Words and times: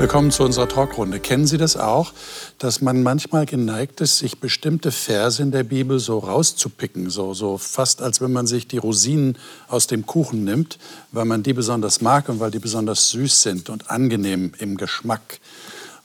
Willkommen 0.00 0.30
zu 0.30 0.44
unserer 0.44 0.66
Talkrunde. 0.66 1.20
Kennen 1.20 1.46
Sie 1.46 1.58
das 1.58 1.76
auch, 1.76 2.14
dass 2.56 2.80
man 2.80 3.02
manchmal 3.02 3.44
geneigt 3.44 4.00
ist, 4.00 4.16
sich 4.16 4.38
bestimmte 4.40 4.92
Verse 4.92 5.42
in 5.42 5.50
der 5.50 5.62
Bibel 5.62 5.98
so 5.98 6.20
rauszupicken, 6.20 7.10
so, 7.10 7.34
so 7.34 7.58
fast 7.58 8.00
als 8.00 8.22
wenn 8.22 8.32
man 8.32 8.46
sich 8.46 8.66
die 8.66 8.78
Rosinen 8.78 9.36
aus 9.68 9.88
dem 9.88 10.06
Kuchen 10.06 10.42
nimmt, 10.42 10.78
weil 11.12 11.26
man 11.26 11.42
die 11.42 11.52
besonders 11.52 12.00
mag 12.00 12.30
und 12.30 12.40
weil 12.40 12.50
die 12.50 12.60
besonders 12.60 13.10
süß 13.10 13.42
sind 13.42 13.68
und 13.68 13.90
angenehm 13.90 14.54
im 14.58 14.78
Geschmack. 14.78 15.38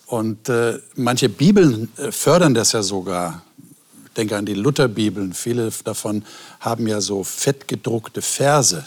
Und 0.07 0.49
äh, 0.49 0.79
manche 0.95 1.29
Bibeln 1.29 1.89
äh, 1.95 2.11
fördern 2.11 2.53
das 2.53 2.73
ja 2.73 2.83
sogar. 2.83 3.43
Ich 4.07 4.13
denke 4.17 4.35
an 4.35 4.45
die 4.45 4.55
Lutherbibeln. 4.55 5.31
Viele 5.33 5.71
davon 5.85 6.25
haben 6.59 6.85
ja 6.85 6.99
so 6.99 7.23
fettgedruckte 7.23 8.21
Verse. 8.21 8.83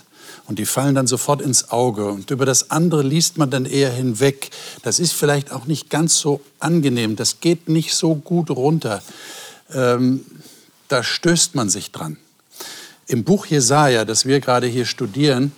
Und 0.46 0.58
die 0.58 0.66
fallen 0.66 0.95
dann 0.95 1.06
sofort 1.06 1.40
ins 1.40 1.70
Auge. 1.70 2.06
Und 2.06 2.30
über 2.30 2.46
das 2.46 2.70
andere 2.70 3.02
liest 3.02 3.39
man 3.39 3.50
dann 3.50 3.66
eher 3.66 3.93
hinweg. 3.93 4.50
Das 4.82 4.98
ist 4.98 5.12
vielleicht 5.12 5.53
auch 5.53 5.66
nicht 5.66 5.90
ganz 5.90 6.18
so 6.18 6.40
angenehm. 6.58 7.16
Das 7.16 7.40
geht 7.40 7.68
nicht 7.68 7.94
so 7.94 8.14
gut 8.14 8.50
runter. 8.50 9.03
Ähm, 9.72 10.25
da 10.89 11.03
stößt 11.03 11.54
man 11.54 11.68
sich 11.68 11.93
dran. 11.93 12.17
Im 13.06 13.25
Buch 13.25 13.46
Jesaja, 13.46 14.04
das 14.04 14.26
wir 14.26 14.40
gerade 14.40 14.67
hier 14.67 14.84
studieren, 14.84 15.53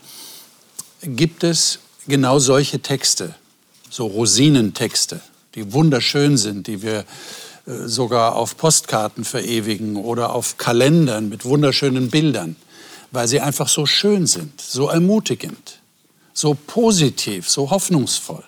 gibt 1.03 1.45
es 1.45 1.79
genau 2.07 2.39
solche 2.39 2.81
Texte, 2.81 3.35
so 3.89 4.07
Rosinentexte, 4.07 5.21
die 5.55 5.73
wunderschön 5.73 6.37
sind, 6.37 6.67
die 6.67 6.83
wir 6.83 7.05
äh, 7.67 7.87
sogar 7.87 8.37
auf 8.37 8.57
Postkarten 8.57 9.25
verewigen 9.25 9.97
oder 9.97 10.33
auf 10.35 10.59
Kalendern 10.59 11.29
mit 11.29 11.45
wunderschönen 11.45 12.11
Bildern 12.11 12.57
weil 13.11 13.29
sie 13.29 13.41
einfach 13.41 13.69
so 13.69 13.87
schön 13.87 14.27
sind, 14.27 14.61
so 14.61 14.89
ermutigend, 14.89 15.81
so 16.33 16.55
positiv, 16.55 17.49
so 17.49 17.71
hoffnungsvoll. 17.71 18.45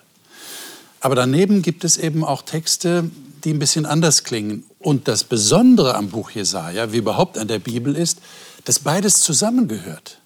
Aber 1.01 1.15
daneben 1.15 1.63
gibt 1.63 1.85
es 1.85 1.97
eben 1.97 2.25
auch 2.25 2.43
Texte, 2.43 3.11
die 3.45 3.53
ein 3.53 3.59
bisschen 3.59 3.87
anders 3.87 4.23
klingen. 4.23 4.65
Und 4.79 5.09
das 5.09 5.25
Besondere 5.25 5.97
am 5.97 6.09
Buch 6.09 6.31
Jesaja, 6.31 6.93
wie 6.93 6.99
überhaupt 6.99 7.39
an 7.39 7.49
der 7.49 7.59
Bibel, 7.59 7.97
ist, 7.97 8.21
dass 8.65 8.79
beides 8.79 9.21
zusammengehört. 9.21 10.19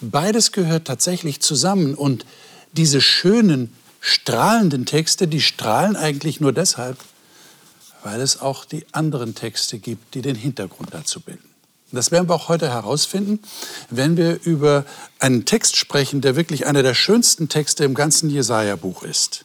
Beides 0.00 0.52
gehört 0.52 0.86
tatsächlich 0.86 1.40
zusammen. 1.40 1.94
Und 1.94 2.24
diese 2.72 3.00
schönen, 3.02 3.74
strahlenden 4.00 4.86
Texte, 4.86 5.28
die 5.28 5.40
strahlen 5.40 5.96
eigentlich 5.96 6.40
nur 6.40 6.52
deshalb, 6.52 6.98
weil 8.02 8.20
es 8.20 8.40
auch 8.40 8.64
die 8.64 8.86
anderen 8.92 9.34
Texte 9.34 9.78
gibt, 9.78 10.14
die 10.14 10.22
den 10.22 10.36
Hintergrund 10.36 10.90
dazu 10.92 11.20
bilden. 11.20 11.53
Das 11.92 12.10
werden 12.10 12.28
wir 12.28 12.34
auch 12.34 12.48
heute 12.48 12.70
herausfinden, 12.70 13.40
wenn 13.88 14.16
wir 14.16 14.40
über 14.42 14.84
einen 15.20 15.44
Text 15.44 15.76
sprechen, 15.76 16.20
der 16.20 16.34
wirklich 16.34 16.66
einer 16.66 16.82
der 16.82 16.94
schönsten 16.94 17.48
Texte 17.48 17.84
im 17.84 17.94
ganzen 17.94 18.30
Jesaja-Buch 18.30 19.02
ist. 19.04 19.44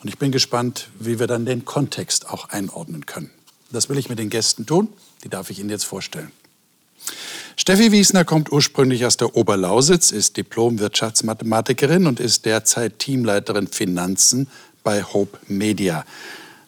Und 0.00 0.08
ich 0.08 0.18
bin 0.18 0.32
gespannt, 0.32 0.88
wie 0.98 1.18
wir 1.18 1.26
dann 1.26 1.44
den 1.44 1.64
Kontext 1.64 2.28
auch 2.30 2.48
einordnen 2.48 3.06
können. 3.06 3.30
Das 3.70 3.88
will 3.88 3.98
ich 3.98 4.08
mit 4.08 4.18
den 4.18 4.30
Gästen 4.30 4.66
tun. 4.66 4.88
Die 5.24 5.28
darf 5.28 5.50
ich 5.50 5.58
Ihnen 5.58 5.70
jetzt 5.70 5.84
vorstellen. 5.84 6.30
Steffi 7.56 7.92
Wiesner 7.92 8.24
kommt 8.24 8.50
ursprünglich 8.50 9.06
aus 9.06 9.16
der 9.16 9.36
Oberlausitz, 9.36 10.10
ist 10.10 10.36
Diplom-Wirtschaftsmathematikerin 10.36 12.06
und 12.06 12.18
ist 12.18 12.46
derzeit 12.46 12.98
Teamleiterin 12.98 13.68
Finanzen 13.68 14.48
bei 14.82 15.02
Hope 15.02 15.38
Media. 15.46 16.04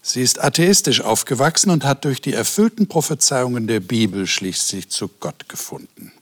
Sie 0.09 0.23
ist 0.23 0.41
atheistisch 0.41 1.01
aufgewachsen 1.01 1.71
und 1.71 1.83
hat 1.83 2.05
durch 2.05 2.21
die 2.21 2.33
erfüllten 2.33 2.87
Prophezeiungen 2.87 3.67
der 3.67 3.81
Bibel 3.81 4.29
schließlich 4.29 4.89
zu 4.89 5.09
Gott 5.09 5.49
gefunden. 5.49 6.12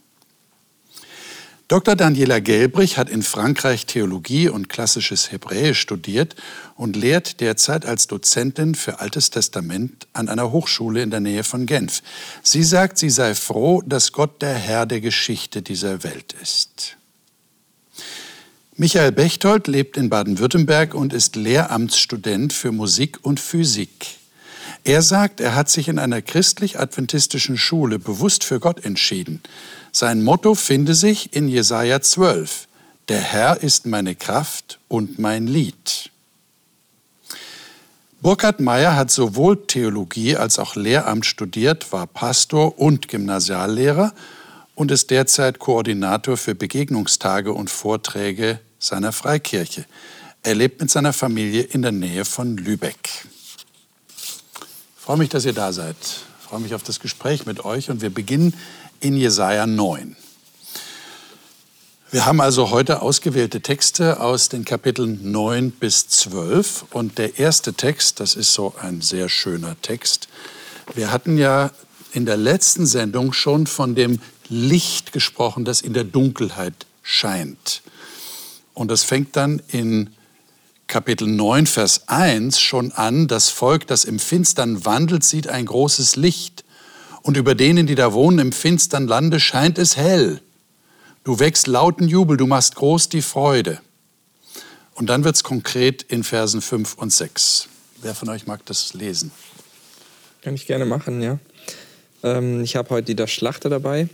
Dr. 1.69 1.95
Daniela 1.95 2.39
Gelbrich 2.39 2.97
hat 2.97 3.11
in 3.11 3.23
Frankreich 3.23 3.85
Theologie 3.85 4.49
und 4.49 4.71
klassisches 4.71 5.33
Hebräisch 5.33 5.81
studiert 5.81 6.35
und 6.77 6.97
lehrt 6.97 7.43
derzeit 7.43 7.85
als 7.85 8.07
Dozentin 8.07 8.75
für 8.75 9.01
Altes 9.01 9.29
Testament 9.29 10.07
an 10.15 10.31
einer 10.31 10.51
Hochschule 10.51 11.03
in 11.03 11.11
der 11.11 11.21
Nähe 11.21 11.45
von 11.45 11.67
Genf. 11.67 12.01
Sie 12.43 12.63
sagt, 12.63 12.97
sie 12.97 13.11
sei 13.11 13.35
froh, 13.35 13.83
dass 13.85 14.13
Gott 14.13 14.41
der 14.41 14.55
Herr 14.55 14.87
der 14.87 15.03
Geschichte 15.03 15.61
dieser 15.61 16.03
Welt 16.05 16.35
ist. 16.41 16.97
Michael 18.77 19.13
Bechtold 19.13 19.69
lebt 19.69 19.97
in 19.97 20.11
Baden-Württemberg 20.11 20.95
und 20.95 21.13
ist 21.13 21.37
Lehramtsstudent 21.37 22.53
für 22.53 22.73
Musik 22.73 23.21
und 23.23 23.39
Physik. 23.39 24.17
Er 24.83 25.01
sagt, 25.01 25.41
er 25.41 25.55
hat 25.55 25.71
sich 25.71 25.87
in 25.87 26.01
einer 26.01 26.21
christlich-adventistischen 26.21 27.57
Schule 27.57 28.01
bewusst 28.01 28.43
für 28.43 28.59
Gott 28.59 28.85
entschieden. 28.85 29.41
Sein 29.93 30.25
Motto 30.25 30.57
finde 30.57 30.97
sich 30.97 31.37
in 31.37 31.47
Jesaja 31.47 32.01
12. 32.01 32.67
Der 33.07 33.21
Herr 33.21 33.63
ist 33.63 33.87
meine 33.87 34.17
Kraft 34.17 34.81
und 34.89 35.21
mein 35.21 35.47
Lied. 35.47 36.11
Burkhard 38.23 38.59
Meyer 38.59 38.97
hat 38.97 39.13
sowohl 39.13 39.69
Theologie 39.69 40.35
als 40.35 40.59
auch 40.59 40.75
Lehramt 40.75 41.27
studiert, 41.27 41.93
war 41.93 42.09
Pastor 42.09 42.77
und 42.77 43.07
Gymnasiallehrer 43.07 44.13
und 44.75 44.91
ist 44.91 45.11
derzeit 45.11 45.59
Koordinator 45.59 46.37
für 46.37 46.55
Begegnungstage 46.55 47.53
und 47.53 47.71
Vorträge 47.71 48.61
seiner 48.79 49.13
Freikirche. 49.13 49.85
Er 50.43 50.55
lebt 50.55 50.81
mit 50.81 50.91
seiner 50.91 51.13
Familie 51.13 51.63
in 51.63 51.83
der 51.83 51.93
Nähe 51.93 52.25
von 52.25 52.57
Lübeck. 52.57 53.27
Ich 54.09 55.03
freue 55.03 55.17
mich, 55.17 55.29
dass 55.29 55.45
ihr 55.45 55.53
da 55.53 55.73
seid. 55.73 55.97
Ich 56.41 56.47
freue 56.49 56.61
mich 56.61 56.75
auf 56.75 56.83
das 56.83 57.01
Gespräch 57.01 57.47
mit 57.47 57.65
euch 57.65 57.91
und 57.91 58.03
wir 58.03 58.11
beginnen 58.11 58.55
in 59.01 59.17
Jesaja 59.17 59.67
9. 59.67 60.17
Wir 62.11 62.27
haben 62.27 62.41
also 62.41 62.71
heute 62.71 63.03
ausgewählte 63.03 63.61
Texte 63.61 64.21
aus 64.21 64.49
den 64.49 64.65
Kapiteln 64.65 65.33
9 65.33 65.73
bis 65.73 66.09
12 66.09 66.85
und 66.93 67.19
der 67.19 67.39
erste 67.41 67.75
Text, 67.75 68.21
das 68.21 68.37
ist 68.37 68.53
so 68.53 68.73
ein 68.81 69.01
sehr 69.01 69.29
schöner 69.29 69.77
Text. 69.83 70.29
Wir 70.95 71.11
hatten 71.11 71.39
ja 71.39 71.73
in 72.13 72.25
der 72.25 72.37
letzten 72.37 72.87
Sendung 72.87 73.33
schon 73.33 73.67
von 73.67 73.97
dem 73.97 74.21
Licht 74.55 75.13
gesprochen, 75.13 75.65
das 75.65 75.81
in 75.81 75.93
der 75.93 76.05
Dunkelheit 76.05 76.87
scheint. 77.03 77.83
Und 78.73 78.91
das 78.91 79.03
fängt 79.03 79.37
dann 79.37 79.61
in 79.69 80.11
Kapitel 80.87 81.27
9, 81.27 81.67
Vers 81.67 82.09
1 82.09 82.61
schon 82.61 82.93
an. 82.93 83.27
Das 83.27 83.51
Volk, 83.51 83.87
das 83.87 84.05
im 84.05 84.19
Finstern 84.19 84.85
wandelt, 84.85 85.25
sieht 85.25 85.49
ein 85.49 85.67
großes 85.67 86.17
Licht. 86.17 86.65
Und 87.23 87.37
über 87.37 87.55
denen, 87.55 87.87
die 87.87 87.95
da 87.95 88.13
wohnen 88.13 88.39
im 88.39 88.53
finstern 88.53 89.07
Lande, 89.07 89.41
scheint 89.41 89.79
es 89.79 89.97
hell. 89.97 90.41
Du 91.25 91.39
wächst 91.41 91.67
lauten 91.67 92.07
Jubel, 92.07 92.37
du 92.37 92.47
machst 92.47 92.75
groß 92.77 93.09
die 93.09 93.23
Freude. 93.23 93.81
Und 94.95 95.07
dann 95.07 95.25
wird 95.25 95.37
es 95.37 95.43
konkret 95.43 96.03
in 96.03 96.23
Versen 96.23 96.61
5 96.61 96.95
und 96.95 97.13
6. 97.13 97.69
Wer 98.03 98.15
von 98.15 98.29
euch 98.29 98.47
mag 98.47 98.65
das 98.67 98.93
lesen? 98.93 99.33
Kann 100.43 100.55
ich 100.55 100.67
gerne 100.67 100.85
machen, 100.85 101.23
ja. 101.23 101.39
Ähm, 102.23 102.63
ich 102.63 102.77
habe 102.77 102.91
heute 102.91 103.15
die 103.15 103.27
Schlachter 103.27 103.71
dabei. 103.71 104.09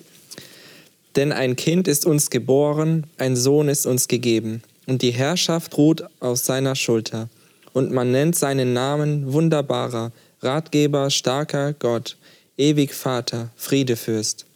Denn 1.17 1.33
ein 1.33 1.57
Kind 1.57 1.89
ist 1.89 2.07
uns 2.07 2.31
geboren, 2.31 3.07
ein 3.19 3.37
Sohn 3.37 3.69
ist 3.69 3.87
uns 3.87 4.09
gegeben, 4.09 4.63
und 4.87 5.03
die 5.03 5.11
Herrschaft 5.11 5.77
ruht 5.77 6.05
aus 6.21 6.45
seiner 6.45 6.75
Schulter. 6.77 7.29
Und 7.73 7.93
man 7.93 8.11
nennt 8.11 8.37
seinen 8.37 8.73
Namen 8.73 9.33
wunderbarer, 9.33 10.13
Ratgeber, 10.41 11.11
starker 11.11 11.73
Gott, 11.75 12.17
ewig 12.57 12.95
Vater, 12.95 13.51
Friedefürst. 13.57 14.47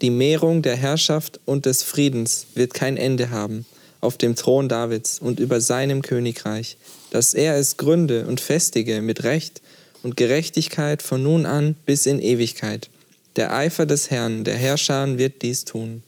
Die 0.00 0.10
Mehrung 0.10 0.62
der 0.62 0.76
Herrschaft 0.76 1.40
und 1.44 1.66
des 1.66 1.82
Friedens 1.82 2.46
wird 2.54 2.74
kein 2.74 2.96
Ende 2.96 3.30
haben 3.30 3.66
auf 4.00 4.16
dem 4.16 4.36
Thron 4.36 4.68
Davids 4.68 5.18
und 5.18 5.40
über 5.40 5.60
seinem 5.60 6.02
Königreich, 6.02 6.76
dass 7.10 7.34
er 7.34 7.56
es 7.56 7.76
gründe 7.76 8.26
und 8.26 8.40
festige 8.40 9.02
mit 9.02 9.24
Recht 9.24 9.60
und 10.02 10.16
Gerechtigkeit 10.16 11.02
von 11.02 11.22
nun 11.22 11.46
an 11.46 11.74
bis 11.86 12.06
in 12.06 12.20
Ewigkeit. 12.20 12.88
Der 13.36 13.52
Eifer 13.52 13.84
des 13.84 14.10
Herrn, 14.10 14.44
der 14.44 14.56
Herrscher, 14.56 15.18
wird 15.18 15.42
dies 15.42 15.66
tun. 15.66 16.02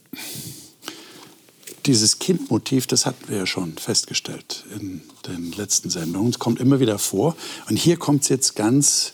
Dieses 1.85 2.17
Kindmotiv, 2.17 2.87
das 2.87 3.05
hatten 3.05 3.29
wir 3.29 3.37
ja 3.37 3.45
schon 3.45 3.77
festgestellt 3.77 4.65
in 4.75 5.01
den 5.27 5.51
letzten 5.51 5.91
Sendungen. 5.91 6.31
Es 6.31 6.39
kommt 6.39 6.59
immer 6.59 6.79
wieder 6.79 6.97
vor. 6.97 7.35
Und 7.69 7.77
hier 7.77 7.97
kommt 7.97 8.23
es 8.23 8.29
jetzt 8.29 8.55
ganz, 8.55 9.13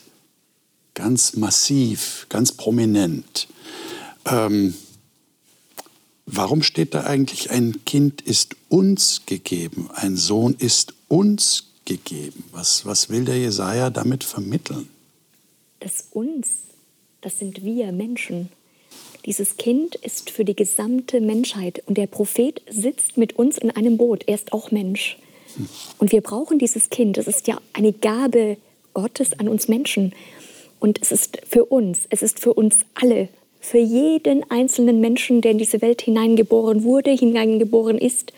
ganz 0.93 1.35
massiv, 1.35 2.25
ganz 2.29 2.53
prominent. 2.53 3.47
Ähm, 4.25 4.73
warum 6.25 6.63
steht 6.63 6.93
da 6.93 7.03
eigentlich, 7.03 7.51
ein 7.51 7.83
Kind 7.85 8.21
ist 8.21 8.55
uns 8.69 9.23
gegeben, 9.25 9.89
ein 9.93 10.15
Sohn 10.15 10.55
ist 10.57 10.93
uns 11.09 11.65
gegeben? 11.83 12.45
Was, 12.51 12.85
was 12.85 13.09
will 13.09 13.25
der 13.25 13.37
Jesaja 13.37 13.89
damit 13.89 14.23
vermitteln? 14.23 14.87
Das 15.81 16.05
uns 16.11 16.64
das 17.25 17.39
sind 17.39 17.65
wir 17.65 17.91
Menschen. 17.91 18.49
Dieses 19.25 19.57
Kind 19.57 19.95
ist 19.95 20.29
für 20.29 20.45
die 20.45 20.55
gesamte 20.55 21.19
Menschheit 21.21 21.81
und 21.87 21.97
der 21.97 22.05
Prophet 22.05 22.61
sitzt 22.69 23.17
mit 23.17 23.35
uns 23.35 23.57
in 23.57 23.71
einem 23.71 23.97
Boot. 23.97 24.25
Er 24.27 24.35
ist 24.35 24.53
auch 24.53 24.69
Mensch. 24.69 25.17
Und 25.97 26.11
wir 26.11 26.21
brauchen 26.21 26.59
dieses 26.59 26.91
Kind. 26.91 27.17
Es 27.17 27.25
ist 27.25 27.47
ja 27.47 27.59
eine 27.73 27.93
Gabe 27.93 28.57
Gottes 28.93 29.33
an 29.39 29.47
uns 29.47 29.67
Menschen. 29.67 30.13
Und 30.79 31.01
es 31.01 31.11
ist 31.11 31.39
für 31.47 31.65
uns, 31.65 32.01
es 32.11 32.21
ist 32.21 32.39
für 32.39 32.53
uns 32.53 32.85
alle, 32.93 33.29
für 33.59 33.79
jeden 33.79 34.49
einzelnen 34.51 35.01
Menschen, 35.01 35.41
der 35.41 35.49
in 35.49 35.57
diese 35.57 35.81
Welt 35.81 36.03
hineingeboren 36.03 36.83
wurde, 36.83 37.09
hineingeboren 37.09 37.97
ist 37.97 38.33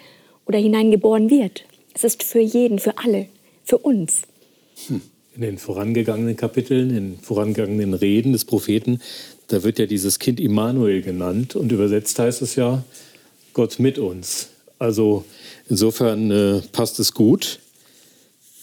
oder 0.45 0.59
hineingeboren 0.59 1.29
wird. 1.29 1.65
Es 1.93 2.05
ist 2.05 2.23
für 2.23 2.39
jeden, 2.39 2.79
für 2.79 2.97
alle. 2.99 3.27
für 3.65 3.79
uns. 3.79 4.21
In 5.37 5.43
den 5.43 5.59
vorangegangenen 5.59 6.35
Kapiteln, 6.35 6.89
in 6.89 6.95
den 6.95 7.19
vorangegangenen 7.19 7.93
Reden 7.93 8.33
des 8.33 8.43
Propheten, 8.43 9.01
da 9.49 9.61
wird 9.61 9.77
ja 9.77 9.85
dieses 9.85 10.17
Kind 10.17 10.39
Immanuel 10.39 11.03
genannt 11.03 11.55
und 11.55 11.71
übersetzt 11.71 12.17
heißt 12.17 12.41
es 12.41 12.55
ja 12.55 12.83
Gott 13.53 13.77
mit 13.77 13.99
uns. 13.99 14.47
Also 14.79 15.25
insofern 15.69 16.31
äh, 16.31 16.61
passt 16.71 16.99
es 16.99 17.13
gut. 17.13 17.59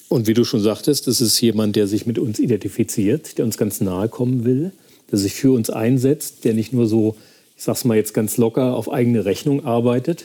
Und 0.09 0.27
wie 0.27 0.35
du 0.35 0.43
schon 0.43 0.61
sagtest, 0.61 1.07
das 1.07 1.21
ist 1.21 1.41
jemand, 1.41 1.77
der 1.77 1.87
sich 1.87 2.07
mit 2.07 2.19
uns 2.19 2.41
identifiziert, 2.41 3.39
der 3.39 3.45
uns 3.45 3.57
ganz 3.57 3.81
nahe 3.81 4.09
kommen 4.09 4.45
will, 4.45 4.73
der 5.13 5.19
sich 5.21 5.35
für 5.35 5.53
uns 5.53 5.71
einsetzt, 5.71 6.45
der 6.45 6.55
nicht 6.55 6.73
nur 6.73 6.89
so, 6.89 7.15
ich 7.57 7.63
sag's 7.63 7.85
mal 7.85 7.97
jetzt 7.97 8.15
ganz 8.15 8.37
locker, 8.37 8.75
auf 8.75 8.91
eigene 8.91 9.25
Rechnung 9.25 9.65
arbeitet, 9.65 10.25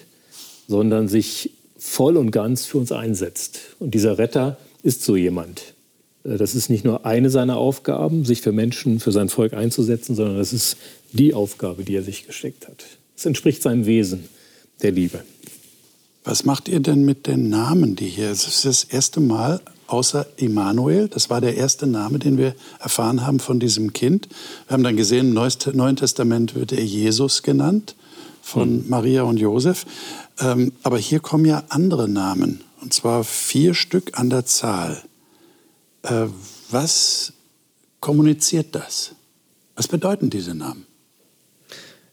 sondern 0.68 1.10
sich 1.10 1.52
voll 1.78 2.18
und 2.18 2.32
ganz 2.32 2.66
für 2.66 2.80
uns 2.80 2.92
einsetzt. 2.92 3.60
Und 3.78 3.94
dieser 3.94 4.18
Retter 4.18 4.58
ist 4.82 5.04
so 5.04 5.16
jemand. 5.16 5.76
Äh, 6.24 6.38
das 6.38 6.56
ist 6.56 6.70
nicht 6.70 6.86
nur 6.86 7.06
eine 7.06 7.30
seiner 7.30 7.58
Aufgaben, 7.58 8.26
sich 8.26 8.42
für 8.42 8.52
Menschen, 8.52 9.00
für 9.00 9.12
sein 9.12 9.30
Volk 9.30 9.54
einzusetzen, 9.54 10.16
sondern 10.16 10.38
das 10.38 10.54
ist 10.54 10.78
die 11.12 11.34
Aufgabe, 11.34 11.84
die 11.84 11.96
er 11.96 12.04
sich 12.04 12.28
gesteckt 12.28 12.68
hat. 12.68 12.86
Es 13.16 13.26
entspricht 13.26 13.62
seinem 13.62 13.86
Wesen 13.86 14.30
der 14.82 14.92
Liebe. 14.92 15.24
Was 16.24 16.46
macht 16.46 16.68
ihr 16.68 16.80
denn 16.80 17.06
mit 17.06 17.28
den 17.28 17.50
Namen, 17.50 17.96
die 17.96 18.08
hier? 18.08 18.30
Es 18.30 18.48
ist 18.48 18.66
das 18.66 18.84
erste 18.84 19.20
Mal 19.20 19.62
außer 19.88 20.28
Immanuel. 20.38 21.08
Das 21.08 21.30
war 21.30 21.42
der 21.42 21.56
erste 21.56 21.88
Name, 21.88 22.20
den 22.20 22.38
wir 22.38 22.56
erfahren 22.80 23.26
haben 23.26 23.40
von 23.40 23.60
diesem 23.60 23.94
Kind. 23.94 24.30
Wir 24.68 24.74
haben 24.74 24.84
dann 24.84 24.98
gesehen, 24.98 25.36
im 25.36 25.78
Neuen 25.78 25.96
Testament 25.96 26.56
wird 26.56 26.72
er 26.72 26.84
Jesus 26.84 27.42
genannt 27.42 27.96
von 28.42 28.70
hm. 28.70 28.90
Maria 28.90 29.24
und 29.24 29.38
Josef. 29.38 29.86
Ähm, 30.40 30.74
aber 30.84 30.98
hier 30.98 31.20
kommen 31.20 31.46
ja 31.46 31.64
andere 31.70 32.08
Namen, 32.08 32.62
und 32.82 32.94
zwar 32.94 33.24
vier 33.24 33.74
Stück 33.74 34.18
an 34.18 34.30
der 34.30 34.46
Zahl. 34.46 35.02
Äh, 36.04 36.28
was 36.70 37.34
kommuniziert 38.00 38.76
das? 38.76 39.16
Was 39.76 39.88
bedeuten 39.88 40.30
diese 40.30 40.56
Namen? 40.56 40.86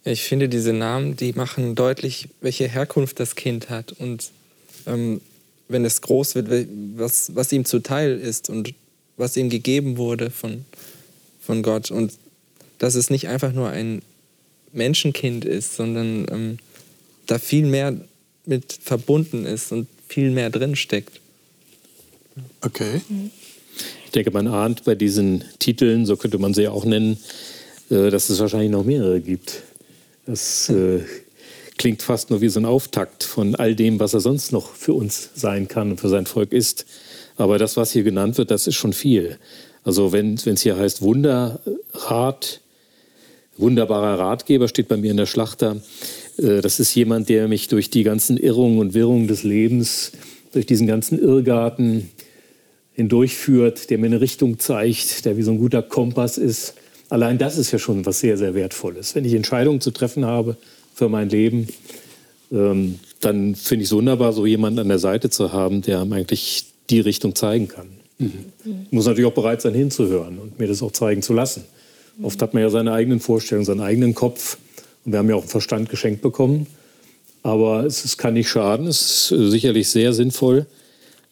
Ich 0.04 0.22
finde, 0.22 0.48
diese 0.48 0.72
Namen, 0.72 1.16
die 1.16 1.32
machen 1.32 1.74
deutlich, 1.74 2.28
welche 2.40 2.68
Herkunft 2.68 3.18
das 3.18 3.34
Kind 3.34 3.70
hat 3.70 3.92
und 3.92 4.30
ähm, 4.86 5.20
wenn 5.68 5.84
es 5.84 6.00
groß 6.00 6.36
wird, 6.36 6.68
was, 6.96 7.34
was 7.34 7.52
ihm 7.52 7.64
zuteil 7.64 8.18
ist 8.18 8.48
und 8.48 8.72
was 9.16 9.36
ihm 9.36 9.50
gegeben 9.50 9.96
wurde 9.96 10.30
von, 10.30 10.64
von 11.40 11.62
Gott. 11.62 11.90
Und 11.90 12.12
dass 12.78 12.94
es 12.94 13.10
nicht 13.10 13.28
einfach 13.28 13.52
nur 13.52 13.70
ein 13.70 14.02
Menschenkind 14.72 15.44
ist, 15.44 15.74
sondern 15.74 16.26
ähm, 16.30 16.58
da 17.26 17.38
viel 17.38 17.66
mehr 17.66 17.96
mit 18.44 18.78
verbunden 18.80 19.44
ist 19.44 19.72
und 19.72 19.88
viel 20.08 20.30
mehr 20.30 20.50
drin 20.50 20.76
steckt. 20.76 21.20
Okay. 22.60 23.00
Ich 23.08 23.45
denke, 24.16 24.30
man 24.32 24.48
ahnt 24.48 24.84
bei 24.84 24.94
diesen 24.94 25.44
Titeln, 25.58 26.06
so 26.06 26.16
könnte 26.16 26.38
man 26.38 26.54
sie 26.54 26.62
ja 26.62 26.70
auch 26.70 26.84
nennen, 26.84 27.18
äh, 27.90 28.10
dass 28.10 28.30
es 28.30 28.40
wahrscheinlich 28.40 28.70
noch 28.70 28.84
mehrere 28.84 29.20
gibt. 29.20 29.62
Das 30.26 30.68
äh, 30.70 31.00
klingt 31.76 32.02
fast 32.02 32.30
nur 32.30 32.40
wie 32.40 32.48
so 32.48 32.58
ein 32.58 32.64
Auftakt 32.64 33.22
von 33.22 33.54
all 33.54 33.74
dem, 33.74 34.00
was 34.00 34.14
er 34.14 34.20
sonst 34.20 34.52
noch 34.52 34.74
für 34.74 34.94
uns 34.94 35.30
sein 35.34 35.68
kann 35.68 35.92
und 35.92 36.00
für 36.00 36.08
sein 36.08 36.26
Volk 36.26 36.52
ist. 36.52 36.86
Aber 37.36 37.58
das, 37.58 37.76
was 37.76 37.92
hier 37.92 38.02
genannt 38.02 38.38
wird, 38.38 38.50
das 38.50 38.66
ist 38.66 38.74
schon 38.74 38.92
viel. 38.92 39.38
Also 39.84 40.12
wenn 40.12 40.34
es 40.34 40.62
hier 40.62 40.76
heißt 40.76 41.02
Wunderrat, 41.02 42.60
wunderbarer 43.58 44.18
Ratgeber, 44.18 44.68
steht 44.68 44.88
bei 44.88 44.96
mir 44.96 45.10
in 45.10 45.16
der 45.16 45.26
Schlachter. 45.26 45.76
Äh, 46.38 46.62
das 46.62 46.80
ist 46.80 46.94
jemand, 46.94 47.28
der 47.28 47.48
mich 47.48 47.68
durch 47.68 47.90
die 47.90 48.02
ganzen 48.02 48.38
Irrungen 48.38 48.78
und 48.78 48.94
Wirrungen 48.94 49.28
des 49.28 49.44
Lebens, 49.44 50.12
durch 50.52 50.66
diesen 50.66 50.86
ganzen 50.86 51.20
Irrgarten 51.20 52.10
hindurchführt, 52.96 53.90
der 53.90 53.98
mir 53.98 54.06
eine 54.06 54.20
Richtung 54.20 54.58
zeigt, 54.58 55.24
der 55.26 55.36
wie 55.36 55.42
so 55.42 55.52
ein 55.52 55.58
guter 55.58 55.82
Kompass 55.82 56.38
ist. 56.38 56.74
Allein 57.08 57.38
das 57.38 57.58
ist 57.58 57.70
ja 57.70 57.78
schon 57.78 58.04
was 58.04 58.20
sehr, 58.20 58.36
sehr 58.36 58.54
Wertvolles. 58.54 59.14
Wenn 59.14 59.24
ich 59.24 59.34
Entscheidungen 59.34 59.80
zu 59.80 59.90
treffen 59.92 60.24
habe, 60.24 60.56
für 60.94 61.10
mein 61.10 61.28
Leben, 61.28 61.68
ähm, 62.50 62.98
dann 63.20 63.54
finde 63.54 63.82
ich 63.82 63.90
es 63.90 63.94
wunderbar, 63.94 64.32
so 64.32 64.46
jemanden 64.46 64.78
an 64.78 64.88
der 64.88 64.98
Seite 64.98 65.28
zu 65.28 65.52
haben, 65.52 65.82
der 65.82 66.00
einem 66.00 66.14
eigentlich 66.14 66.66
die 66.88 67.00
Richtung 67.00 67.34
zeigen 67.34 67.68
kann. 67.68 67.88
Mhm. 68.18 68.32
Ich 68.86 68.92
muss 68.92 69.04
natürlich 69.04 69.30
auch 69.30 69.34
bereit 69.34 69.60
sein, 69.60 69.74
hinzuhören 69.74 70.38
und 70.38 70.58
mir 70.58 70.66
das 70.66 70.82
auch 70.82 70.92
zeigen 70.92 71.20
zu 71.20 71.34
lassen. 71.34 71.64
Mhm. 72.16 72.24
Oft 72.24 72.40
hat 72.40 72.54
man 72.54 72.62
ja 72.62 72.70
seine 72.70 72.92
eigenen 72.92 73.20
Vorstellungen, 73.20 73.66
seinen 73.66 73.82
eigenen 73.82 74.14
Kopf. 74.14 74.56
Und 75.04 75.12
wir 75.12 75.18
haben 75.18 75.28
ja 75.28 75.36
auch 75.36 75.42
einen 75.42 75.50
Verstand 75.50 75.90
geschenkt 75.90 76.22
bekommen. 76.22 76.66
Aber 77.42 77.84
es, 77.84 78.04
es 78.04 78.16
kann 78.16 78.34
nicht 78.34 78.48
schaden. 78.48 78.86
Es 78.86 79.30
ist 79.30 79.50
sicherlich 79.50 79.88
sehr 79.90 80.14
sinnvoll, 80.14 80.66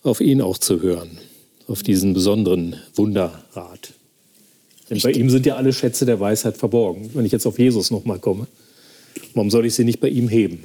auf 0.03 0.21
ihn 0.21 0.43
auch 0.43 0.59
zu 0.59 0.83
hören. 0.83 1.19
Auf 1.67 1.83
diesen 1.83 2.13
besonderen 2.13 2.77
Wunderrat. 2.95 3.95
Denn 4.91 5.01
bei 5.01 5.13
ihm 5.13 5.31
sind 5.31 5.47
ja 5.47 5.57
alle 5.57 5.73
Schätze 5.73 6.05
der 6.05 6.21
Weisheit 6.21 6.57
verborgen. 6.57 7.11
Wenn 7.15 7.25
ich 7.25 7.33
jetzt 7.33 7.47
auf 7.47 7.59
Jesus 7.59 7.91
nochmal 7.91 8.19
komme. 8.19 8.47
Warum 9.33 9.51
soll 9.51 9.67
ich 9.67 9.75
sie 9.75 9.85
nicht 9.85 10.01
bei 10.01 10.09
ihm 10.09 10.29
heben? 10.29 10.65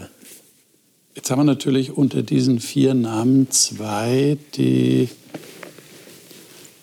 Jetzt 1.15 1.31
haben 1.31 1.39
wir 1.39 1.45
natürlich 1.45 1.97
unter 1.97 2.21
diesen 2.21 2.59
vier 2.59 2.93
Namen 2.93 3.49
zwei, 3.51 4.37
die 4.55 5.09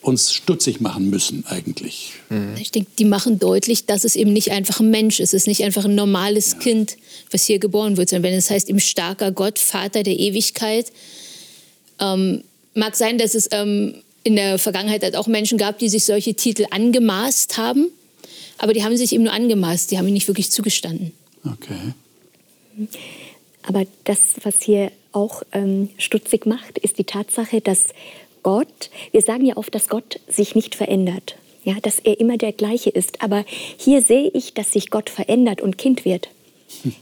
uns 0.06 0.32
stutzig 0.32 0.80
machen 0.80 1.10
müssen 1.10 1.44
eigentlich. 1.46 2.12
Mhm. 2.28 2.54
Ich 2.60 2.70
denke, 2.70 2.90
die 2.98 3.04
machen 3.04 3.38
deutlich, 3.38 3.86
dass 3.86 4.04
es 4.04 4.14
eben 4.14 4.32
nicht 4.32 4.52
einfach 4.52 4.78
ein 4.80 4.90
Mensch 4.90 5.18
ist. 5.18 5.34
Es 5.34 5.42
ist 5.42 5.46
nicht 5.48 5.64
einfach 5.64 5.84
ein 5.84 5.96
normales 5.96 6.52
ja. 6.52 6.58
Kind, 6.58 6.96
was 7.32 7.44
hier 7.44 7.58
geboren 7.58 7.96
wird, 7.96 8.10
sondern 8.10 8.30
wenn 8.30 8.38
es 8.38 8.48
heißt, 8.48 8.68
im 8.68 8.78
starker 8.78 9.32
Gott, 9.32 9.58
Vater 9.58 10.04
der 10.04 10.18
Ewigkeit. 10.18 10.92
Ähm, 11.98 12.44
mag 12.74 12.94
sein, 12.94 13.18
dass 13.18 13.34
es 13.34 13.48
ähm, 13.50 13.94
in 14.26 14.34
der 14.34 14.58
Vergangenheit 14.58 15.04
halt 15.04 15.16
auch 15.16 15.28
Menschen 15.28 15.56
gab, 15.56 15.78
die 15.78 15.88
sich 15.88 16.04
solche 16.04 16.34
Titel 16.34 16.66
angemaßt 16.70 17.56
haben, 17.58 17.86
aber 18.58 18.72
die 18.72 18.82
haben 18.82 18.96
sich 18.96 19.12
eben 19.12 19.22
nur 19.22 19.32
angemaßt, 19.32 19.90
die 19.90 19.98
haben 19.98 20.08
ihn 20.08 20.14
nicht 20.14 20.26
wirklich 20.26 20.50
zugestanden. 20.50 21.12
Okay. 21.44 22.88
Aber 23.62 23.84
das, 24.02 24.34
was 24.42 24.60
hier 24.60 24.90
auch 25.12 25.44
ähm, 25.52 25.90
stutzig 25.96 26.44
macht, 26.44 26.78
ist 26.78 26.98
die 26.98 27.04
Tatsache, 27.04 27.60
dass 27.60 27.86
Gott, 28.42 28.90
wir 29.12 29.22
sagen 29.22 29.46
ja 29.46 29.56
oft, 29.56 29.74
dass 29.74 29.88
Gott 29.88 30.18
sich 30.28 30.56
nicht 30.56 30.74
verändert, 30.74 31.36
ja, 31.62 31.74
dass 31.80 32.00
er 32.00 32.18
immer 32.18 32.36
der 32.36 32.52
gleiche 32.52 32.90
ist. 32.90 33.22
Aber 33.22 33.44
hier 33.76 34.02
sehe 34.02 34.30
ich, 34.34 34.54
dass 34.54 34.72
sich 34.72 34.90
Gott 34.90 35.08
verändert 35.08 35.60
und 35.60 35.78
Kind 35.78 36.04
wird. 36.04 36.28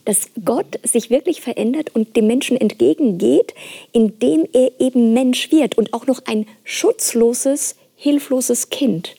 Dass 0.04 0.28
Gott 0.44 0.78
sich 0.82 1.10
wirklich 1.10 1.40
verändert 1.40 1.94
und 1.94 2.16
dem 2.16 2.26
Menschen 2.26 2.56
entgegengeht, 2.56 3.54
indem 3.92 4.46
er 4.52 4.72
eben 4.78 5.12
Mensch 5.12 5.50
wird 5.50 5.76
und 5.76 5.92
auch 5.92 6.06
noch 6.06 6.22
ein 6.26 6.46
schutzloses, 6.64 7.76
hilfloses 7.96 8.70
Kind. 8.70 9.14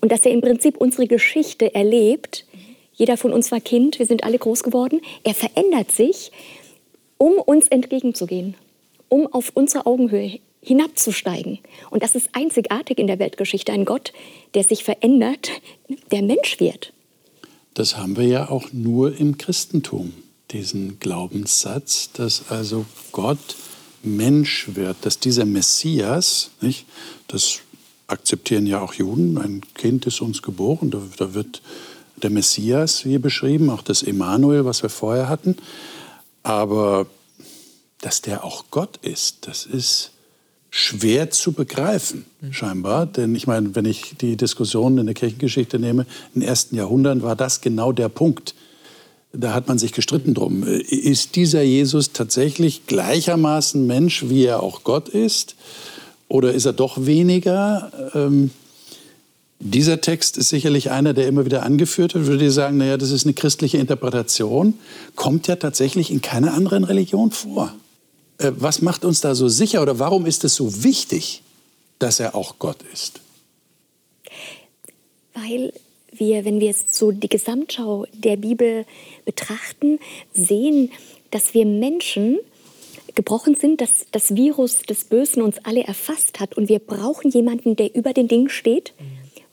Und 0.00 0.12
dass 0.12 0.24
er 0.24 0.32
im 0.32 0.40
Prinzip 0.40 0.76
unsere 0.78 1.06
Geschichte 1.06 1.74
erlebt 1.74 2.44
jeder 3.00 3.16
von 3.16 3.32
uns 3.32 3.50
war 3.50 3.60
Kind, 3.60 3.98
wir 3.98 4.04
sind 4.04 4.24
alle 4.24 4.38
groß 4.38 4.62
geworden. 4.62 5.00
Er 5.24 5.32
verändert 5.32 5.90
sich, 5.90 6.32
um 7.16 7.32
uns 7.32 7.66
entgegenzugehen, 7.68 8.56
um 9.08 9.26
auf 9.32 9.52
unsere 9.54 9.86
Augenhöhe 9.86 10.38
hinabzusteigen. 10.60 11.60
Und 11.88 12.02
das 12.02 12.14
ist 12.14 12.28
einzigartig 12.34 12.98
in 12.98 13.06
der 13.06 13.18
Weltgeschichte. 13.18 13.72
Ein 13.72 13.86
Gott, 13.86 14.12
der 14.52 14.64
sich 14.64 14.84
verändert, 14.84 15.50
der 16.12 16.20
Mensch 16.20 16.60
wird. 16.60 16.92
Das 17.74 17.96
haben 17.96 18.16
wir 18.16 18.26
ja 18.26 18.48
auch 18.48 18.72
nur 18.72 19.16
im 19.16 19.38
Christentum, 19.38 20.12
diesen 20.50 20.98
Glaubenssatz, 20.98 22.10
dass 22.12 22.50
also 22.50 22.84
Gott 23.12 23.56
Mensch 24.02 24.70
wird, 24.74 24.96
dass 25.02 25.18
dieser 25.18 25.44
Messias, 25.44 26.50
nicht, 26.60 26.86
das 27.28 27.60
akzeptieren 28.06 28.66
ja 28.66 28.80
auch 28.80 28.94
Juden, 28.94 29.38
ein 29.38 29.62
Kind 29.74 30.06
ist 30.06 30.20
uns 30.20 30.42
geboren, 30.42 30.90
da, 30.90 31.34
wird 31.34 31.62
der 32.16 32.30
Messias 32.30 33.00
hier 33.00 33.20
beschrieben, 33.20 33.70
auch 33.70 33.82
das 33.82 34.02
Emanuel, 34.02 34.64
was 34.64 34.82
wir 34.82 34.90
vorher 34.90 35.28
hatten. 35.28 35.56
Aber 36.42 37.06
dass 38.00 38.22
der 38.22 38.44
auch 38.44 38.64
Gott 38.70 38.98
ist, 39.02 39.46
das 39.46 39.66
ist 39.66 40.12
schwer 40.70 41.30
zu 41.30 41.52
begreifen, 41.52 42.24
scheinbar. 42.50 43.06
Denn 43.06 43.34
ich 43.34 43.46
meine, 43.46 43.74
wenn 43.74 43.84
ich 43.84 44.14
die 44.20 44.36
Diskussion 44.36 44.98
in 44.98 45.06
der 45.06 45.14
Kirchengeschichte 45.14 45.78
nehme, 45.78 46.06
in 46.34 46.40
den 46.40 46.48
ersten 46.48 46.76
Jahrhunderten 46.76 47.22
war 47.22 47.36
das 47.36 47.60
genau 47.60 47.92
der 47.92 48.08
Punkt. 48.08 48.54
Da 49.32 49.52
hat 49.52 49.68
man 49.68 49.78
sich 49.78 49.92
gestritten 49.92 50.34
drum. 50.34 50.64
Ist 50.64 51.36
dieser 51.36 51.62
Jesus 51.62 52.12
tatsächlich 52.12 52.86
gleichermaßen 52.86 53.86
Mensch, 53.86 54.28
wie 54.28 54.44
er 54.44 54.62
auch 54.62 54.82
Gott 54.82 55.08
ist? 55.08 55.54
Oder 56.28 56.52
ist 56.52 56.64
er 56.64 56.72
doch 56.72 57.06
weniger? 57.06 57.92
Ähm, 58.14 58.50
dieser 59.60 60.00
Text 60.00 60.38
ist 60.38 60.48
sicherlich 60.48 60.90
einer, 60.90 61.12
der 61.12 61.28
immer 61.28 61.44
wieder 61.44 61.64
angeführt 61.64 62.14
wird. 62.14 62.26
Würde 62.26 62.46
ich 62.46 62.52
sagen, 62.52 62.78
naja, 62.78 62.96
das 62.96 63.10
ist 63.10 63.26
eine 63.26 63.34
christliche 63.34 63.78
Interpretation, 63.78 64.74
kommt 65.16 65.46
ja 65.48 65.56
tatsächlich 65.56 66.10
in 66.10 66.22
keiner 66.22 66.54
anderen 66.54 66.84
Religion 66.84 67.30
vor. 67.30 67.74
Äh, 68.40 68.52
was 68.56 68.82
macht 68.82 69.04
uns 69.04 69.20
da 69.20 69.34
so 69.34 69.48
sicher 69.48 69.82
oder 69.82 69.98
warum 69.98 70.26
ist 70.26 70.44
es 70.44 70.54
so 70.54 70.82
wichtig, 70.82 71.42
dass 71.98 72.20
er 72.20 72.34
auch 72.34 72.58
Gott 72.58 72.78
ist? 72.92 73.20
Weil 75.34 75.72
wir, 76.12 76.44
wenn 76.44 76.60
wir 76.60 76.74
so 76.90 77.12
die 77.12 77.28
Gesamtschau 77.28 78.06
der 78.12 78.36
Bibel 78.36 78.84
betrachten, 79.24 79.98
sehen, 80.32 80.90
dass 81.30 81.54
wir 81.54 81.66
Menschen 81.66 82.38
gebrochen 83.14 83.54
sind, 83.54 83.80
dass 83.80 84.06
das 84.12 84.34
Virus 84.34 84.78
des 84.78 85.04
Bösen 85.04 85.42
uns 85.42 85.56
alle 85.64 85.84
erfasst 85.84 86.40
hat 86.40 86.56
und 86.56 86.68
wir 86.68 86.78
brauchen 86.78 87.30
jemanden, 87.30 87.76
der 87.76 87.94
über 87.94 88.12
den 88.12 88.28
Dingen 88.28 88.48
steht 88.48 88.92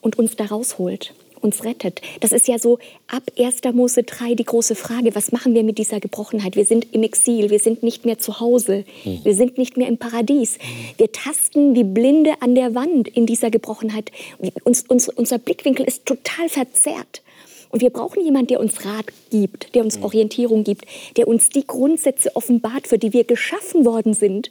und 0.01 0.17
uns 0.17 0.35
da 0.35 0.45
rausholt, 0.45 1.13
uns 1.41 1.63
rettet. 1.63 2.01
Das 2.19 2.31
ist 2.31 2.47
ja 2.47 2.59
so 2.59 2.79
ab 3.07 3.23
1. 3.37 3.61
Mose 3.73 4.03
3 4.03 4.35
die 4.35 4.43
große 4.43 4.75
Frage, 4.75 5.15
was 5.15 5.31
machen 5.31 5.53
wir 5.53 5.63
mit 5.63 5.77
dieser 5.77 5.99
Gebrochenheit? 5.99 6.55
Wir 6.55 6.65
sind 6.65 6.93
im 6.93 7.03
Exil, 7.03 7.49
wir 7.49 7.59
sind 7.59 7.83
nicht 7.83 8.05
mehr 8.05 8.17
zu 8.17 8.39
Hause, 8.39 8.85
wir 9.03 9.35
sind 9.35 9.57
nicht 9.57 9.77
mehr 9.77 9.87
im 9.87 9.97
Paradies. 9.97 10.57
Wir 10.97 11.11
tasten 11.11 11.75
wie 11.75 11.83
Blinde 11.83 12.33
an 12.41 12.55
der 12.55 12.75
Wand 12.75 13.07
in 13.07 13.25
dieser 13.25 13.49
Gebrochenheit. 13.49 14.11
Uns, 14.63 14.83
uns, 14.87 15.09
unser 15.09 15.37
Blickwinkel 15.37 15.85
ist 15.85 16.05
total 16.05 16.49
verzerrt. 16.49 17.21
Und 17.69 17.81
wir 17.81 17.89
brauchen 17.89 18.23
jemanden, 18.23 18.47
der 18.47 18.59
uns 18.59 18.85
Rat 18.85 19.07
gibt, 19.29 19.75
der 19.75 19.83
uns 19.83 20.01
Orientierung 20.01 20.63
gibt, 20.63 20.85
der 21.17 21.27
uns 21.27 21.49
die 21.49 21.65
Grundsätze 21.65 22.35
offenbart, 22.35 22.87
für 22.87 22.97
die 22.97 23.13
wir 23.13 23.23
geschaffen 23.23 23.85
worden 23.85 24.13
sind, 24.13 24.49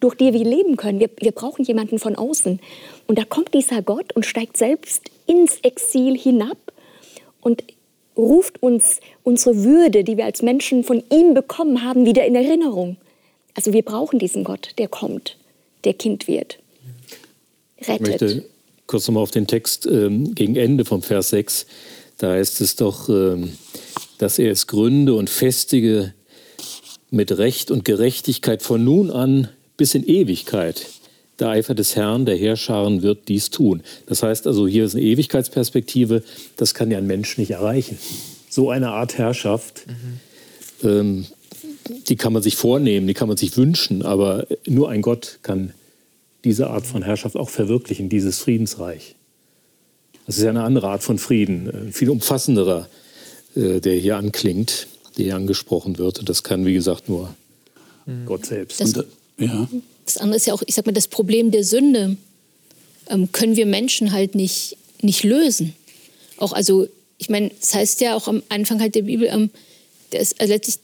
durch 0.00 0.14
die 0.14 0.32
wir 0.32 0.44
leben 0.44 0.76
können. 0.76 1.00
Wir, 1.00 1.10
wir 1.18 1.32
brauchen 1.32 1.64
jemanden 1.64 1.98
von 1.98 2.16
außen. 2.16 2.60
Und 3.06 3.18
da 3.18 3.24
kommt 3.24 3.54
dieser 3.54 3.82
Gott 3.82 4.12
und 4.14 4.26
steigt 4.26 4.56
selbst 4.56 5.10
ins 5.26 5.58
Exil 5.62 6.16
hinab 6.16 6.58
und 7.40 7.64
ruft 8.16 8.62
uns 8.62 9.00
unsere 9.22 9.64
Würde, 9.64 10.04
die 10.04 10.16
wir 10.16 10.24
als 10.24 10.42
Menschen 10.42 10.84
von 10.84 11.02
ihm 11.10 11.34
bekommen 11.34 11.82
haben, 11.82 12.04
wieder 12.04 12.26
in 12.26 12.34
Erinnerung. 12.34 12.96
Also 13.54 13.72
wir 13.72 13.82
brauchen 13.82 14.18
diesen 14.18 14.44
Gott, 14.44 14.74
der 14.78 14.88
kommt, 14.88 15.36
der 15.84 15.94
Kind 15.94 16.28
wird, 16.28 16.58
rettet. 17.80 18.00
Ich 18.00 18.00
möchte 18.00 18.44
kurz 18.86 19.06
nochmal 19.08 19.22
auf 19.22 19.30
den 19.30 19.46
Text 19.46 19.86
ähm, 19.86 20.34
gegen 20.34 20.56
Ende 20.56 20.84
vom 20.84 21.02
Vers 21.02 21.30
6 21.30 21.66
da 22.20 22.32
heißt 22.32 22.60
es 22.60 22.76
doch, 22.76 23.08
ähm, 23.08 23.52
dass 24.18 24.38
er 24.38 24.52
es 24.52 24.66
gründe 24.66 25.14
und 25.14 25.30
festige 25.30 26.14
mit 27.10 27.36
Recht 27.38 27.70
und 27.70 27.84
Gerechtigkeit 27.84 28.62
von 28.62 28.84
nun 28.84 29.10
an 29.10 29.48
bis 29.78 29.94
in 29.94 30.06
Ewigkeit. 30.06 30.86
Der 31.38 31.48
Eifer 31.48 31.74
des 31.74 31.96
Herrn, 31.96 32.26
der 32.26 32.36
Heerscharen, 32.36 33.02
wird 33.02 33.28
dies 33.28 33.48
tun. 33.48 33.82
Das 34.04 34.22
heißt 34.22 34.46
also, 34.46 34.68
hier 34.68 34.84
ist 34.84 34.94
eine 34.94 35.02
Ewigkeitsperspektive, 35.02 36.22
das 36.56 36.74
kann 36.74 36.90
ja 36.90 36.98
ein 36.98 37.06
Mensch 37.06 37.38
nicht 37.38 37.52
erreichen. 37.52 37.98
So 38.50 38.68
eine 38.68 38.90
Art 38.90 39.16
Herrschaft, 39.16 39.86
mhm. 39.86 40.88
ähm, 40.88 41.26
die 42.08 42.16
kann 42.16 42.34
man 42.34 42.42
sich 42.42 42.56
vornehmen, 42.56 43.06
die 43.06 43.14
kann 43.14 43.28
man 43.28 43.38
sich 43.38 43.56
wünschen, 43.56 44.02
aber 44.02 44.46
nur 44.66 44.90
ein 44.90 45.00
Gott 45.00 45.38
kann 45.42 45.72
diese 46.44 46.68
Art 46.68 46.86
von 46.86 47.02
Herrschaft 47.02 47.36
auch 47.36 47.48
verwirklichen, 47.48 48.10
dieses 48.10 48.38
Friedensreich. 48.38 49.14
Das 50.26 50.36
ist 50.36 50.44
ja 50.44 50.50
eine 50.50 50.62
andere 50.62 50.88
Art 50.88 51.02
von 51.02 51.18
Frieden, 51.18 51.68
ein 51.70 51.88
äh, 51.88 51.92
viel 51.92 52.10
umfassenderer, 52.10 52.88
äh, 53.56 53.80
der 53.80 53.94
hier 53.94 54.16
anklingt, 54.16 54.86
der 55.16 55.24
hier 55.24 55.36
angesprochen 55.36 55.98
wird. 55.98 56.18
Und 56.18 56.28
das 56.28 56.42
kann, 56.42 56.66
wie 56.66 56.74
gesagt, 56.74 57.08
nur 57.08 57.34
mhm. 58.06 58.26
Gott 58.26 58.46
selbst. 58.46 58.80
Das, 58.80 58.94
Und, 58.94 59.06
äh, 59.38 59.44
ja. 59.44 59.68
das 60.04 60.18
andere 60.18 60.36
ist 60.36 60.46
ja 60.46 60.54
auch, 60.54 60.62
ich 60.66 60.74
sag 60.74 60.86
mal, 60.86 60.92
das 60.92 61.08
Problem 61.08 61.50
der 61.50 61.64
Sünde 61.64 62.16
ähm, 63.08 63.32
können 63.32 63.56
wir 63.56 63.66
Menschen 63.66 64.12
halt 64.12 64.34
nicht, 64.34 64.76
nicht 65.02 65.24
lösen. 65.24 65.74
Auch 66.36 66.52
also, 66.52 66.86
ich 67.18 67.28
meine, 67.28 67.50
das 67.60 67.74
heißt 67.74 68.00
ja 68.00 68.14
auch 68.14 68.28
am 68.28 68.42
Anfang 68.48 68.80
halt 68.80 68.94
der 68.94 69.02
Bibel, 69.02 69.28
ähm, 69.28 69.50
das, 70.10 70.38
also 70.38 70.52
letztlich 70.52 70.78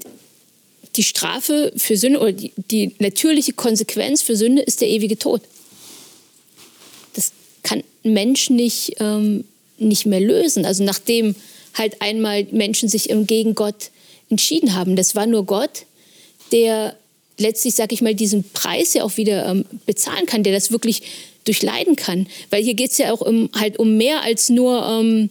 die 0.96 1.02
Strafe 1.02 1.72
für 1.76 1.96
Sünde 1.96 2.20
oder 2.20 2.32
die, 2.32 2.52
die 2.70 2.94
natürliche 2.98 3.52
Konsequenz 3.52 4.22
für 4.22 4.36
Sünde 4.36 4.62
ist 4.62 4.80
der 4.80 4.88
ewige 4.88 5.18
Tod 5.18 5.42
kann 7.66 7.82
ein 8.04 8.12
Mensch 8.12 8.48
nicht, 8.48 8.94
ähm, 9.00 9.44
nicht 9.78 10.06
mehr 10.06 10.20
lösen. 10.20 10.64
Also 10.64 10.84
nachdem 10.84 11.34
halt 11.74 12.00
einmal 12.00 12.46
Menschen 12.52 12.88
sich 12.88 13.08
gegen 13.26 13.54
Gott 13.54 13.90
entschieden 14.30 14.74
haben. 14.74 14.96
Das 14.96 15.14
war 15.14 15.26
nur 15.26 15.44
Gott, 15.44 15.84
der 16.52 16.96
letztlich, 17.38 17.74
sag 17.74 17.92
ich 17.92 18.00
mal, 18.00 18.14
diesen 18.14 18.44
Preis 18.50 18.94
ja 18.94 19.04
auch 19.04 19.16
wieder 19.16 19.46
ähm, 19.46 19.64
bezahlen 19.84 20.26
kann, 20.26 20.42
der 20.42 20.54
das 20.54 20.70
wirklich 20.70 21.02
durchleiden 21.44 21.96
kann. 21.96 22.26
Weil 22.50 22.62
hier 22.62 22.74
geht 22.74 22.92
es 22.92 22.98
ja 22.98 23.12
auch 23.12 23.20
um, 23.20 23.50
halt 23.54 23.78
um 23.78 23.96
mehr 23.96 24.22
als 24.22 24.48
nur 24.48 24.84
ähm, 24.86 25.30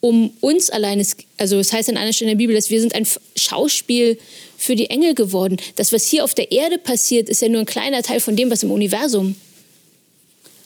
um 0.00 0.32
uns 0.40 0.70
allein. 0.70 1.04
Also 1.38 1.58
es 1.58 1.72
heißt 1.72 1.88
an 1.88 1.96
einer 1.96 2.12
Stelle 2.12 2.32
in 2.32 2.38
der 2.38 2.42
Bibel, 2.42 2.56
dass 2.56 2.70
wir 2.70 2.80
sind 2.80 2.94
ein 2.94 3.06
Schauspiel 3.36 4.18
für 4.58 4.76
die 4.76 4.90
Engel 4.90 5.14
geworden. 5.14 5.56
Das, 5.76 5.92
was 5.92 6.06
hier 6.06 6.24
auf 6.24 6.34
der 6.34 6.52
Erde 6.52 6.78
passiert, 6.78 7.28
ist 7.28 7.42
ja 7.42 7.48
nur 7.48 7.60
ein 7.60 7.66
kleiner 7.66 8.02
Teil 8.02 8.20
von 8.20 8.36
dem, 8.36 8.50
was 8.50 8.62
im 8.62 8.70
Universum 8.70 9.36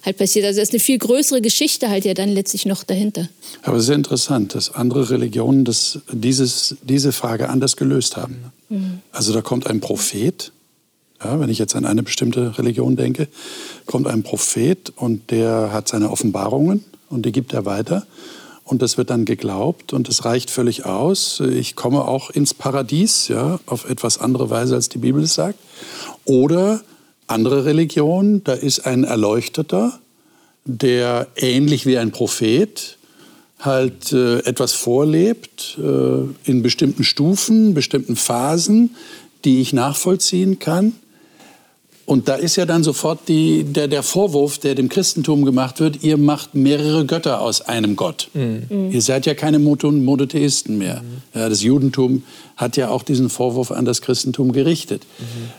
halt 0.04 0.16
passiert. 0.18 0.46
Also 0.46 0.60
es 0.60 0.68
ist 0.68 0.74
eine 0.74 0.80
viel 0.80 0.98
größere 0.98 1.40
Geschichte 1.40 1.90
halt 1.90 2.04
ja 2.04 2.14
dann 2.14 2.28
letztlich 2.28 2.66
noch 2.66 2.84
dahinter. 2.84 3.28
Aber 3.62 3.80
sehr 3.80 3.96
interessant, 3.96 4.54
dass 4.54 4.74
andere 4.74 5.10
Religionen 5.10 5.64
das, 5.64 6.00
dieses, 6.12 6.76
diese 6.82 7.12
Frage 7.12 7.48
anders 7.48 7.76
gelöst 7.76 8.16
haben. 8.16 8.52
Mhm. 8.68 9.00
Also 9.12 9.32
da 9.32 9.42
kommt 9.42 9.66
ein 9.66 9.80
Prophet, 9.80 10.52
ja, 11.22 11.38
wenn 11.38 11.50
ich 11.50 11.58
jetzt 11.58 11.74
an 11.74 11.84
eine 11.84 12.02
bestimmte 12.02 12.56
Religion 12.58 12.96
denke, 12.96 13.28
kommt 13.86 14.06
ein 14.06 14.22
Prophet 14.22 14.92
und 14.96 15.30
der 15.30 15.70
hat 15.72 15.88
seine 15.88 16.10
Offenbarungen 16.10 16.84
und 17.10 17.26
die 17.26 17.32
gibt 17.32 17.52
er 17.52 17.66
weiter. 17.66 18.06
Und 18.64 18.82
das 18.82 18.96
wird 18.96 19.10
dann 19.10 19.24
geglaubt 19.24 19.92
und 19.92 20.08
es 20.08 20.24
reicht 20.24 20.48
völlig 20.48 20.86
aus. 20.86 21.40
Ich 21.40 21.74
komme 21.74 22.06
auch 22.06 22.30
ins 22.30 22.54
Paradies, 22.54 23.26
ja, 23.26 23.58
auf 23.66 23.90
etwas 23.90 24.18
andere 24.18 24.48
Weise, 24.48 24.76
als 24.76 24.88
die 24.88 24.98
Bibel 24.98 25.24
es 25.24 25.34
sagt. 25.34 25.58
Oder 26.24 26.80
andere 27.30 27.64
Religionen, 27.64 28.44
da 28.44 28.52
ist 28.52 28.80
ein 28.80 29.04
Erleuchteter, 29.04 29.98
der 30.64 31.28
ähnlich 31.36 31.86
wie 31.86 31.98
ein 31.98 32.10
Prophet 32.10 32.98
halt 33.58 34.12
äh, 34.12 34.38
etwas 34.40 34.72
vorlebt 34.72 35.78
äh, 35.78 36.50
in 36.50 36.62
bestimmten 36.62 37.04
Stufen, 37.04 37.74
bestimmten 37.74 38.16
Phasen, 38.16 38.94
die 39.44 39.60
ich 39.60 39.72
nachvollziehen 39.72 40.58
kann. 40.58 40.94
Und 42.06 42.28
da 42.28 42.34
ist 42.34 42.56
ja 42.56 42.66
dann 42.66 42.82
sofort 42.82 43.28
die, 43.28 43.62
der, 43.62 43.86
der 43.86 44.02
Vorwurf, 44.02 44.58
der 44.58 44.74
dem 44.74 44.88
Christentum 44.88 45.44
gemacht 45.44 45.78
wird, 45.78 46.02
ihr 46.02 46.16
macht 46.16 46.54
mehrere 46.54 47.06
Götter 47.06 47.40
aus 47.40 47.60
einem 47.60 47.94
Gott. 47.94 48.30
Mhm. 48.34 48.90
Ihr 48.90 49.00
seid 49.00 49.26
ja 49.26 49.34
keine 49.34 49.58
Monotheisten 49.60 50.76
mehr. 50.76 51.02
Mhm. 51.02 51.38
Ja, 51.38 51.48
das 51.48 51.62
Judentum 51.62 52.24
hat 52.56 52.76
ja 52.76 52.88
auch 52.88 53.04
diesen 53.04 53.30
Vorwurf 53.30 53.70
an 53.70 53.84
das 53.84 54.02
Christentum 54.02 54.52
gerichtet. 54.52 55.06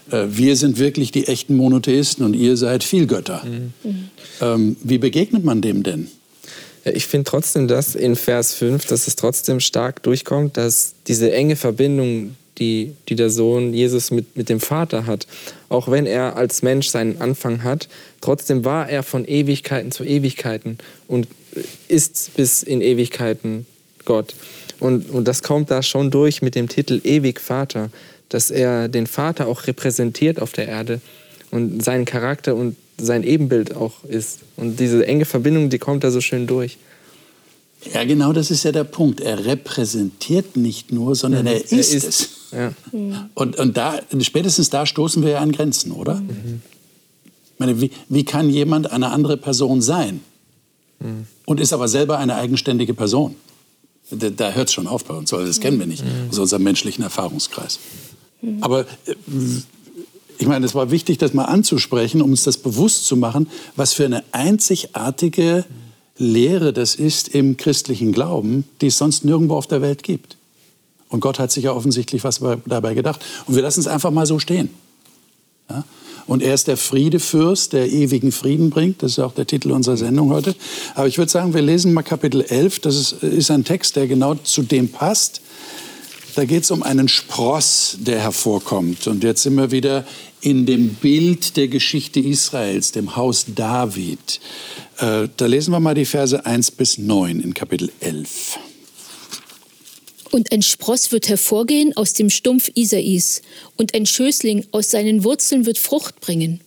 Mhm. 0.10 0.14
Äh, 0.14 0.38
wir 0.38 0.56
sind 0.58 0.78
wirklich 0.78 1.12
die 1.12 1.28
echten 1.28 1.56
Monotheisten 1.56 2.26
und 2.26 2.34
ihr 2.34 2.58
seid 2.58 2.84
Vielgötter. 2.84 3.42
Mhm. 3.46 4.10
Ähm, 4.42 4.76
wie 4.84 4.98
begegnet 4.98 5.46
man 5.46 5.62
dem 5.62 5.84
denn? 5.84 6.10
Ich 6.84 7.06
finde 7.06 7.30
trotzdem, 7.30 7.68
dass 7.68 7.96
in 7.96 8.16
Vers 8.16 8.54
5, 8.56 8.86
dass 8.88 9.08
es 9.08 9.16
trotzdem 9.16 9.60
stark 9.60 10.02
durchkommt, 10.04 10.58
dass 10.58 10.96
diese 11.08 11.32
enge 11.32 11.56
Verbindung 11.56 12.36
die, 12.58 12.94
die 13.08 13.16
der 13.16 13.30
Sohn 13.30 13.74
Jesus 13.74 14.12
mit, 14.12 14.36
mit 14.36 14.50
dem 14.50 14.60
Vater 14.60 15.06
hat. 15.06 15.28
Auch 15.72 15.90
wenn 15.90 16.06
er 16.06 16.36
als 16.36 16.64
Mensch 16.64 16.90
seinen 16.90 17.22
Anfang 17.22 17.64
hat, 17.64 17.88
trotzdem 18.20 18.66
war 18.66 18.90
er 18.90 19.04
von 19.04 19.24
Ewigkeiten 19.26 19.94
zu 19.94 20.04
Ewigkeiten 20.04 20.78
und 21.08 21.30
ist 21.88 22.32
bis 22.36 22.62
in 22.62 22.82
Ewigkeiten 22.82 23.66
Gott. 24.04 24.36
Und, 24.82 25.10
und 25.10 25.30
das 25.30 25.44
kommt 25.44 25.72
da 25.72 25.82
schon 25.82 26.12
durch 26.12 26.42
mit 26.42 26.56
dem 26.56 26.68
Titel 26.68 27.00
Ewig 27.06 27.40
Vater, 27.40 27.90
dass 28.28 28.52
er 28.52 28.90
den 28.90 29.08
Vater 29.08 29.48
auch 29.48 29.66
repräsentiert 29.66 30.42
auf 30.42 30.52
der 30.52 30.68
Erde 30.68 31.00
und 31.52 31.82
seinen 31.82 32.04
Charakter 32.04 32.54
und 32.54 32.76
sein 32.98 33.24
Ebenbild 33.24 33.74
auch 33.74 34.04
ist. 34.04 34.40
Und 34.58 34.78
diese 34.78 35.08
enge 35.08 35.24
Verbindung, 35.24 35.70
die 35.70 35.80
kommt 35.80 36.04
da 36.04 36.12
so 36.12 36.20
schön 36.20 36.48
durch. 36.48 36.80
Ja, 37.94 38.04
genau 38.04 38.32
das 38.32 38.52
ist 38.52 38.64
ja 38.64 38.72
der 38.72 38.84
Punkt. 38.84 39.22
Er 39.22 39.46
repräsentiert 39.46 40.56
nicht 40.56 40.92
nur, 40.92 41.16
sondern 41.16 41.42
mhm. 41.42 41.48
er, 41.48 41.64
ist 41.64 41.72
er, 41.72 41.80
ist 41.80 42.04
es. 42.04 42.30
Ja. 42.52 42.74
Und, 43.34 43.58
und 43.58 43.78
da, 43.78 44.00
spätestens 44.20 44.70
da 44.70 44.86
stoßen 44.86 45.24
wir 45.24 45.32
ja 45.32 45.40
an 45.40 45.52
Grenzen, 45.52 45.92
oder? 45.92 46.16
Mhm. 46.16 46.62
Ich 47.26 47.60
meine, 47.60 47.82
wie, 47.82 47.92
wie 48.10 48.24
kann 48.24 48.50
jemand 48.50 48.92
eine 48.92 49.12
andere 49.12 49.38
Person 49.38 49.82
sein 49.82 50.22
mhm. 51.00 51.26
und 51.46 51.60
ist 51.60 51.74
aber 51.74 51.88
selber 51.88 52.18
eine 52.20 52.36
eigenständige 52.36 52.94
Person? 52.94 53.36
Da, 54.12 54.30
da 54.30 54.52
hört 54.52 54.68
es 54.68 54.74
schon 54.74 54.88
auf 54.88 55.06
bei 55.06 55.14
uns, 55.14 55.34
also 55.34 55.46
das 55.46 55.60
kennen 55.60 55.80
wir 55.80 55.88
nicht 55.88 56.04
mhm. 56.04 56.30
aus 56.30 56.38
unserem 56.38 56.64
menschlichen 56.64 57.04
Erfahrungskreis. 57.04 57.80
Mhm. 58.42 58.58
Aber 58.62 58.82
äh, 58.82 59.16
ich 60.38 60.48
meine, 60.48 60.66
es 60.66 60.76
war 60.76 60.92
wichtig, 60.92 61.20
das 61.20 61.34
mal 61.34 61.46
anzusprechen, 61.46 62.22
um 62.22 62.32
uns 62.32 62.44
das 62.44 62.58
bewusst 62.58 63.06
zu 63.06 63.16
machen, 63.16 63.48
was 63.76 63.94
für 63.94 64.06
eine 64.06 64.24
einzigartige 64.32 65.66
Lehre 66.22 66.72
das 66.72 66.96
ist 66.96 67.30
im 67.30 67.58
christlichen 67.58 68.12
Glauben, 68.12 68.66
die 68.80 68.88
es 68.88 68.98
sonst 68.98 69.26
nirgendwo 69.26 69.56
auf 69.56 69.68
der 69.68 69.82
Welt 69.82 70.04
gibt. 70.04 70.38
Und 71.10 71.20
Gott 71.20 71.40
hat 71.40 71.52
sich 71.52 71.66
ja 71.66 71.74
offensichtlich 71.74 72.24
was 72.24 72.40
dabei 72.66 72.94
gedacht. 72.94 73.24
Und 73.48 73.56
wir 73.56 73.62
lassen 73.62 73.82
es 73.82 73.88
einfach 73.88 74.12
mal 74.12 74.26
so 74.26 74.40
stehen. 74.40 74.70
Ja? 75.70 75.84
Und 76.28 76.42
er 76.44 76.54
ist 76.54 76.68
der 76.68 76.78
Friedefürst, 76.78 77.74
der 77.74 77.92
ewigen 77.92 78.32
Frieden 78.32 78.70
bringt. 78.70 79.04
Das 79.04 79.14
ist 79.14 79.20
auch 79.20 79.34
der 79.34 79.48
Titel 79.48 79.72
unserer 79.72 79.98
Sendung 79.98 80.32
heute. 80.32 80.56
Aber 80.96 81.08
ich 81.08 81.18
würde 81.18 81.32
sagen, 81.32 81.54
wir 81.54 81.62
lesen 81.62 81.94
mal 81.94 82.04
Kapitel 82.04 82.42
11. 82.42 82.80
Das 82.80 82.96
ist, 82.96 83.24
ist 83.24 83.52
ein 83.52 83.66
Text, 83.66 83.96
der 83.96 84.08
genau 84.08 84.36
zu 84.36 84.62
dem 84.62 84.90
passt. 84.90 85.42
Da 86.36 86.46
geht 86.46 86.64
es 86.64 86.72
um 86.72 86.82
einen 86.82 87.10
Spross, 87.10 87.98
der 88.00 88.20
hervorkommt. 88.20 89.08
Und 89.08 89.24
jetzt 89.24 89.44
sind 89.44 89.56
wir 89.56 89.72
wieder 89.72 90.06
in 90.40 90.66
dem 90.66 90.96
Bild 90.96 91.58
der 91.58 91.68
Geschichte 91.68 92.20
Israels, 92.22 92.94
dem 92.94 93.16
Haus 93.18 93.46
David. 93.54 94.40
Äh, 95.00 95.28
da 95.36 95.46
lesen 95.46 95.72
wir 95.72 95.80
mal 95.82 95.94
die 95.94 96.06
Verse 96.06 96.46
1 96.46 96.72
bis 96.72 96.98
9 96.98 97.42
in 97.42 97.54
Kapitel 97.54 97.92
11. 98.00 98.58
Und 100.32 100.54
ein 100.54 100.62
Spross 100.62 101.12
wird 101.12 101.28
hervorgehen 101.28 101.96
aus 101.98 102.14
dem 102.14 102.30
Stumpf 102.30 102.72
Isais, 102.76 103.42
und 103.76 103.94
ein 103.94 104.06
Schößling 104.06 104.68
aus 104.72 104.90
seinen 104.90 105.26
Wurzeln 105.26 105.66
wird 105.66 105.78
Frucht 105.78 106.22
bringen. 106.22 106.62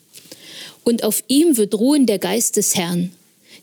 Und 0.85 1.03
auf 1.03 1.25
ihm 1.29 1.57
wird 1.57 1.75
ruhen 1.75 2.05
der 2.05 2.19
Geist 2.19 2.57
des 2.57 2.75
Herrn, 2.75 3.13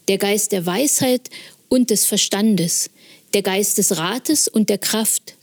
der 0.08 0.17
Geist 0.17 0.51
der 0.51 0.65
Weisheit 0.65 1.29
und 1.70 1.91
des 1.91 2.05
Verstandes, 2.05 2.89
der 3.36 3.43
Geist 3.43 3.77
des 3.77 3.98
Rates 3.98 4.48
und 4.48 4.70
der 4.70 4.79
Kraft, 4.79 5.36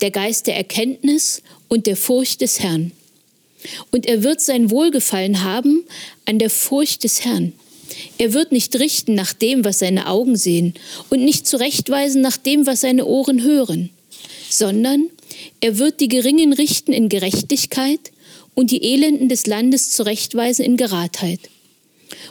der 0.00 0.10
Geist 0.10 0.46
der 0.46 0.56
Erkenntnis 0.56 1.42
und 1.68 1.86
der 1.86 1.96
Furcht 1.96 2.40
des 2.40 2.60
Herrn. 2.60 2.92
Und 3.90 4.06
er 4.06 4.22
wird 4.22 4.40
sein 4.40 4.70
Wohlgefallen 4.70 5.42
haben 5.42 5.84
an 6.26 6.38
der 6.38 6.50
Furcht 6.50 7.04
des 7.04 7.24
Herrn. 7.24 7.52
Er 8.18 8.32
wird 8.32 8.52
nicht 8.52 8.78
richten 8.78 9.14
nach 9.14 9.32
dem, 9.32 9.64
was 9.64 9.78
seine 9.78 10.08
Augen 10.08 10.36
sehen, 10.36 10.74
und 11.10 11.24
nicht 11.24 11.46
zurechtweisen 11.46 12.20
nach 12.22 12.36
dem, 12.36 12.66
was 12.66 12.80
seine 12.80 13.06
Ohren 13.06 13.42
hören 13.42 13.90
sondern 14.54 15.10
er 15.60 15.78
wird 15.78 16.00
die 16.00 16.08
Geringen 16.08 16.52
richten 16.52 16.92
in 16.92 17.08
Gerechtigkeit 17.08 18.12
und 18.54 18.70
die 18.70 18.82
Elenden 18.82 19.28
des 19.28 19.46
Landes 19.46 19.90
zurechtweisen 19.90 20.64
in 20.64 20.76
Geradheit. 20.76 21.40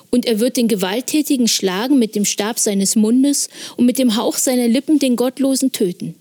Und 0.09 0.25
er 0.25 0.39
wird 0.39 0.57
den 0.57 0.67
Gewalttätigen 0.67 1.47
schlagen 1.47 1.99
mit 1.99 2.15
dem 2.15 2.25
Stab 2.25 2.59
seines 2.59 2.95
Mundes 2.95 3.49
und 3.75 3.85
mit 3.85 3.97
dem 3.97 4.15
Hauch 4.15 4.37
seiner 4.37 4.67
Lippen 4.67 4.99
den 4.99 5.15
Gottlosen 5.15 5.71
töten. 5.71 6.15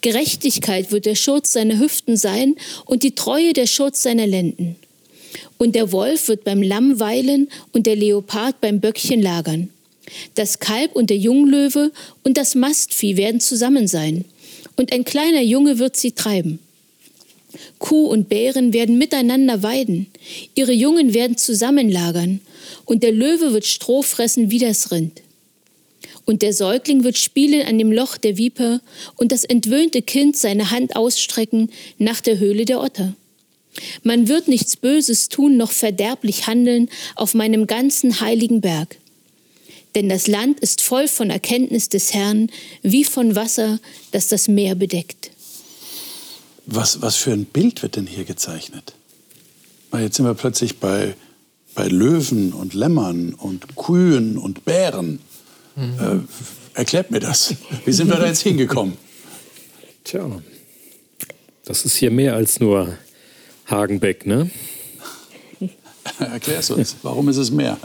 Gerechtigkeit 0.00 0.92
wird 0.92 1.06
der 1.06 1.14
Schutz 1.14 1.52
seiner 1.52 1.78
Hüften 1.78 2.16
sein 2.16 2.56
und 2.84 3.02
die 3.02 3.14
Treue 3.14 3.52
der 3.52 3.66
Schutz 3.66 4.02
seiner 4.02 4.26
Lenden. 4.26 4.76
Und 5.58 5.74
der 5.74 5.92
Wolf 5.92 6.28
wird 6.28 6.44
beim 6.44 6.62
Lamm 6.62 7.00
weilen 7.00 7.48
und 7.72 7.86
der 7.86 7.96
Leopard 7.96 8.60
beim 8.60 8.80
Böckchen 8.80 9.22
lagern. 9.22 9.70
Das 10.34 10.58
Kalb 10.58 10.94
und 10.94 11.10
der 11.10 11.16
Junglöwe 11.16 11.90
und 12.22 12.36
das 12.36 12.54
Mastvieh 12.54 13.16
werden 13.16 13.40
zusammen 13.40 13.88
sein 13.88 14.24
und 14.76 14.92
ein 14.92 15.04
kleiner 15.04 15.42
Junge 15.42 15.78
wird 15.78 15.96
sie 15.96 16.12
treiben. 16.12 16.58
Kuh 17.78 18.06
und 18.06 18.28
Bären 18.28 18.72
werden 18.72 18.98
miteinander 18.98 19.62
weiden, 19.62 20.08
ihre 20.54 20.72
Jungen 20.72 21.14
werden 21.14 21.36
zusammenlagern, 21.36 22.40
und 22.84 23.02
der 23.02 23.12
Löwe 23.12 23.52
wird 23.52 23.66
Stroh 23.66 24.02
fressen 24.02 24.50
wie 24.50 24.58
das 24.58 24.90
Rind. 24.90 25.20
Und 26.24 26.42
der 26.42 26.52
Säugling 26.52 27.04
wird 27.04 27.18
spielen 27.18 27.66
an 27.66 27.78
dem 27.78 27.92
Loch 27.92 28.16
der 28.16 28.38
Viper, 28.38 28.80
und 29.16 29.30
das 29.30 29.44
entwöhnte 29.44 30.02
Kind 30.02 30.36
seine 30.36 30.70
Hand 30.70 30.96
ausstrecken 30.96 31.70
nach 31.98 32.20
der 32.20 32.38
Höhle 32.38 32.64
der 32.64 32.80
Otter. 32.80 33.14
Man 34.02 34.28
wird 34.28 34.48
nichts 34.48 34.76
Böses 34.76 35.28
tun 35.28 35.56
noch 35.56 35.72
verderblich 35.72 36.46
handeln 36.46 36.88
auf 37.16 37.34
meinem 37.34 37.66
ganzen 37.66 38.20
heiligen 38.20 38.60
Berg 38.60 38.98
denn 39.94 40.08
das 40.08 40.26
Land 40.26 40.60
ist 40.60 40.82
voll 40.82 41.08
von 41.08 41.30
Erkenntnis 41.30 41.88
des 41.88 42.12
Herrn, 42.14 42.50
wie 42.82 43.04
von 43.04 43.36
Wasser, 43.36 43.78
das 44.10 44.28
das 44.28 44.48
Meer 44.48 44.74
bedeckt. 44.74 45.30
Was, 46.66 47.00
was 47.02 47.16
für 47.16 47.32
ein 47.32 47.44
Bild 47.44 47.82
wird 47.82 47.96
denn 47.96 48.06
hier 48.06 48.24
gezeichnet? 48.24 48.94
Jetzt 49.92 50.16
sind 50.16 50.26
wir 50.26 50.34
plötzlich 50.34 50.78
bei, 50.78 51.14
bei 51.74 51.86
Löwen 51.86 52.52
und 52.52 52.74
Lämmern 52.74 53.34
und 53.34 53.76
Kühen 53.76 54.36
und 54.38 54.64
Bären. 54.64 55.20
Äh, 55.76 56.18
erklärt 56.74 57.10
mir 57.10 57.20
das. 57.20 57.54
Wie 57.84 57.92
sind 57.92 58.08
wir 58.08 58.16
da 58.16 58.26
jetzt 58.26 58.42
hingekommen? 58.42 58.96
Tja, 60.04 60.42
das 61.64 61.84
ist 61.84 61.96
hier 61.96 62.10
mehr 62.10 62.34
als 62.34 62.60
nur 62.60 62.96
Hagenbeck, 63.66 64.26
ne? 64.26 64.50
Erklär's 66.18 66.70
uns. 66.70 66.96
Warum 67.02 67.28
ist 67.28 67.38
es 67.38 67.50
mehr? 67.50 67.78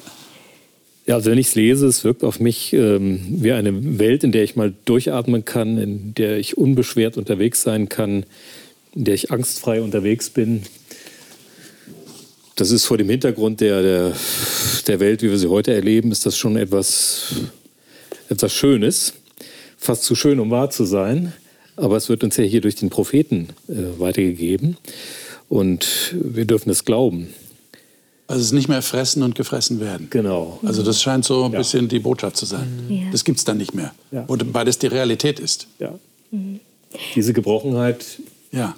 Ja, 1.10 1.16
also 1.16 1.32
wenn 1.32 1.40
ich 1.40 1.48
es 1.48 1.56
lese, 1.56 1.88
es 1.88 2.04
wirkt 2.04 2.24
auf 2.24 2.40
mich 2.40 2.72
ähm, 2.74 3.20
wie 3.42 3.52
eine 3.52 3.98
Welt, 3.98 4.24
in 4.24 4.32
der 4.32 4.44
ich 4.44 4.56
mal 4.56 4.74
durchatmen 4.86 5.44
kann, 5.44 5.80
in 5.80 6.14
der 6.14 6.38
ich 6.38 6.58
unbeschwert 6.58 7.18
unterwegs 7.18 7.64
sein 7.64 7.90
kann, 7.90 8.26
in 8.94 9.06
der 9.06 9.16
ich 9.16 9.32
angstfrei 9.32 9.82
unterwegs 9.82 10.30
bin. 10.30 10.64
Das 12.56 12.70
ist 12.70 12.86
vor 12.86 13.00
dem 13.00 13.10
Hintergrund 13.10 13.62
der, 13.62 13.82
der, 13.82 14.14
der 14.86 15.00
Welt, 15.00 15.24
wie 15.24 15.32
wir 15.32 15.40
sie 15.40 15.48
heute 15.48 15.74
erleben, 15.74 16.12
ist 16.12 16.28
das 16.28 16.38
schon 16.38 16.58
etwas, 16.58 17.34
etwas 18.30 18.54
Schönes. 18.54 19.14
Fast 19.78 20.04
zu 20.04 20.16
schön, 20.16 20.40
um 20.40 20.52
wahr 20.52 20.70
zu 20.70 20.86
sein. 20.86 21.34
Aber 21.76 21.96
es 21.96 22.10
wird 22.10 22.24
uns 22.24 22.38
ja 22.38 22.44
hier 22.44 22.62
durch 22.62 22.76
den 22.76 22.90
Propheten 22.90 23.50
äh, 23.68 24.00
weitergegeben. 24.00 24.78
Und 25.48 26.14
wir 26.14 26.46
dürfen 26.46 26.70
es 26.70 26.86
glauben. 26.86 27.34
Also 28.28 28.42
es 28.42 28.48
ist 28.48 28.54
nicht 28.54 28.68
mehr 28.68 28.84
fressen 28.84 29.24
und 29.24 29.34
gefressen 29.34 29.80
werden. 29.80 30.08
Genau. 30.12 30.60
Also 30.64 30.84
das 30.84 31.02
scheint 31.02 31.26
so 31.26 31.46
ein 31.46 31.54
ja. 31.54 31.58
bisschen 31.58 31.88
die 31.88 31.98
Botschaft 31.98 32.38
zu 32.38 32.46
sein. 32.46 32.68
Ja. 32.88 33.12
Das 33.12 33.24
gibt 33.24 33.40
es 33.40 33.44
dann 33.46 33.58
nicht 33.58 33.74
mehr. 33.74 33.92
Ja. 34.12 34.26
Weil 34.28 34.66
das 34.66 34.78
die 34.78 34.86
Realität 34.86 35.40
ist. 35.40 35.68
Ja. 35.80 35.98
Mhm. 36.30 36.60
Diese 37.16 37.34
Gebrochenheit, 37.34 38.06
ja. 38.52 38.76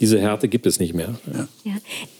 Diese 0.00 0.20
Härte 0.20 0.48
gibt 0.48 0.66
es 0.66 0.80
nicht 0.80 0.94
mehr. 0.94 1.14
Ja. 1.32 1.48
ja. 1.64 1.72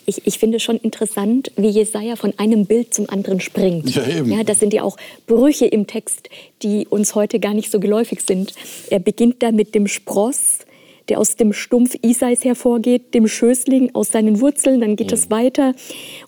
Ich, 0.07 0.27
ich 0.27 0.39
finde 0.39 0.61
schon 0.61 0.77
interessant, 0.77 1.53
wie 1.57 1.69
Jesaja 1.69 2.17
von 2.17 2.33
einem 2.39 2.67
Bild 2.67 2.93
zum 2.95 3.09
anderen 3.09 3.41
springt. 3.41 3.95
Ja, 3.95 4.07
eben. 4.07 4.31
Ja, 4.31 4.45
das 4.45 4.61
sind 4.61 4.73
ja 4.73 4.83
auch 4.83 4.97
Brüche 5.27 5.67
im 5.67 5.87
Text, 5.87 6.29
die 6.63 6.87
uns 6.87 7.15
heute 7.15 7.41
gar 7.41 7.55
nicht 7.55 7.71
so 7.71 7.81
geläufig 7.81 8.21
sind. 8.23 8.53
Er 8.91 8.99
beginnt 8.99 9.43
da 9.43 9.53
mit 9.53 9.75
dem 9.75 9.87
Spross, 9.87 10.61
der 11.09 11.19
aus 11.19 11.37
dem 11.37 11.53
Stumpf 11.53 11.97
Isais 12.03 12.45
hervorgeht, 12.45 13.15
dem 13.15 13.27
Schößling 13.27 13.95
aus 13.95 14.11
seinen 14.11 14.41
Wurzeln, 14.41 14.81
dann 14.81 14.97
geht 14.97 15.13
es 15.13 15.29
mhm. 15.29 15.33
weiter 15.33 15.75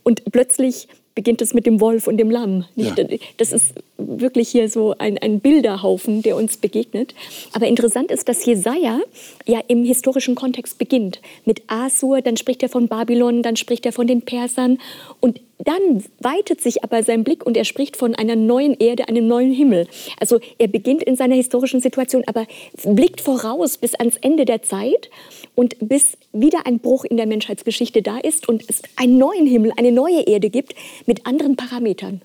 und 0.03 0.25
plötzlich 0.33 0.89
beginnt 1.15 1.41
es 1.41 1.55
mit 1.55 1.67
dem 1.67 1.81
Wolf 1.81 2.09
und 2.09 2.17
dem 2.17 2.31
Lamm. 2.31 2.65
Ja. 2.75 2.95
Das 3.37 3.53
ist 3.53 3.75
wirklich 3.99 4.49
hier 4.49 4.69
so 4.69 4.95
ein, 4.99 5.17
ein 5.19 5.41
Bilderhaufen, 5.41 6.23
der 6.23 6.37
uns 6.37 6.57
begegnet. 6.57 7.15
Aber 7.53 7.67
interessant 7.67 8.11
ist, 8.11 8.29
dass 8.29 8.45
Jesaja 8.45 8.99
ja 9.47 9.61
im 9.69 9.85
historischen 9.85 10.35
Kontext 10.35 10.79
beginnt. 10.79 11.21
Mit 11.45 11.63
Asur, 11.69 12.21
dann 12.21 12.37
spricht 12.37 12.63
er 12.63 12.69
von 12.69 12.89
Babylon, 12.89 13.43
dann 13.43 13.57
spricht 13.57 13.87
er 13.87 13.93
von 13.93 14.07
den 14.07 14.23
Persern. 14.23 14.79
Und 15.21 15.41
dann 15.65 16.05
weitet 16.21 16.61
sich 16.61 16.85
aber 16.85 17.03
sein 17.03 17.25
Blick 17.25 17.45
und 17.45 17.57
er 17.57 17.65
spricht 17.65 17.97
von 17.97 18.15
einer 18.15 18.37
neuen 18.37 18.75
Erde, 18.79 19.09
einem 19.09 19.27
neuen 19.27 19.53
Himmel. 19.53 19.87
Also 20.19 20.41
er 20.59 20.69
beginnt 20.69 21.03
in 21.03 21.17
seiner 21.17 21.35
historischen 21.35 21.81
Situation, 21.81 22.23
aber 22.27 22.47
blickt 22.85 23.21
voraus 23.21 23.79
bis 23.79 23.95
ans 23.95 24.17
Ende 24.17 24.45
der 24.45 24.63
Zeit 24.63 25.11
und 25.55 25.77
bis 25.81 26.17
wieder 26.33 26.67
ein 26.67 26.79
Bruch 26.79 27.05
in 27.05 27.17
der 27.17 27.27
Menschheitsgeschichte 27.27 28.03
da 28.03 28.19
ist 28.19 28.49
und 28.49 28.65
es 28.69 28.83
einen 28.97 29.19
neuen 29.19 29.47
Himmel, 29.47 29.73
eine 29.77 29.93
neue 29.93 30.23
Erde 30.23 30.51
gibt 30.51 30.75
mit 31.07 31.27
anderen 31.27 31.57
Parametern. 31.57 32.23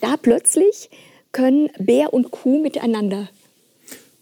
Da 0.00 0.16
plötzlich 0.16 0.90
können 1.32 1.70
Bär 1.78 2.12
und 2.12 2.30
Kuh 2.30 2.60
miteinander. 2.60 3.28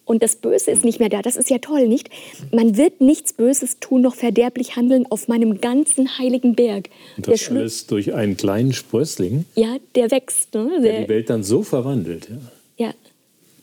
Und 0.04 0.22
das 0.22 0.36
Böse 0.36 0.70
ist 0.70 0.84
nicht 0.84 1.00
mehr 1.00 1.08
da. 1.08 1.22
Das 1.22 1.36
ist 1.36 1.50
ja 1.50 1.58
toll, 1.58 1.88
nicht? 1.88 2.10
Man 2.52 2.76
wird 2.76 3.00
nichts 3.00 3.32
Böses 3.32 3.78
tun, 3.80 4.02
noch 4.02 4.14
verderblich 4.14 4.76
handeln 4.76 5.06
auf 5.10 5.28
meinem 5.28 5.60
ganzen 5.60 6.18
heiligen 6.18 6.54
Berg. 6.54 6.90
Und 7.16 7.28
das 7.28 7.48
alles 7.48 7.86
durch 7.86 8.12
einen 8.12 8.36
kleinen 8.36 8.72
Sprössling? 8.72 9.46
Ja, 9.54 9.76
der 9.94 10.10
wächst. 10.10 10.54
Ne? 10.54 10.68
Der, 10.82 10.92
der 10.92 11.02
die 11.02 11.08
Welt 11.08 11.30
dann 11.30 11.42
so 11.42 11.62
verwandelt. 11.62 12.28
Ja. 12.76 12.86
ja. 12.86 12.94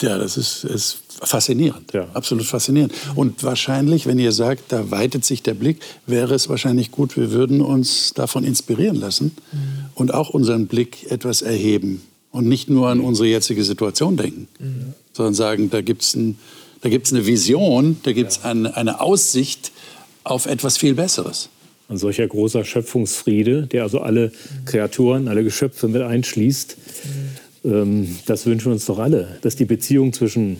Ja, 0.01 0.17
das 0.17 0.35
ist, 0.35 0.63
ist 0.63 0.97
faszinierend, 1.21 1.93
ja. 1.93 2.07
absolut 2.15 2.45
faszinierend. 2.45 2.91
Und 3.13 3.43
wahrscheinlich, 3.43 4.07
wenn 4.07 4.17
ihr 4.17 4.31
sagt, 4.31 4.71
da 4.71 4.89
weitet 4.89 5.23
sich 5.23 5.43
der 5.43 5.53
Blick, 5.53 5.77
wäre 6.07 6.33
es 6.33 6.49
wahrscheinlich 6.49 6.89
gut, 6.89 7.17
wir 7.17 7.31
würden 7.31 7.61
uns 7.61 8.15
davon 8.15 8.43
inspirieren 8.43 8.95
lassen 8.95 9.35
mhm. 9.51 9.59
und 9.93 10.11
auch 10.11 10.31
unseren 10.31 10.65
Blick 10.65 11.11
etwas 11.11 11.43
erheben 11.43 12.01
und 12.31 12.47
nicht 12.47 12.69
nur 12.69 12.89
an 12.89 12.99
unsere 12.99 13.27
jetzige 13.27 13.63
Situation 13.63 14.17
denken, 14.17 14.47
mhm. 14.59 14.93
sondern 15.13 15.33
sagen, 15.33 15.69
da 15.69 15.81
gibt 15.81 16.01
es 16.03 16.15
ein, 16.15 16.37
eine 16.83 17.25
Vision, 17.25 17.97
da 18.03 18.13
gibt 18.13 18.31
es 18.31 18.37
ja. 18.37 18.51
eine, 18.51 18.75
eine 18.75 19.01
Aussicht 19.01 19.71
auf 20.23 20.45
etwas 20.45 20.77
viel 20.77 20.93
Besseres. 20.93 21.49
Ein 21.89 21.97
solcher 21.97 22.25
großer 22.25 22.63
Schöpfungsfriede, 22.63 23.67
der 23.67 23.83
also 23.83 23.99
alle 23.99 24.27
mhm. 24.27 24.65
Kreaturen, 24.65 25.27
alle 25.27 25.43
Geschöpfe 25.43 25.87
mit 25.87 26.01
einschließt. 26.01 26.77
Mhm 27.03 27.51
ähm, 27.63 28.17
das 28.25 28.45
wünschen 28.45 28.67
wir 28.67 28.73
uns 28.73 28.85
doch 28.85 28.99
alle, 28.99 29.37
dass 29.41 29.55
die 29.55 29.65
Beziehung 29.65 30.13
zwischen 30.13 30.57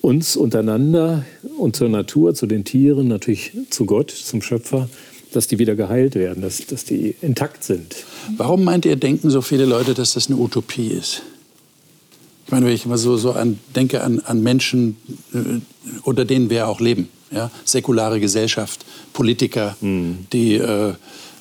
uns 0.00 0.36
untereinander 0.36 1.24
und 1.58 1.76
zur 1.76 1.88
Natur, 1.88 2.34
zu 2.34 2.46
den 2.46 2.64
Tieren, 2.64 3.08
natürlich 3.08 3.52
zu 3.70 3.84
Gott, 3.84 4.10
zum 4.10 4.42
Schöpfer, 4.42 4.88
dass 5.32 5.46
die 5.46 5.58
wieder 5.58 5.74
geheilt 5.74 6.14
werden, 6.14 6.42
dass, 6.42 6.66
dass 6.66 6.84
die 6.84 7.14
intakt 7.20 7.64
sind. 7.64 7.96
Warum 8.36 8.64
meint 8.64 8.84
ihr, 8.84 8.96
denken 8.96 9.30
so 9.30 9.42
viele 9.42 9.64
Leute, 9.64 9.94
dass 9.94 10.14
das 10.14 10.28
eine 10.28 10.36
Utopie 10.36 10.88
ist? 10.88 11.22
Ich 12.46 12.52
meine, 12.52 12.66
wenn 12.66 12.72
ich 12.72 12.86
mal 12.86 12.96
so, 12.96 13.16
so 13.18 13.32
an, 13.32 13.58
denke 13.76 14.02
an, 14.02 14.20
an 14.20 14.42
Menschen, 14.42 14.96
äh, 15.34 15.60
unter 16.02 16.24
denen 16.24 16.48
wir 16.48 16.66
auch 16.66 16.80
leben, 16.80 17.08
ja? 17.30 17.50
säkulare 17.64 18.20
Gesellschaft, 18.20 18.86
Politiker, 19.12 19.76
mhm. 19.82 20.26
die 20.32 20.54
äh, 20.54 20.94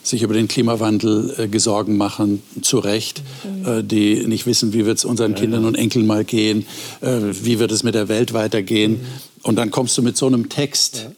sich 0.03 0.23
über 0.23 0.33
den 0.33 0.47
Klimawandel 0.47 1.33
äh, 1.37 1.47
Gesorgen 1.47 1.97
machen, 1.97 2.41
zu 2.61 2.79
Recht, 2.79 3.21
mhm. 3.43 3.65
äh, 3.65 3.83
die 3.83 4.25
nicht 4.27 4.45
wissen, 4.45 4.73
wie 4.73 4.85
wird 4.85 4.97
es 4.97 5.05
unseren 5.05 5.31
ja, 5.31 5.37
Kindern 5.37 5.61
ja. 5.61 5.67
und 5.67 5.75
Enkeln 5.75 6.07
mal 6.07 6.25
gehen, 6.25 6.65
äh, 7.01 7.19
wie 7.31 7.59
wird 7.59 7.71
es 7.71 7.83
mit 7.83 7.95
der 7.95 8.07
Welt 8.07 8.33
weitergehen. 8.33 8.93
Mhm. 8.93 9.05
Und 9.43 9.55
dann 9.55 9.71
kommst 9.71 9.97
du 9.97 10.01
mit 10.01 10.17
so 10.17 10.25
einem 10.27 10.49
Text. 10.49 10.97
Ja. 10.97 11.11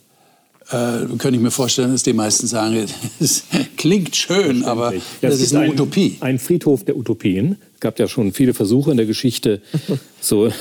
Äh, 0.72 1.08
könnte 1.18 1.32
ich 1.32 1.40
mir 1.40 1.52
vorstellen, 1.52 1.92
dass 1.92 2.04
die 2.04 2.14
meisten 2.14 2.46
sagen, 2.46 2.86
es 3.20 3.44
klingt 3.76 4.16
schön, 4.16 4.64
aber 4.64 4.94
ja, 4.94 5.02
das, 5.22 5.42
ist, 5.42 5.56
eine 5.56 5.66
ein, 5.66 5.72
Utopie. 5.72 6.18
Ein 6.20 6.38
Friedhof 6.38 6.84
der 6.86 6.96
Utopien. 6.96 7.58
gab 7.80 7.98
ja 7.98 8.08
schon 8.08 8.34
viele 8.34 8.54
Versuche 8.54 8.92
in 8.92 8.98
der 8.98 9.08
Geschichte, 9.08 9.62
so, 10.22 10.52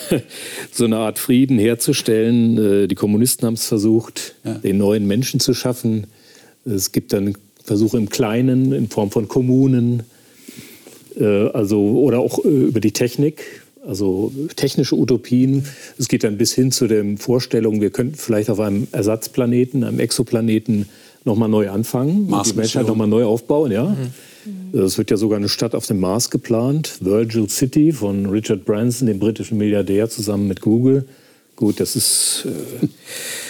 so 0.72 0.84
eine 0.84 0.96
Art 0.96 1.18
Frieden 1.18 1.58
herzustellen. 1.58 2.84
Äh, 2.84 2.88
die 2.88 2.94
Kommunisten 2.94 3.46
haben 3.46 3.54
es 3.54 3.66
versucht, 3.66 4.34
ja. 4.44 4.54
den 4.54 4.78
neuen 4.78 5.06
Menschen 5.06 5.40
zu 5.40 5.52
schaffen. 5.52 6.06
Es 6.64 6.92
gibt 6.92 7.12
dann 7.12 7.36
Versuche 7.62 7.98
im 7.98 8.08
Kleinen 8.08 8.72
in 8.72 8.88
Form 8.88 9.10
von 9.10 9.28
Kommunen, 9.28 10.04
äh, 11.20 11.48
also, 11.48 11.80
oder 11.80 12.20
auch 12.20 12.44
äh, 12.44 12.48
über 12.48 12.80
die 12.80 12.92
Technik, 12.92 13.62
also 13.88 14.30
technische 14.54 14.94
Utopien. 14.94 15.64
Es 15.98 16.08
geht 16.08 16.22
dann 16.22 16.36
bis 16.36 16.52
hin 16.52 16.70
zu 16.70 16.86
der 16.86 17.04
Vorstellung, 17.16 17.80
wir 17.80 17.90
könnten 17.90 18.16
vielleicht 18.16 18.50
auf 18.50 18.60
einem 18.60 18.86
Ersatzplaneten, 18.92 19.82
einem 19.82 19.98
Exoplaneten 19.98 20.88
nochmal 21.24 21.48
neu 21.48 21.70
anfangen, 21.70 22.32
die 22.46 22.52
Menschheit 22.52 22.86
nochmal 22.86 23.08
neu 23.08 23.24
aufbauen. 23.24 23.72
Ja? 23.72 23.96
Mhm. 24.74 24.78
Es 24.78 24.98
wird 24.98 25.10
ja 25.10 25.16
sogar 25.16 25.38
eine 25.38 25.48
Stadt 25.48 25.74
auf 25.74 25.86
dem 25.86 26.00
Mars 26.00 26.30
geplant, 26.30 26.98
Virgil 27.00 27.48
City 27.48 27.92
von 27.92 28.26
Richard 28.26 28.64
Branson, 28.64 29.06
dem 29.06 29.18
britischen 29.18 29.58
Milliardär, 29.58 30.08
zusammen 30.08 30.48
mit 30.48 30.60
Google. 30.60 31.06
Gut, 31.56 31.80
das 31.80 31.96
ist 31.96 32.46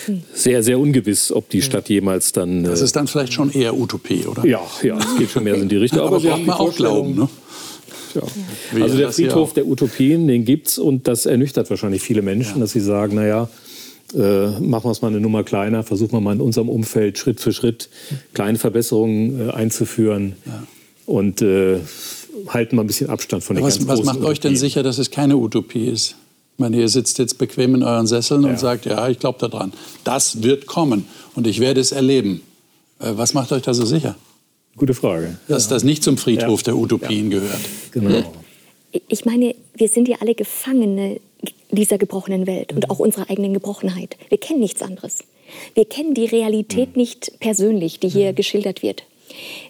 äh, 0.09 0.13
sehr, 0.33 0.63
sehr 0.63 0.79
ungewiss, 0.79 1.31
ob 1.31 1.51
die 1.51 1.61
Stadt 1.61 1.89
jemals 1.91 2.33
dann. 2.33 2.65
Äh, 2.65 2.69
das 2.69 2.81
ist 2.81 2.97
dann 2.97 3.07
vielleicht 3.07 3.35
schon 3.35 3.53
eher 3.53 3.77
Utopie, 3.77 4.25
oder? 4.25 4.47
Ja, 4.47 4.63
ja, 4.83 4.99
es 4.99 5.17
geht 5.19 5.31
schon 5.31 5.45
mehr 5.45 5.57
in 5.57 5.69
die 5.69 5.77
Richtung. 5.77 6.01
Aber, 6.01 6.17
aber 6.17 6.23
wir 6.23 6.33
haben 6.33 6.47
man 6.47 6.57
auch 6.57 6.75
glauben, 6.75 7.15
ne? 7.15 7.29
Ja. 8.15 8.83
Also 8.83 8.97
der 8.97 9.13
Friedhof 9.13 9.53
der 9.53 9.67
Utopien, 9.67 10.27
den 10.29 10.45
gibt 10.45 10.69
es 10.69 10.79
und 10.79 11.09
das 11.09 11.27
ernüchtert 11.27 11.71
wahrscheinlich 11.71 12.03
viele 12.03 12.23
Menschen, 12.23 12.57
ja. 12.57 12.61
dass 12.61 12.73
sie 12.73 12.81
sagen, 12.81 13.17
naja, 13.17 13.49
äh, 14.15 14.49
machen 14.61 14.85
wir 14.85 14.91
es 14.91 15.03
mal 15.03 15.09
eine 15.09 15.21
Nummer 15.21 15.45
kleiner, 15.45 15.83
versuchen 15.83 16.13
wir 16.13 16.21
mal 16.21 16.35
in 16.35 16.41
unserem 16.41 16.69
Umfeld 16.69 17.19
Schritt 17.19 17.41
für 17.41 17.53
Schritt 17.53 17.91
kleine 18.33 18.59
Verbesserungen 18.59 19.49
äh, 19.49 19.53
einzuführen 19.53 20.37
und 21.05 21.43
äh, 21.43 21.81
halten 22.49 22.77
mal 22.77 22.83
ein 22.83 22.87
bisschen 22.87 23.11
Abstand 23.11 23.45
von 23.45 23.57
den 23.57 23.65
was, 23.65 23.79
ganz 23.79 23.89
Was 23.89 24.05
macht 24.05 24.23
euch 24.23 24.41
denn 24.41 24.57
sicher, 24.57 24.83
dass 24.83 24.99
es 24.99 25.11
keine 25.11 25.37
Utopie 25.37 25.87
ist? 25.87 26.17
Ich 26.55 26.61
meine, 26.61 26.77
ihr 26.79 26.89
sitzt 26.89 27.19
jetzt 27.19 27.39
bequem 27.39 27.75
in 27.75 27.83
euren 27.83 28.07
Sesseln 28.07 28.45
und 28.45 28.59
sagt, 28.59 28.87
ja, 28.87 29.09
ich 29.09 29.19
glaube 29.19 29.39
daran. 29.39 29.73
Das 30.05 30.43
wird 30.43 30.67
kommen 30.67 31.07
und 31.35 31.47
ich 31.47 31.61
werde 31.61 31.81
es 31.81 31.93
erleben. 31.93 32.41
Äh, 32.99 33.13
was 33.15 33.35
macht 33.35 33.53
euch 33.53 33.63
da 33.63 33.75
so 33.75 33.85
sicher? 33.85 34.17
Gute 34.79 34.95
Frage. 34.95 35.37
Dass 35.49 35.65
ja. 35.65 35.71
das 35.71 35.85
nicht 35.85 36.03
zum 36.03 36.17
Friedhof 36.17 36.63
der 36.63 36.77
Utopien 36.77 37.31
gehört. 37.31 37.61
Genau. 37.91 38.23
Ich 39.09 39.25
meine, 39.25 39.55
wir 39.75 39.89
sind 39.89 40.09
ja 40.09 40.17
alle 40.21 40.35
Gefangene 40.35 41.21
dieser 41.71 41.99
gebrochenen 41.99 42.47
Welt 42.47 42.73
und 42.73 42.89
auch 42.91 42.99
unserer 42.99 43.29
eigenen 43.29 43.53
Gebrochenheit. 43.53 44.17
Wir 44.29 44.39
kennen 44.39 44.61
nichts 44.61 44.81
anderes. 44.83 45.19
Wir 45.75 45.85
kennen 45.85 46.15
die 46.15 46.27
Realität 46.27 46.91
mhm. 46.91 47.03
nicht 47.03 47.33
persönlich, 47.41 48.01
die 48.01 48.09
hier 48.09 48.33
mhm. 48.33 48.37
geschildert 48.37 48.83
wird. 48.83 49.05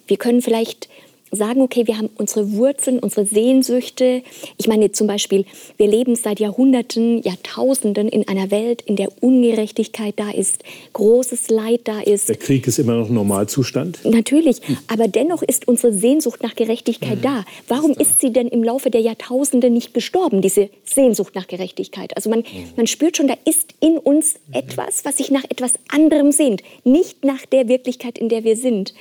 Wir 0.07 0.17
können 0.17 0.41
vielleicht 0.41 0.89
sagen, 1.31 1.61
okay, 1.61 1.87
wir 1.87 1.97
haben 1.97 2.09
unsere 2.17 2.51
Wurzeln, 2.53 2.99
unsere 2.99 3.25
Sehnsüchte. 3.25 4.23
Ich 4.57 4.67
meine 4.67 4.91
zum 4.91 5.07
Beispiel, 5.07 5.45
wir 5.77 5.87
leben 5.87 6.15
seit 6.15 6.39
Jahrhunderten, 6.39 7.21
Jahrtausenden 7.21 8.09
in 8.09 8.27
einer 8.27 8.51
Welt, 8.51 8.81
in 8.81 8.95
der 8.95 9.09
Ungerechtigkeit 9.21 10.13
da 10.17 10.31
ist, 10.31 10.63
großes 10.93 11.49
Leid 11.49 11.81
da 11.85 12.01
ist. 12.01 12.29
Der 12.29 12.35
Krieg 12.35 12.67
ist 12.67 12.79
immer 12.79 12.95
noch 12.95 13.09
Normalzustand? 13.09 13.99
Natürlich, 14.05 14.61
aber 14.87 15.07
dennoch 15.07 15.41
ist 15.41 15.67
unsere 15.67 15.93
Sehnsucht 15.93 16.43
nach 16.43 16.55
Gerechtigkeit 16.55 17.19
da. 17.21 17.45
Warum 17.67 17.91
ist 17.91 18.21
sie 18.21 18.31
denn 18.31 18.47
im 18.47 18.63
Laufe 18.63 18.89
der 18.89 19.01
Jahrtausende 19.01 19.69
nicht 19.69 19.93
gestorben, 19.93 20.41
diese 20.41 20.69
Sehnsucht 20.83 21.35
nach 21.35 21.47
Gerechtigkeit? 21.47 22.15
Also 22.15 22.29
man, 22.29 22.43
man 22.75 22.87
spürt 22.87 23.17
schon, 23.17 23.27
da 23.27 23.35
ist 23.45 23.73
in 23.79 23.97
uns 23.97 24.35
etwas, 24.51 25.05
was 25.05 25.17
sich 25.17 25.31
nach 25.31 25.43
etwas 25.49 25.73
anderem 25.89 26.31
sehnt, 26.31 26.63
nicht 26.83 27.23
nach 27.23 27.45
der 27.45 27.67
Wirklichkeit, 27.67 28.17
in 28.17 28.29
der 28.29 28.43
wir 28.43 28.55
sind. 28.55 28.93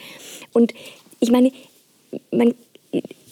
Und 0.52 0.74
ich 1.20 1.30
meine, 1.30 1.52
man 2.30 2.54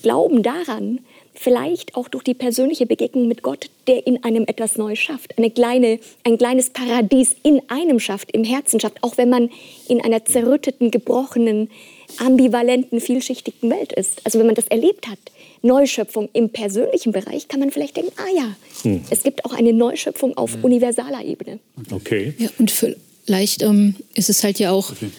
glauben 0.02 0.42
daran, 0.42 1.00
vielleicht 1.38 1.96
auch 1.96 2.08
durch 2.08 2.24
die 2.24 2.34
persönliche 2.34 2.86
Begegnung 2.86 3.28
mit 3.28 3.42
Gott, 3.42 3.70
der 3.86 4.06
in 4.06 4.22
einem 4.24 4.44
etwas 4.46 4.76
Neues 4.76 4.98
schafft, 4.98 5.36
eine 5.36 5.50
kleine, 5.50 5.98
ein 6.24 6.38
kleines 6.38 6.70
Paradies 6.70 7.36
in 7.42 7.60
einem 7.68 8.00
schafft, 8.00 8.32
im 8.32 8.44
Herzen 8.44 8.80
schafft, 8.80 9.02
auch 9.02 9.18
wenn 9.18 9.28
man 9.28 9.50
in 9.88 10.00
einer 10.00 10.24
zerrütteten, 10.24 10.90
gebrochenen, 10.90 11.70
ambivalenten, 12.18 13.00
vielschichtigen 13.00 13.70
Welt 13.70 13.92
ist. 13.92 14.20
Also 14.24 14.38
wenn 14.38 14.46
man 14.46 14.54
das 14.54 14.66
erlebt 14.68 15.08
hat, 15.08 15.18
Neuschöpfung 15.62 16.28
im 16.32 16.50
persönlichen 16.50 17.12
Bereich, 17.12 17.48
kann 17.48 17.60
man 17.60 17.70
vielleicht 17.70 17.96
denken, 17.96 18.12
ah 18.16 18.36
ja, 18.36 18.56
hm. 18.82 19.02
es 19.10 19.22
gibt 19.22 19.44
auch 19.44 19.52
eine 19.52 19.72
Neuschöpfung 19.72 20.36
auf 20.36 20.54
hm. 20.54 20.64
universaler 20.64 21.24
Ebene. 21.24 21.58
Okay. 21.90 22.34
Ja, 22.38 22.48
und 22.58 22.70
vielleicht 22.70 23.62
ähm, 23.62 23.96
ist 24.14 24.30
es 24.30 24.44
halt 24.44 24.58
ja 24.58 24.70
auch... 24.70 24.92
Okay 24.92 25.10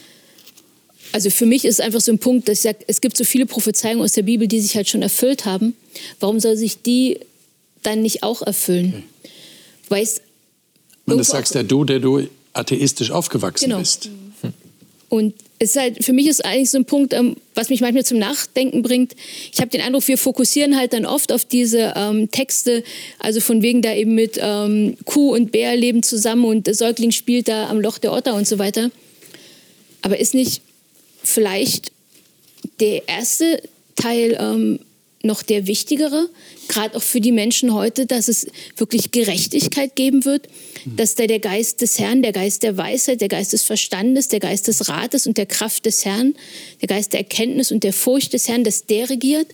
also 1.11 1.29
für 1.29 1.45
mich 1.45 1.65
ist 1.65 1.81
einfach 1.81 2.01
so 2.01 2.11
ein 2.11 2.19
Punkt, 2.19 2.47
dass 2.47 2.59
ich 2.59 2.63
sage, 2.63 2.79
es 2.87 3.01
gibt 3.01 3.17
so 3.17 3.23
viele 3.23 3.45
Prophezeiungen 3.45 4.03
aus 4.03 4.13
der 4.13 4.23
Bibel, 4.23 4.47
die 4.47 4.59
sich 4.59 4.75
halt 4.75 4.89
schon 4.89 5.01
erfüllt 5.01 5.45
haben. 5.45 5.75
Warum 6.19 6.39
soll 6.39 6.57
sich 6.57 6.81
die 6.81 7.19
dann 7.83 8.01
nicht 8.01 8.23
auch 8.23 8.41
erfüllen? 8.41 9.03
Okay. 9.23 9.31
Weil 9.89 10.03
es 10.03 10.21
Und 11.05 11.17
das 11.17 11.27
sagst 11.27 11.55
ja 11.55 11.63
du, 11.63 11.83
der 11.85 11.99
du 11.99 12.27
atheistisch 12.53 13.11
aufgewachsen 13.11 13.65
genau. 13.65 13.79
bist. 13.79 14.09
Und 15.09 15.33
es 15.59 15.69
ist 15.69 15.77
halt, 15.77 16.03
für 16.03 16.13
mich 16.13 16.27
ist 16.27 16.43
eigentlich 16.43 16.69
so 16.69 16.77
ein 16.77 16.85
Punkt, 16.85 17.13
ähm, 17.13 17.37
was 17.55 17.69
mich 17.69 17.81
manchmal 17.81 18.05
zum 18.05 18.19
Nachdenken 18.19 18.83
bringt. 18.83 19.15
Ich 19.51 19.59
habe 19.59 19.69
den 19.69 19.81
Eindruck, 19.81 20.07
wir 20.07 20.17
fokussieren 20.17 20.77
halt 20.77 20.93
dann 20.93 21.05
oft 21.05 21.31
auf 21.31 21.45
diese 21.45 21.93
ähm, 21.95 22.29
Texte, 22.29 22.83
also 23.19 23.39
von 23.39 23.61
wegen 23.61 23.81
da 23.81 23.93
eben 23.93 24.13
mit 24.13 24.37
ähm, 24.39 24.97
Kuh 25.05 25.33
und 25.33 25.51
Bär 25.51 25.75
leben 25.75 26.03
zusammen 26.03 26.45
und 26.45 26.67
der 26.67 26.73
Säugling 26.73 27.11
spielt 27.11 27.47
da 27.47 27.69
am 27.69 27.79
Loch 27.79 27.97
der 27.97 28.11
Otter 28.11 28.35
und 28.35 28.47
so 28.47 28.59
weiter. 28.59 28.91
Aber 30.01 30.19
ist 30.19 30.33
nicht 30.33 30.61
vielleicht 31.27 31.91
der 32.79 33.07
erste 33.07 33.61
Teil 33.95 34.37
ähm, 34.39 34.79
noch 35.23 35.43
der 35.43 35.67
wichtigere, 35.67 36.29
gerade 36.67 36.95
auch 36.95 37.01
für 37.01 37.19
die 37.19 37.31
Menschen 37.31 37.73
heute, 37.73 38.05
dass 38.05 38.27
es 38.27 38.47
wirklich 38.77 39.11
Gerechtigkeit 39.11 39.95
geben 39.95 40.25
wird, 40.25 40.47
dass 40.85 41.15
da 41.15 41.27
der 41.27 41.39
Geist 41.39 41.81
des 41.81 41.99
Herrn, 41.99 42.21
der 42.21 42.31
Geist 42.31 42.63
der 42.63 42.77
Weisheit, 42.77 43.19
der 43.19 43.27
Geist 43.27 43.51
des 43.51 43.63
Verstandes, 43.63 44.29
der 44.29 44.39
Geist 44.39 44.67
des 44.67 44.87
Rates 44.87 45.27
und 45.27 45.37
der 45.37 45.47
Kraft 45.47 45.85
des 45.85 46.05
Herrn, 46.05 46.35
der 46.81 46.87
Geist 46.87 47.13
der 47.13 47.19
Erkenntnis 47.19 47.71
und 47.71 47.83
der 47.83 47.93
Furcht 47.93 48.33
des 48.33 48.47
Herrn, 48.47 48.63
dass 48.63 48.85
der 48.85 49.09
regiert, 49.09 49.47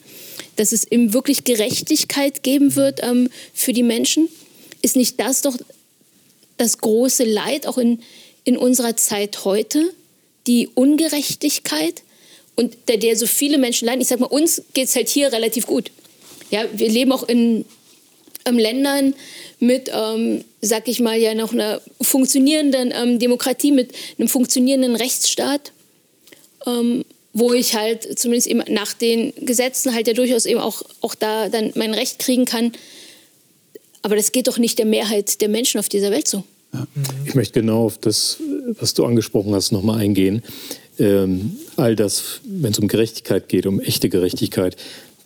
dass 0.58 0.74
es 0.74 0.90
ihm 0.90 1.14
wirklich 1.14 1.44
Gerechtigkeit 1.44 2.44
geben 2.44 2.76
wird 2.76 3.02
ähm, 3.02 3.30
für 3.54 3.74
die 3.74 3.84
Menschen. 3.84 4.30
Ist 4.82 4.96
nicht 4.96 5.20
das 5.20 5.42
doch 5.42 5.58
das 6.58 6.78
große 6.78 7.24
Leid 7.24 7.66
auch 7.66 7.78
in, 7.78 8.00
in 8.44 8.58
unserer 8.58 8.96
Zeit 8.96 9.44
heute? 9.46 9.94
Die 10.48 10.70
Ungerechtigkeit 10.74 12.04
und 12.56 12.78
der, 12.88 12.98
der 12.98 13.16
so 13.16 13.28
viele 13.28 13.58
Menschen 13.58 13.86
leiden. 13.86 14.02
Ich 14.02 14.08
sag 14.08 14.20
mal, 14.20 14.28
uns 14.28 14.62
geht 14.74 14.88
es 14.88 14.96
halt 14.96 15.10
hier 15.10 15.32
relativ 15.32 15.66
gut. 15.66 15.92
Ja, 16.52 16.66
wir 16.74 16.90
leben 16.90 17.12
auch 17.12 17.24
in 17.24 17.66
ähm, 18.46 18.58
Ländern 18.58 19.16
mit, 19.60 19.90
ähm, 19.94 20.44
sag 20.62 20.88
ich 20.88 21.00
mal, 21.00 21.18
ja 21.18 21.34
noch 21.34 21.54
einer 21.54 21.82
funktionierenden 22.02 22.94
ähm, 22.96 23.20
Demokratie, 23.20 23.72
mit 23.72 23.94
einem 24.18 24.28
funktionierenden 24.28 24.96
Rechtsstaat, 24.96 25.72
ähm, 26.66 27.06
wo 27.34 27.54
ich 27.54 27.76
halt 27.76 28.20
zumindest 28.20 28.48
eben 28.48 28.62
nach 28.68 28.94
den 28.94 29.34
Gesetzen 29.38 29.96
halt 29.96 30.08
ja 30.08 30.14
durchaus 30.14 30.46
eben 30.46 30.60
auch, 30.60 30.84
auch 31.02 31.16
da 31.16 31.50
dann 31.50 31.72
mein 31.76 31.94
Recht 31.94 32.20
kriegen 32.20 32.46
kann. 32.46 32.74
Aber 34.02 34.16
das 34.16 34.32
geht 34.32 34.48
doch 34.48 34.58
nicht 34.58 34.78
der 34.78 34.86
Mehrheit 34.86 35.42
der 35.42 35.50
Menschen 35.50 35.80
auf 35.80 35.90
dieser 35.90 36.12
Welt 36.12 36.28
so. 36.28 36.44
Ja. 36.74 36.88
Ich 37.26 37.36
möchte 37.36 37.60
genau 37.60 37.86
auf 37.86 37.98
das, 37.98 38.38
was 38.80 38.94
du 38.94 39.06
angesprochen 39.06 39.54
hast, 39.54 39.72
nochmal 39.72 40.00
eingehen. 40.00 40.42
Ähm, 41.00 41.58
all 41.76 41.96
das, 41.96 42.42
wenn 42.46 42.72
es 42.72 42.80
um 42.80 42.88
Gerechtigkeit 42.88 43.50
geht, 43.50 43.66
um 43.66 43.80
echte 43.80 44.10
Gerechtigkeit, 44.10 44.78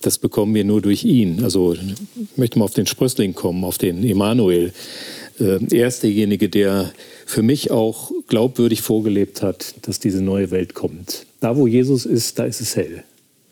das 0.01 0.17
bekommen 0.17 0.53
wir 0.53 0.63
nur 0.63 0.81
durch 0.81 1.03
ihn. 1.03 1.43
Also 1.43 1.73
ich 1.73 2.38
möchte 2.38 2.60
mal 2.60 2.65
auf 2.65 2.73
den 2.73 2.86
Sprössling 2.86 3.33
kommen, 3.33 3.63
auf 3.63 3.77
den 3.77 4.03
Emanuel. 4.03 4.73
Äh, 5.39 5.60
er 5.75 5.88
ist 5.88 6.03
derjenige, 6.03 6.49
der 6.49 6.91
für 7.25 7.41
mich 7.41 7.71
auch 7.71 8.12
glaubwürdig 8.27 8.81
vorgelebt 8.81 9.41
hat, 9.41 9.75
dass 9.81 9.99
diese 9.99 10.21
neue 10.21 10.51
Welt 10.51 10.73
kommt. 10.73 11.25
Da, 11.39 11.57
wo 11.57 11.67
Jesus 11.67 12.05
ist, 12.05 12.39
da 12.39 12.45
ist 12.45 12.62
es 12.62 12.75
hell. 12.75 13.03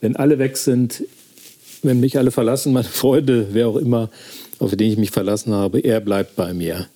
Wenn 0.02 0.16
alle 0.16 0.40
weg 0.40 0.58
sind, 0.58 1.04
wenn 1.84 2.00
mich 2.00 2.18
alle 2.18 2.32
verlassen, 2.32 2.74
meine 2.74 2.88
Freunde, 2.88 3.48
wer 3.52 3.68
auch 3.68 3.78
immer, 3.78 4.10
auf 4.60 4.76
den 4.76 4.92
ich 4.92 4.98
mich 4.98 5.12
verlassen 5.12 5.54
habe, 5.54 5.80
er 5.80 6.00
bleibt 6.00 6.36
bei 6.36 6.54
mir. 6.54 6.88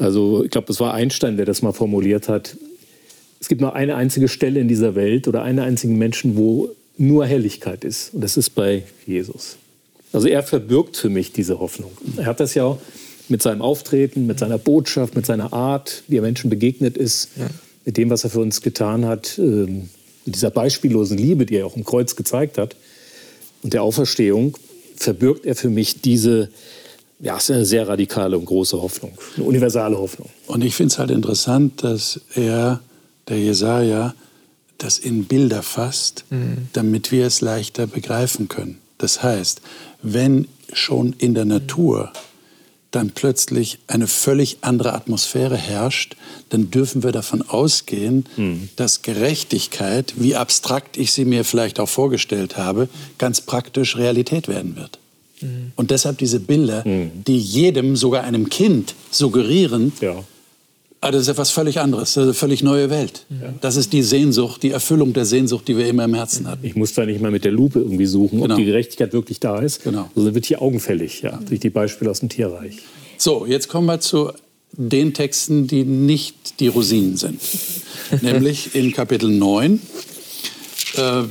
Also 0.00 0.44
ich 0.44 0.50
glaube, 0.50 0.66
das 0.66 0.80
war 0.80 0.94
Einstein, 0.94 1.36
der 1.36 1.46
das 1.46 1.62
mal 1.62 1.72
formuliert 1.72 2.28
hat. 2.28 2.56
Es 3.38 3.48
gibt 3.48 3.60
nur 3.60 3.74
eine 3.74 3.96
einzige 3.96 4.28
Stelle 4.28 4.60
in 4.60 4.68
dieser 4.68 4.94
Welt 4.94 5.28
oder 5.28 5.42
einen 5.42 5.60
einzigen 5.60 5.96
Menschen, 5.98 6.36
wo 6.36 6.70
nur 6.96 7.26
Helligkeit 7.26 7.84
ist. 7.84 8.14
Und 8.14 8.22
das 8.22 8.36
ist 8.36 8.50
bei 8.50 8.82
Jesus. 9.06 9.56
Also 10.12 10.26
er 10.26 10.42
verbirgt 10.42 10.96
für 10.96 11.08
mich 11.08 11.32
diese 11.32 11.60
Hoffnung. 11.60 11.92
Er 12.16 12.26
hat 12.26 12.40
das 12.40 12.54
ja 12.54 12.64
auch 12.64 12.78
mit 13.28 13.42
seinem 13.42 13.62
Auftreten, 13.62 14.26
mit 14.26 14.38
seiner 14.38 14.58
Botschaft, 14.58 15.14
mit 15.14 15.24
seiner 15.24 15.52
Art, 15.52 16.02
wie 16.08 16.16
er 16.16 16.22
Menschen 16.22 16.50
begegnet 16.50 16.96
ist, 16.96 17.30
ja. 17.36 17.46
mit 17.84 17.96
dem, 17.96 18.10
was 18.10 18.24
er 18.24 18.30
für 18.30 18.40
uns 18.40 18.60
getan 18.60 19.06
hat, 19.06 19.38
ähm, 19.38 19.88
mit 20.26 20.34
dieser 20.34 20.50
beispiellosen 20.50 21.16
Liebe, 21.16 21.46
die 21.46 21.56
er 21.56 21.66
auch 21.66 21.76
im 21.76 21.84
Kreuz 21.84 22.16
gezeigt 22.16 22.58
hat 22.58 22.76
und 23.62 23.72
der 23.72 23.82
Auferstehung, 23.82 24.56
verbirgt 24.96 25.46
er 25.46 25.54
für 25.54 25.70
mich 25.70 26.00
diese 26.02 26.48
ja, 27.20 27.36
es 27.36 27.44
ist 27.44 27.56
eine 27.56 27.64
sehr 27.64 27.86
radikale 27.86 28.38
und 28.38 28.46
große 28.46 28.80
Hoffnung, 28.80 29.12
eine 29.36 29.44
universale 29.44 29.98
Hoffnung. 29.98 30.30
Und 30.46 30.64
ich 30.64 30.74
finde 30.74 30.92
es 30.92 30.98
halt 30.98 31.10
interessant, 31.10 31.84
dass 31.84 32.20
er, 32.34 32.80
der 33.28 33.38
Jesaja, 33.38 34.14
das 34.78 34.98
in 34.98 35.24
Bilder 35.24 35.62
fasst, 35.62 36.24
mhm. 36.30 36.68
damit 36.72 37.12
wir 37.12 37.26
es 37.26 37.42
leichter 37.42 37.86
begreifen 37.86 38.48
können. 38.48 38.78
Das 38.98 39.22
heißt, 39.22 39.60
wenn 40.02 40.48
schon 40.72 41.14
in 41.18 41.34
der 41.34 41.44
Natur 41.44 42.12
dann 42.90 43.10
plötzlich 43.10 43.78
eine 43.86 44.06
völlig 44.06 44.58
andere 44.62 44.94
Atmosphäre 44.94 45.56
herrscht, 45.56 46.16
dann 46.48 46.70
dürfen 46.70 47.02
wir 47.02 47.12
davon 47.12 47.42
ausgehen, 47.42 48.24
mhm. 48.36 48.68
dass 48.76 49.02
Gerechtigkeit, 49.02 50.14
wie 50.16 50.34
abstrakt 50.34 50.96
ich 50.96 51.12
sie 51.12 51.24
mir 51.24 51.44
vielleicht 51.44 51.78
auch 51.78 51.88
vorgestellt 51.88 52.56
habe, 52.56 52.88
ganz 53.18 53.42
praktisch 53.42 53.96
Realität 53.96 54.48
werden 54.48 54.76
wird. 54.76 54.98
Mhm. 55.40 55.72
Und 55.76 55.90
deshalb 55.90 56.18
diese 56.18 56.40
Bilder, 56.40 56.86
mhm. 56.86 57.10
die 57.26 57.38
jedem, 57.38 57.96
sogar 57.96 58.24
einem 58.24 58.48
Kind, 58.48 58.94
suggerieren, 59.10 59.92
ja. 60.00 60.24
Ah, 61.02 61.10
das 61.10 61.22
ist 61.22 61.28
etwas 61.28 61.50
völlig 61.50 61.80
anderes, 61.80 62.12
das 62.12 62.22
ist 62.22 62.28
eine 62.28 62.34
völlig 62.34 62.62
neue 62.62 62.90
Welt. 62.90 63.24
Ja. 63.30 63.54
Das 63.62 63.76
ist 63.76 63.94
die 63.94 64.02
Sehnsucht, 64.02 64.62
die 64.62 64.70
Erfüllung 64.70 65.14
der 65.14 65.24
Sehnsucht, 65.24 65.66
die 65.66 65.78
wir 65.78 65.88
immer 65.88 66.04
im 66.04 66.12
Herzen 66.12 66.46
hatten. 66.46 66.66
Ich 66.66 66.76
muss 66.76 66.92
da 66.92 67.06
nicht 67.06 67.22
mal 67.22 67.30
mit 67.30 67.46
der 67.46 67.52
Lupe 67.52 67.78
irgendwie 67.78 68.04
suchen, 68.04 68.42
genau. 68.42 68.54
ob 68.54 68.58
die 68.58 68.66
Gerechtigkeit 68.66 69.14
wirklich 69.14 69.40
da 69.40 69.60
ist. 69.60 69.82
Genau. 69.82 70.10
Also 70.14 70.34
wird 70.34 70.44
hier 70.44 70.60
augenfällig, 70.60 71.22
ja, 71.22 71.38
durch 71.48 71.60
die 71.60 71.70
Beispiele 71.70 72.10
aus 72.10 72.20
dem 72.20 72.28
Tierreich. 72.28 72.76
So, 73.16 73.46
jetzt 73.46 73.68
kommen 73.68 73.86
wir 73.86 74.00
zu 74.00 74.30
den 74.72 75.14
Texten, 75.14 75.66
die 75.66 75.84
nicht 75.84 76.60
die 76.60 76.68
Rosinen 76.68 77.16
sind. 77.16 77.40
Nämlich 78.20 78.74
in 78.74 78.92
Kapitel 78.92 79.30
9. 79.30 79.80
Äh, 80.96 81.22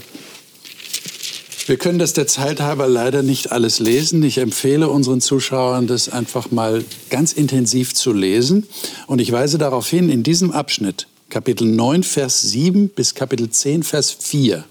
wir 1.69 1.77
können 1.77 1.99
das 1.99 2.13
der 2.13 2.25
Zeit 2.25 2.61
halber 2.61 2.87
leider 2.87 3.21
nicht 3.21 3.51
alles 3.51 3.77
lesen. 3.77 4.23
Ich 4.23 4.39
empfehle 4.39 4.89
unseren 4.89 5.21
Zuschauern, 5.21 5.85
das 5.85 6.09
einfach 6.09 6.49
mal 6.49 6.83
ganz 7.11 7.31
intensiv 7.31 7.93
zu 7.93 8.11
lesen. 8.11 8.65
Und 9.05 9.21
ich 9.21 9.31
weise 9.31 9.59
darauf 9.59 9.87
hin, 9.87 10.09
in 10.09 10.23
diesem 10.23 10.51
Abschnitt, 10.51 11.05
Kapitel 11.29 11.67
9, 11.67 12.01
Vers 12.01 12.41
7 12.41 12.89
bis 12.89 13.13
Kapitel 13.13 13.51
10, 13.51 13.83
Vers 13.83 14.09
4, 14.09 14.63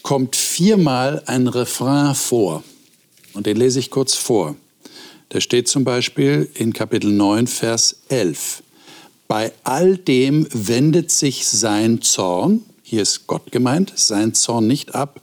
kommt 0.00 0.36
viermal 0.36 1.22
ein 1.26 1.48
Refrain 1.48 2.14
vor. 2.14 2.64
Und 3.34 3.44
den 3.44 3.58
lese 3.58 3.78
ich 3.78 3.90
kurz 3.90 4.14
vor. 4.14 4.56
Da 5.28 5.42
steht 5.42 5.68
zum 5.68 5.84
Beispiel 5.84 6.48
in 6.54 6.72
Kapitel 6.72 7.12
9, 7.12 7.46
Vers 7.46 7.96
11. 8.08 8.62
Bei 9.28 9.52
all 9.64 9.98
dem 9.98 10.48
wendet 10.50 11.10
sich 11.10 11.46
sein 11.46 12.00
Zorn, 12.00 12.62
hier 12.82 13.02
ist 13.02 13.26
Gott 13.26 13.52
gemeint, 13.52 13.92
sein 13.96 14.32
Zorn 14.32 14.66
nicht 14.66 14.94
ab 14.94 15.20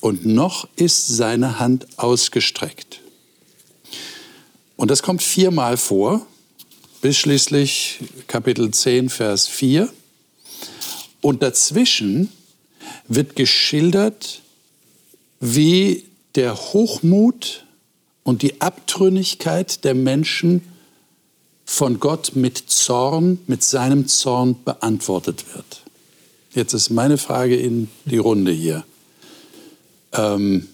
und 0.00 0.26
noch 0.26 0.68
ist 0.76 1.08
seine 1.08 1.58
Hand 1.58 1.86
ausgestreckt. 1.96 3.00
Und 4.76 4.90
das 4.90 5.02
kommt 5.02 5.22
viermal 5.22 5.76
vor, 5.76 6.24
bis 7.00 7.16
schließlich 7.16 7.98
Kapitel 8.26 8.70
10, 8.70 9.08
Vers 9.08 9.46
4. 9.46 9.88
Und 11.20 11.42
dazwischen 11.42 12.32
wird 13.08 13.34
geschildert, 13.36 14.42
wie 15.40 16.04
der 16.34 16.56
Hochmut 16.56 17.64
und 18.22 18.42
die 18.42 18.60
Abtrünnigkeit 18.60 19.84
der 19.84 19.94
Menschen 19.94 20.62
von 21.64 22.00
Gott 22.00 22.32
mit 22.34 22.58
Zorn, 22.70 23.38
mit 23.46 23.62
seinem 23.62 24.06
Zorn 24.06 24.56
beantwortet 24.64 25.44
wird. 25.54 25.82
Jetzt 26.54 26.72
ist 26.72 26.90
meine 26.90 27.18
Frage 27.18 27.56
in 27.56 27.88
die 28.04 28.18
Runde 28.18 28.52
hier. 28.52 28.84
Ähm, 30.12 30.68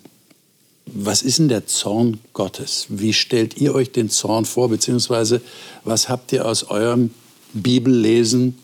was 0.87 1.23
ist 1.23 1.38
denn 1.38 1.49
der 1.49 1.66
Zorn 1.66 2.20
Gottes? 2.35 2.87
Wie 2.88 3.12
stellt 3.12 3.57
ihr 3.57 3.75
euch 3.75 3.90
den 3.92 4.11
Zorn 4.11 4.44
vor? 4.44 4.68
Beziehungsweise 4.68 5.40
was 5.83 6.09
habt 6.09 6.33
ihr 6.33 6.47
aus 6.47 6.64
eurem 6.64 7.11
Bibellesen 7.55 8.59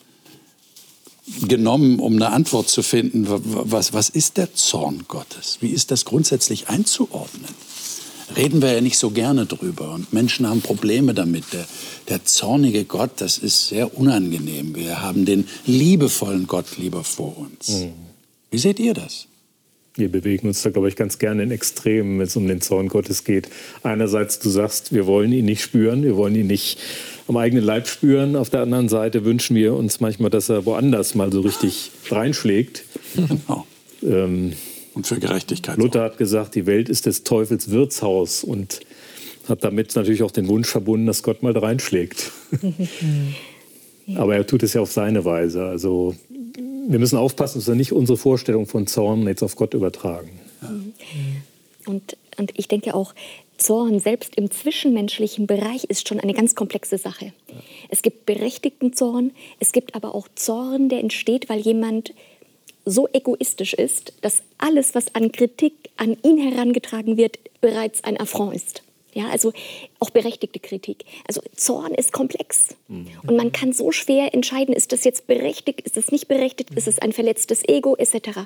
genommen, 1.46 1.98
um 1.98 2.16
eine 2.16 2.30
Antwort 2.30 2.68
zu 2.68 2.82
finden? 2.82 3.26
Was, 3.28 3.92
was 3.92 4.10
ist 4.10 4.36
der 4.36 4.54
Zorn 4.54 5.04
Gottes? 5.08 5.58
Wie 5.60 5.70
ist 5.70 5.90
das 5.90 6.04
grundsätzlich 6.04 6.68
einzuordnen? 6.68 7.54
Reden 8.36 8.62
wir 8.62 8.72
ja 8.72 8.80
nicht 8.80 8.98
so 8.98 9.10
gerne 9.10 9.46
drüber 9.46 9.92
und 9.92 10.12
Menschen 10.12 10.48
haben 10.48 10.60
Probleme 10.60 11.14
damit. 11.14 11.52
Der, 11.52 11.66
der 12.08 12.24
zornige 12.24 12.84
Gott, 12.84 13.12
das 13.16 13.38
ist 13.38 13.68
sehr 13.68 13.98
unangenehm. 13.98 14.74
Wir 14.76 15.02
haben 15.02 15.24
den 15.24 15.48
liebevollen 15.66 16.46
Gott 16.46 16.78
lieber 16.78 17.02
vor 17.02 17.36
uns. 17.38 17.68
Mhm. 17.68 17.92
Wie 18.50 18.58
seht 18.58 18.78
ihr 18.78 18.94
das? 18.94 19.26
Wir 19.96 20.10
bewegen 20.10 20.46
uns 20.46 20.62
da, 20.62 20.70
glaube 20.70 20.88
ich, 20.88 20.96
ganz 20.96 21.18
gerne 21.18 21.42
in 21.42 21.50
Extremen, 21.50 22.18
wenn 22.18 22.26
es 22.26 22.36
um 22.36 22.46
den 22.46 22.60
Zorn 22.60 22.88
Gottes 22.88 23.24
geht. 23.24 23.48
Einerseits, 23.82 24.38
du 24.38 24.48
sagst, 24.48 24.94
wir 24.94 25.06
wollen 25.06 25.32
ihn 25.32 25.44
nicht 25.44 25.62
spüren, 25.62 26.04
wir 26.04 26.16
wollen 26.16 26.34
ihn 26.36 26.46
nicht 26.46 26.78
am 27.26 27.36
eigenen 27.36 27.64
Leib 27.64 27.88
spüren. 27.88 28.36
Auf 28.36 28.50
der 28.50 28.60
anderen 28.60 28.88
Seite 28.88 29.24
wünschen 29.24 29.56
wir 29.56 29.74
uns 29.74 30.00
manchmal, 30.00 30.30
dass 30.30 30.48
er 30.48 30.64
woanders 30.64 31.14
mal 31.14 31.32
so 31.32 31.40
richtig 31.40 31.90
reinschlägt. 32.08 32.84
Genau. 33.16 33.66
Ähm, 34.02 34.52
und 34.94 35.06
für 35.06 35.18
Gerechtigkeit. 35.18 35.76
Luther 35.76 36.02
hat 36.02 36.18
gesagt, 36.18 36.54
die 36.54 36.66
Welt 36.66 36.88
ist 36.88 37.06
des 37.06 37.24
Teufels 37.24 37.70
Wirtshaus 37.70 38.44
und 38.44 38.80
hat 39.48 39.64
damit 39.64 39.94
natürlich 39.96 40.22
auch 40.22 40.30
den 40.30 40.48
Wunsch 40.48 40.68
verbunden, 40.68 41.06
dass 41.06 41.22
Gott 41.22 41.42
mal 41.42 41.52
da 41.52 41.60
reinschlägt. 41.60 42.32
Aber 44.16 44.34
er 44.34 44.46
tut 44.46 44.62
es 44.62 44.74
ja 44.74 44.80
auf 44.80 44.90
seine 44.92 45.24
Weise. 45.24 45.64
Also 45.64 46.14
wir 46.88 46.98
müssen 46.98 47.16
aufpassen, 47.16 47.58
dass 47.58 47.68
wir 47.68 47.74
nicht 47.74 47.92
unsere 47.92 48.16
Vorstellung 48.16 48.66
von 48.66 48.86
Zorn 48.86 49.26
jetzt 49.26 49.42
auf 49.42 49.56
Gott 49.56 49.74
übertragen. 49.74 50.30
Und, 51.86 52.16
und 52.36 52.52
ich 52.56 52.68
denke 52.68 52.94
auch, 52.94 53.14
Zorn 53.56 54.00
selbst 54.00 54.36
im 54.36 54.50
zwischenmenschlichen 54.50 55.46
Bereich 55.46 55.84
ist 55.84 56.08
schon 56.08 56.18
eine 56.18 56.32
ganz 56.32 56.54
komplexe 56.54 56.98
Sache. 56.98 57.32
Es 57.88 58.02
gibt 58.02 58.26
berechtigten 58.26 58.92
Zorn, 58.92 59.32
es 59.58 59.72
gibt 59.72 59.94
aber 59.94 60.14
auch 60.14 60.28
Zorn, 60.34 60.88
der 60.88 61.00
entsteht, 61.00 61.48
weil 61.48 61.60
jemand 61.60 62.14
so 62.86 63.08
egoistisch 63.12 63.74
ist, 63.74 64.14
dass 64.22 64.42
alles, 64.58 64.94
was 64.94 65.14
an 65.14 65.32
Kritik 65.32 65.74
an 65.96 66.16
ihn 66.22 66.38
herangetragen 66.38 67.16
wird, 67.16 67.38
bereits 67.60 68.02
ein 68.04 68.18
Affront 68.18 68.54
ist. 68.56 68.82
Ja, 69.12 69.28
also 69.28 69.52
auch 69.98 70.10
berechtigte 70.10 70.60
Kritik. 70.60 71.04
Also 71.26 71.40
Zorn 71.54 71.94
ist 71.94 72.12
komplex. 72.12 72.68
Mhm. 72.88 73.08
Und 73.26 73.36
man 73.36 73.52
kann 73.52 73.72
so 73.72 73.92
schwer 73.92 74.34
entscheiden, 74.34 74.74
ist 74.74 74.92
das 74.92 75.04
jetzt 75.04 75.26
berechtigt, 75.26 75.80
ist 75.82 75.96
es 75.96 76.12
nicht 76.12 76.28
berechtigt, 76.28 76.70
mhm. 76.70 76.76
ist 76.76 76.88
es 76.88 76.98
ein 76.98 77.12
verletztes 77.12 77.66
Ego, 77.68 77.96
etc. 77.96 78.40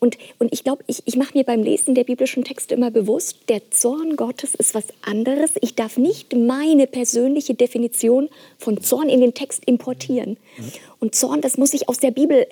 Und, 0.00 0.18
und 0.38 0.52
ich 0.52 0.64
glaube, 0.64 0.82
ich, 0.86 1.02
ich 1.04 1.16
mache 1.16 1.36
mir 1.36 1.44
beim 1.44 1.62
Lesen 1.62 1.94
der 1.94 2.04
biblischen 2.04 2.44
Texte 2.44 2.74
immer 2.74 2.90
bewusst, 2.90 3.36
der 3.48 3.70
Zorn 3.70 4.16
Gottes 4.16 4.54
ist 4.54 4.74
was 4.74 4.86
anderes. 5.02 5.52
Ich 5.60 5.74
darf 5.74 5.98
nicht 5.98 6.34
meine 6.34 6.86
persönliche 6.86 7.54
Definition 7.54 8.28
von 8.58 8.80
Zorn 8.80 9.08
in 9.08 9.20
den 9.20 9.34
Text 9.34 9.64
importieren. 9.66 10.38
Mhm. 10.56 10.72
Und 11.00 11.14
Zorn, 11.14 11.40
das 11.40 11.58
muss 11.58 11.74
ich 11.74 11.88
aus 11.88 11.98
der 11.98 12.10
Bibel 12.10 12.46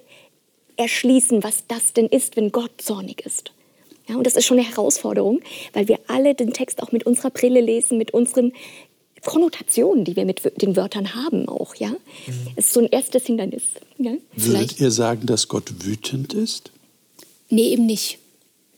erschließen, 0.77 1.43
was 1.43 1.65
das 1.69 1.93
denn 1.95 2.07
ist, 2.07 2.37
wenn 2.37 2.53
Gott 2.53 2.71
zornig 2.79 3.25
ist. 3.25 3.53
Ja, 4.09 4.17
und 4.17 4.25
das 4.25 4.37
ist 4.37 4.45
schon 4.45 4.59
eine 4.59 4.69
Herausforderung, 4.69 5.41
weil 5.73 5.89
wir 5.89 5.99
alle 6.07 6.35
den 6.35 6.53
Text 6.53 6.83
auch 6.83 6.93
mit 6.93 7.05
unserer 7.05 7.31
Brille 7.31 7.61
lesen, 7.61 7.99
mit 7.99 8.13
unseren 8.13 8.53
Konnotationen, 9.25 10.05
die 10.05 10.15
wir 10.15 10.25
mit 10.25 10.41
den 10.63 10.77
Wörtern 10.77 11.15
haben 11.15 11.49
auch. 11.49 11.75
Ja? 11.75 11.89
Mhm. 11.89 11.97
ist 12.57 12.73
so 12.73 12.81
ein 12.81 12.87
erstes 12.87 13.27
Hindernis. 13.27 13.63
Ja? 13.99 14.13
Würdet 14.37 14.81
ihr 14.81 14.91
sagen, 14.91 15.27
dass 15.27 15.49
Gott 15.49 15.85
wütend 15.85 16.35
ist? 16.35 16.71
Nee, 17.49 17.71
eben 17.71 17.87
nicht. 17.87 18.19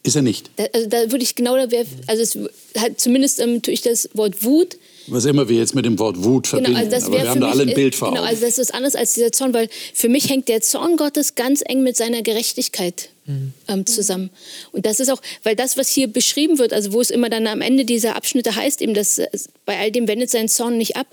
Ist 0.03 0.17
er 0.17 0.23
nicht? 0.23 0.51
Da, 0.57 0.64
also 0.73 0.88
da 0.88 1.11
würde 1.11 1.23
ich 1.23 1.35
genau, 1.35 1.57
da 1.57 1.71
wär, 1.71 1.85
also 2.07 2.23
es 2.23 2.38
hat 2.81 2.99
zumindest 2.99 3.41
ähm, 3.41 3.61
durch 3.61 3.83
das 3.83 4.09
Wort 4.14 4.43
Wut 4.45 4.79
was 5.11 5.25
immer 5.25 5.49
wir 5.49 5.57
jetzt 5.57 5.75
mit 5.75 5.85
dem 5.85 5.99
Wort 5.99 6.23
Wut 6.23 6.47
verbinden. 6.47 6.79
Genau, 6.79 6.95
also 6.95 7.07
Aber 7.07 7.23
wir 7.23 7.31
haben 7.31 7.41
da 7.41 7.51
alle 7.51 7.62
ein 7.62 7.75
Bild 7.75 7.95
vor 7.95 8.11
Genau, 8.11 8.23
also 8.23 8.45
das 8.45 8.59
ist 8.59 8.75
anders 8.75 8.95
als 8.95 9.14
dieser 9.14 9.33
Zorn, 9.33 9.55
weil 9.55 9.69
für 9.95 10.09
mich 10.09 10.29
hängt 10.29 10.49
der 10.49 10.61
Zorn 10.61 10.97
Gottes 10.97 11.35
ganz 11.35 11.62
eng 11.64 11.83
mit 11.83 11.97
seiner 11.97 12.23
Gerechtigkeit 12.23 13.11
mhm. 13.29 13.53
ähm, 13.69 13.87
zusammen. 13.87 14.31
Und 14.73 14.87
das 14.87 14.99
ist 14.99 15.11
auch, 15.11 15.23
weil 15.45 15.55
das, 15.55 15.77
was 15.77 15.88
hier 15.88 16.09
beschrieben 16.09 16.59
wird, 16.59 16.73
also 16.73 16.93
wo 16.93 17.01
es 17.01 17.11
immer 17.11 17.31
dann 17.31 17.47
am 17.47 17.61
Ende 17.61 17.85
dieser 17.85 18.17
Abschnitte 18.17 18.57
heißt, 18.57 18.83
eben, 18.83 18.95
dass 18.95 19.21
bei 19.64 19.79
all 19.79 19.93
dem 19.93 20.09
wendet 20.09 20.31
sein 20.31 20.49
Zorn 20.49 20.77
nicht 20.77 20.97
ab, 20.97 21.07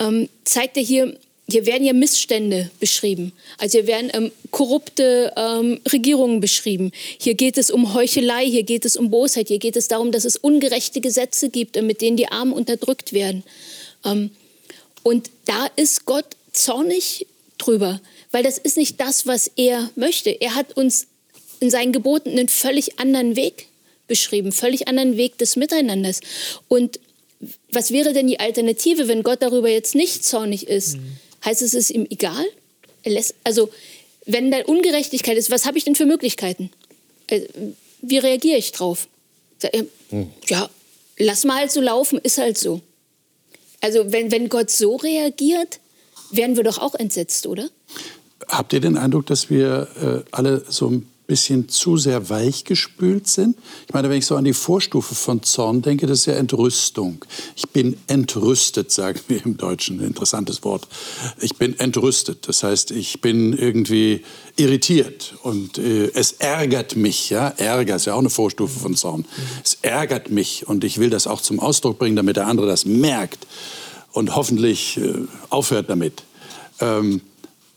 ähm, 0.00 0.28
zeigt 0.44 0.76
er 0.76 0.82
hier, 0.82 1.16
hier 1.48 1.66
werden 1.66 1.84
ja 1.84 1.92
Missstände 1.92 2.70
beschrieben. 2.80 3.32
Also 3.58 3.78
hier 3.78 3.86
werden 3.86 4.10
ähm, 4.14 4.32
korrupte 4.50 5.32
ähm, 5.36 5.80
Regierungen 5.92 6.40
beschrieben. 6.40 6.92
Hier 7.18 7.34
geht 7.34 7.58
es 7.58 7.70
um 7.70 7.94
Heuchelei, 7.94 8.46
hier 8.46 8.62
geht 8.62 8.84
es 8.84 8.96
um 8.96 9.10
Bosheit, 9.10 9.48
hier 9.48 9.58
geht 9.58 9.76
es 9.76 9.88
darum, 9.88 10.12
dass 10.12 10.24
es 10.24 10.36
ungerechte 10.36 11.00
Gesetze 11.00 11.50
gibt, 11.50 11.76
äh, 11.76 11.82
mit 11.82 12.00
denen 12.00 12.16
die 12.16 12.28
Armen 12.28 12.52
unterdrückt 12.52 13.12
werden. 13.12 13.42
Ähm, 14.04 14.30
und 15.02 15.30
da 15.44 15.66
ist 15.76 16.04
Gott 16.04 16.26
zornig 16.52 17.26
drüber, 17.58 18.00
weil 18.32 18.42
das 18.42 18.58
ist 18.58 18.76
nicht 18.76 19.00
das, 19.00 19.26
was 19.26 19.50
er 19.56 19.90
möchte. 19.96 20.30
Er 20.30 20.54
hat 20.54 20.76
uns 20.76 21.06
in 21.60 21.70
seinen 21.70 21.92
Geboten 21.92 22.30
einen 22.30 22.48
völlig 22.48 22.98
anderen 22.98 23.36
Weg 23.36 23.66
beschrieben, 24.08 24.50
völlig 24.50 24.88
anderen 24.88 25.16
Weg 25.16 25.38
des 25.38 25.56
Miteinanders. 25.56 26.20
Und 26.68 26.98
was 27.70 27.90
wäre 27.90 28.12
denn 28.12 28.26
die 28.26 28.40
Alternative, 28.40 29.08
wenn 29.08 29.22
Gott 29.22 29.40
darüber 29.40 29.68
jetzt 29.68 29.94
nicht 29.94 30.24
zornig 30.24 30.66
ist? 30.66 30.96
Mhm 30.96 31.16
Heißt 31.44 31.62
es, 31.62 31.74
es 31.74 31.88
ist 31.88 31.90
ihm 31.90 32.06
egal? 32.10 32.44
Lässt, 33.04 33.34
also, 33.44 33.70
wenn 34.26 34.50
da 34.50 34.58
Ungerechtigkeit 34.66 35.36
ist, 35.36 35.50
was 35.50 35.64
habe 35.64 35.78
ich 35.78 35.84
denn 35.84 35.94
für 35.94 36.06
Möglichkeiten? 36.06 36.70
Äh, 37.28 37.42
wie 38.02 38.18
reagiere 38.18 38.58
ich 38.58 38.72
drauf? 38.72 39.08
Hm. 40.10 40.30
Ja, 40.48 40.68
lass 41.18 41.44
mal 41.44 41.56
halt 41.60 41.70
so 41.70 41.80
laufen, 41.80 42.18
ist 42.18 42.38
halt 42.38 42.58
so. 42.58 42.80
Also, 43.80 44.12
wenn, 44.12 44.30
wenn 44.30 44.48
Gott 44.48 44.70
so 44.70 44.96
reagiert, 44.96 45.80
werden 46.30 46.56
wir 46.56 46.64
doch 46.64 46.78
auch 46.78 46.94
entsetzt, 46.94 47.46
oder? 47.46 47.68
Habt 48.48 48.72
ihr 48.72 48.80
den 48.80 48.96
Eindruck, 48.96 49.26
dass 49.26 49.48
wir 49.48 49.88
äh, 50.02 50.28
alle 50.30 50.64
so 50.68 50.90
ein 50.90 51.09
bisschen 51.30 51.68
zu 51.68 51.96
sehr 51.96 52.28
weichgespült 52.28 53.28
sind. 53.28 53.56
Ich 53.86 53.94
meine, 53.94 54.10
wenn 54.10 54.18
ich 54.18 54.26
so 54.26 54.34
an 54.34 54.44
die 54.44 54.52
Vorstufe 54.52 55.14
von 55.14 55.44
Zorn 55.44 55.80
denke, 55.80 56.08
das 56.08 56.20
ist 56.20 56.26
ja 56.26 56.32
Entrüstung. 56.32 57.24
Ich 57.54 57.68
bin 57.68 57.96
entrüstet, 58.08 58.90
sagen 58.90 59.20
wir 59.28 59.46
im 59.46 59.56
Deutschen, 59.56 60.00
ein 60.00 60.08
interessantes 60.08 60.64
Wort. 60.64 60.88
Ich 61.40 61.54
bin 61.54 61.78
entrüstet, 61.78 62.48
das 62.48 62.64
heißt, 62.64 62.90
ich 62.90 63.20
bin 63.20 63.52
irgendwie 63.52 64.24
irritiert 64.56 65.34
und 65.44 65.78
äh, 65.78 66.10
es 66.14 66.32
ärgert 66.32 66.96
mich. 66.96 67.30
Ja? 67.30 67.46
Ärger 67.50 67.94
ist 67.94 68.06
ja 68.06 68.14
auch 68.14 68.18
eine 68.18 68.28
Vorstufe 68.28 68.80
von 68.80 68.96
Zorn. 68.96 69.24
Es 69.64 69.78
ärgert 69.82 70.32
mich 70.32 70.66
und 70.66 70.82
ich 70.82 70.98
will 70.98 71.10
das 71.10 71.28
auch 71.28 71.40
zum 71.40 71.60
Ausdruck 71.60 72.00
bringen, 72.00 72.16
damit 72.16 72.38
der 72.38 72.48
andere 72.48 72.66
das 72.66 72.86
merkt 72.86 73.46
und 74.10 74.34
hoffentlich 74.34 74.96
äh, 74.96 75.12
aufhört 75.48 75.90
damit. 75.90 76.24
Ähm, 76.80 77.20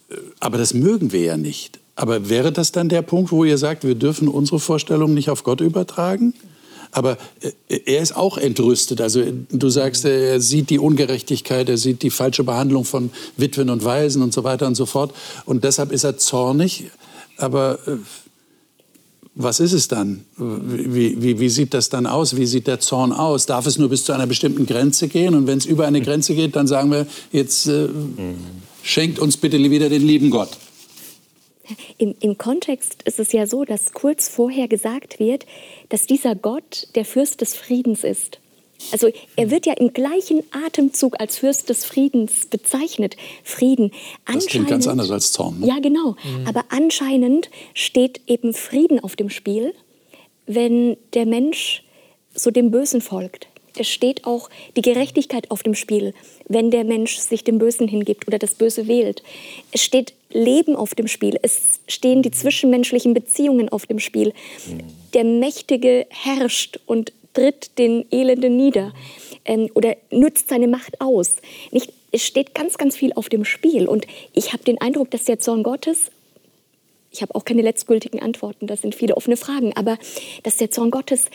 äh, 0.09 0.15
aber 0.39 0.57
das 0.57 0.73
mögen 0.73 1.11
wir 1.11 1.21
ja 1.21 1.37
nicht. 1.37 1.82
Aber 1.95 2.29
wäre 2.29 2.51
das 2.51 2.71
dann 2.71 2.89
der 2.89 3.01
Punkt, 3.03 3.31
wo 3.31 3.43
ihr 3.43 3.57
sagt, 3.57 3.83
wir 3.83 3.95
dürfen 3.95 4.27
unsere 4.27 4.59
Vorstellungen 4.59 5.13
nicht 5.13 5.29
auf 5.29 5.43
Gott 5.43 5.61
übertragen? 5.61 6.33
Aber 6.91 7.17
äh, 7.41 7.79
er 7.85 8.01
ist 8.01 8.15
auch 8.15 8.37
entrüstet. 8.37 9.01
Also 9.01 9.23
du 9.51 9.69
sagst, 9.69 10.05
er 10.05 10.39
sieht 10.39 10.69
die 10.69 10.79
Ungerechtigkeit, 10.79 11.67
er 11.69 11.77
sieht 11.77 12.03
die 12.03 12.09
falsche 12.09 12.43
Behandlung 12.43 12.85
von 12.85 13.11
Witwen 13.35 13.69
und 13.69 13.83
Waisen 13.83 14.21
und 14.21 14.33
so 14.33 14.43
weiter 14.43 14.67
und 14.67 14.75
so 14.75 14.85
fort. 14.85 15.13
Und 15.45 15.63
deshalb 15.63 15.91
ist 15.91 16.03
er 16.03 16.17
zornig. 16.17 16.85
Aber 17.37 17.79
äh, 17.87 17.97
was 19.35 19.59
ist 19.59 19.73
es 19.73 19.87
dann? 19.87 20.25
Wie, 20.37 21.19
wie, 21.21 21.39
wie, 21.39 21.49
sieht 21.49 21.73
das 21.73 21.89
dann 21.89 22.05
aus? 22.05 22.37
Wie 22.37 22.45
sieht 22.45 22.67
der 22.67 22.79
Zorn 22.79 23.11
aus? 23.11 23.47
Darf 23.47 23.65
es 23.65 23.79
nur 23.79 23.89
bis 23.89 24.05
zu 24.05 24.13
einer 24.13 24.27
bestimmten 24.27 24.67
Grenze 24.67 25.07
gehen? 25.07 25.33
Und 25.33 25.47
wenn 25.47 25.57
es 25.57 25.65
über 25.65 25.87
eine 25.87 26.01
Grenze 26.01 26.35
geht, 26.35 26.55
dann 26.55 26.67
sagen 26.67 26.91
wir, 26.91 27.07
jetzt 27.31 27.67
äh, 27.67 27.87
schenkt 28.83 29.17
uns 29.17 29.37
bitte 29.37 29.57
wieder 29.57 29.89
den 29.89 30.05
lieben 30.05 30.29
Gott. 30.29 30.49
Im, 31.97 32.15
Im 32.19 32.37
Kontext 32.37 33.03
ist 33.03 33.19
es 33.19 33.31
ja 33.31 33.47
so, 33.47 33.65
dass 33.65 33.93
kurz 33.93 34.27
vorher 34.27 34.67
gesagt 34.67 35.19
wird, 35.19 35.45
dass 35.89 36.05
dieser 36.05 36.35
Gott 36.35 36.87
der 36.95 37.05
Fürst 37.05 37.41
des 37.41 37.55
Friedens 37.55 38.03
ist. 38.03 38.39
Also 38.91 39.09
er 39.35 39.49
wird 39.49 39.65
ja 39.65 39.73
im 39.73 39.93
gleichen 39.93 40.43
Atemzug 40.51 41.19
als 41.19 41.37
Fürst 41.37 41.69
des 41.69 41.85
Friedens 41.85 42.47
bezeichnet. 42.47 43.15
Frieden. 43.43 43.91
Das 44.25 44.45
klingt 44.47 44.67
ganz 44.67 44.87
anders 44.87 45.09
als 45.09 45.31
Zorn. 45.31 45.59
Ne? 45.59 45.67
Ja, 45.67 45.79
genau. 45.79 46.15
Mhm. 46.23 46.47
Aber 46.47 46.65
anscheinend 46.69 47.49
steht 47.73 48.21
eben 48.27 48.53
Frieden 48.53 48.99
auf 48.99 49.15
dem 49.15 49.29
Spiel, 49.29 49.73
wenn 50.45 50.97
der 51.13 51.25
Mensch 51.25 51.83
so 52.33 52.51
dem 52.51 52.71
Bösen 52.71 53.01
folgt. 53.01 53.47
Es 53.77 53.87
steht 53.87 54.25
auch 54.25 54.49
die 54.75 54.81
Gerechtigkeit 54.81 55.49
auf 55.49 55.63
dem 55.63 55.75
Spiel, 55.75 56.13
wenn 56.47 56.71
der 56.71 56.83
Mensch 56.83 57.17
sich 57.17 57.43
dem 57.43 57.57
Bösen 57.57 57.87
hingibt 57.87 58.27
oder 58.27 58.37
das 58.37 58.53
Böse 58.53 58.87
wählt. 58.87 59.23
Es 59.71 59.83
steht 59.83 60.13
Leben 60.29 60.75
auf 60.75 60.95
dem 60.95 61.07
Spiel. 61.07 61.37
Es 61.41 61.79
stehen 61.87 62.21
die 62.21 62.31
zwischenmenschlichen 62.31 63.13
Beziehungen 63.13 63.69
auf 63.69 63.85
dem 63.85 63.99
Spiel. 63.99 64.33
Der 65.13 65.23
Mächtige 65.23 66.05
herrscht 66.09 66.79
und 66.85 67.13
tritt 67.33 67.77
den 67.79 68.05
Elenden 68.11 68.55
nieder 68.57 68.93
ähm, 69.45 69.69
oder 69.73 69.95
nutzt 70.11 70.49
seine 70.49 70.67
Macht 70.67 71.01
aus. 71.01 71.37
Nicht, 71.71 71.91
es 72.11 72.23
steht 72.23 72.53
ganz, 72.53 72.77
ganz 72.77 72.95
viel 72.95 73.13
auf 73.13 73.29
dem 73.29 73.43
Spiel. 73.43 73.87
Und 73.87 74.05
ich 74.33 74.53
habe 74.53 74.63
den 74.63 74.79
Eindruck, 74.79 75.09
dass 75.09 75.23
der 75.23 75.39
Zorn 75.39 75.63
Gottes 75.63 76.11
ich 77.13 77.21
habe 77.21 77.35
auch 77.35 77.45
keine 77.45 77.61
letztgültigen 77.61 78.21
Antworten, 78.21 78.65
das 78.65 78.81
sind 78.81 78.95
viele 78.95 79.15
offene 79.15 79.37
Fragen, 79.37 79.71
aber 79.75 79.99
dass 80.41 80.57
der 80.57 80.71
Zorn 80.71 80.89
Gottes 80.89 81.27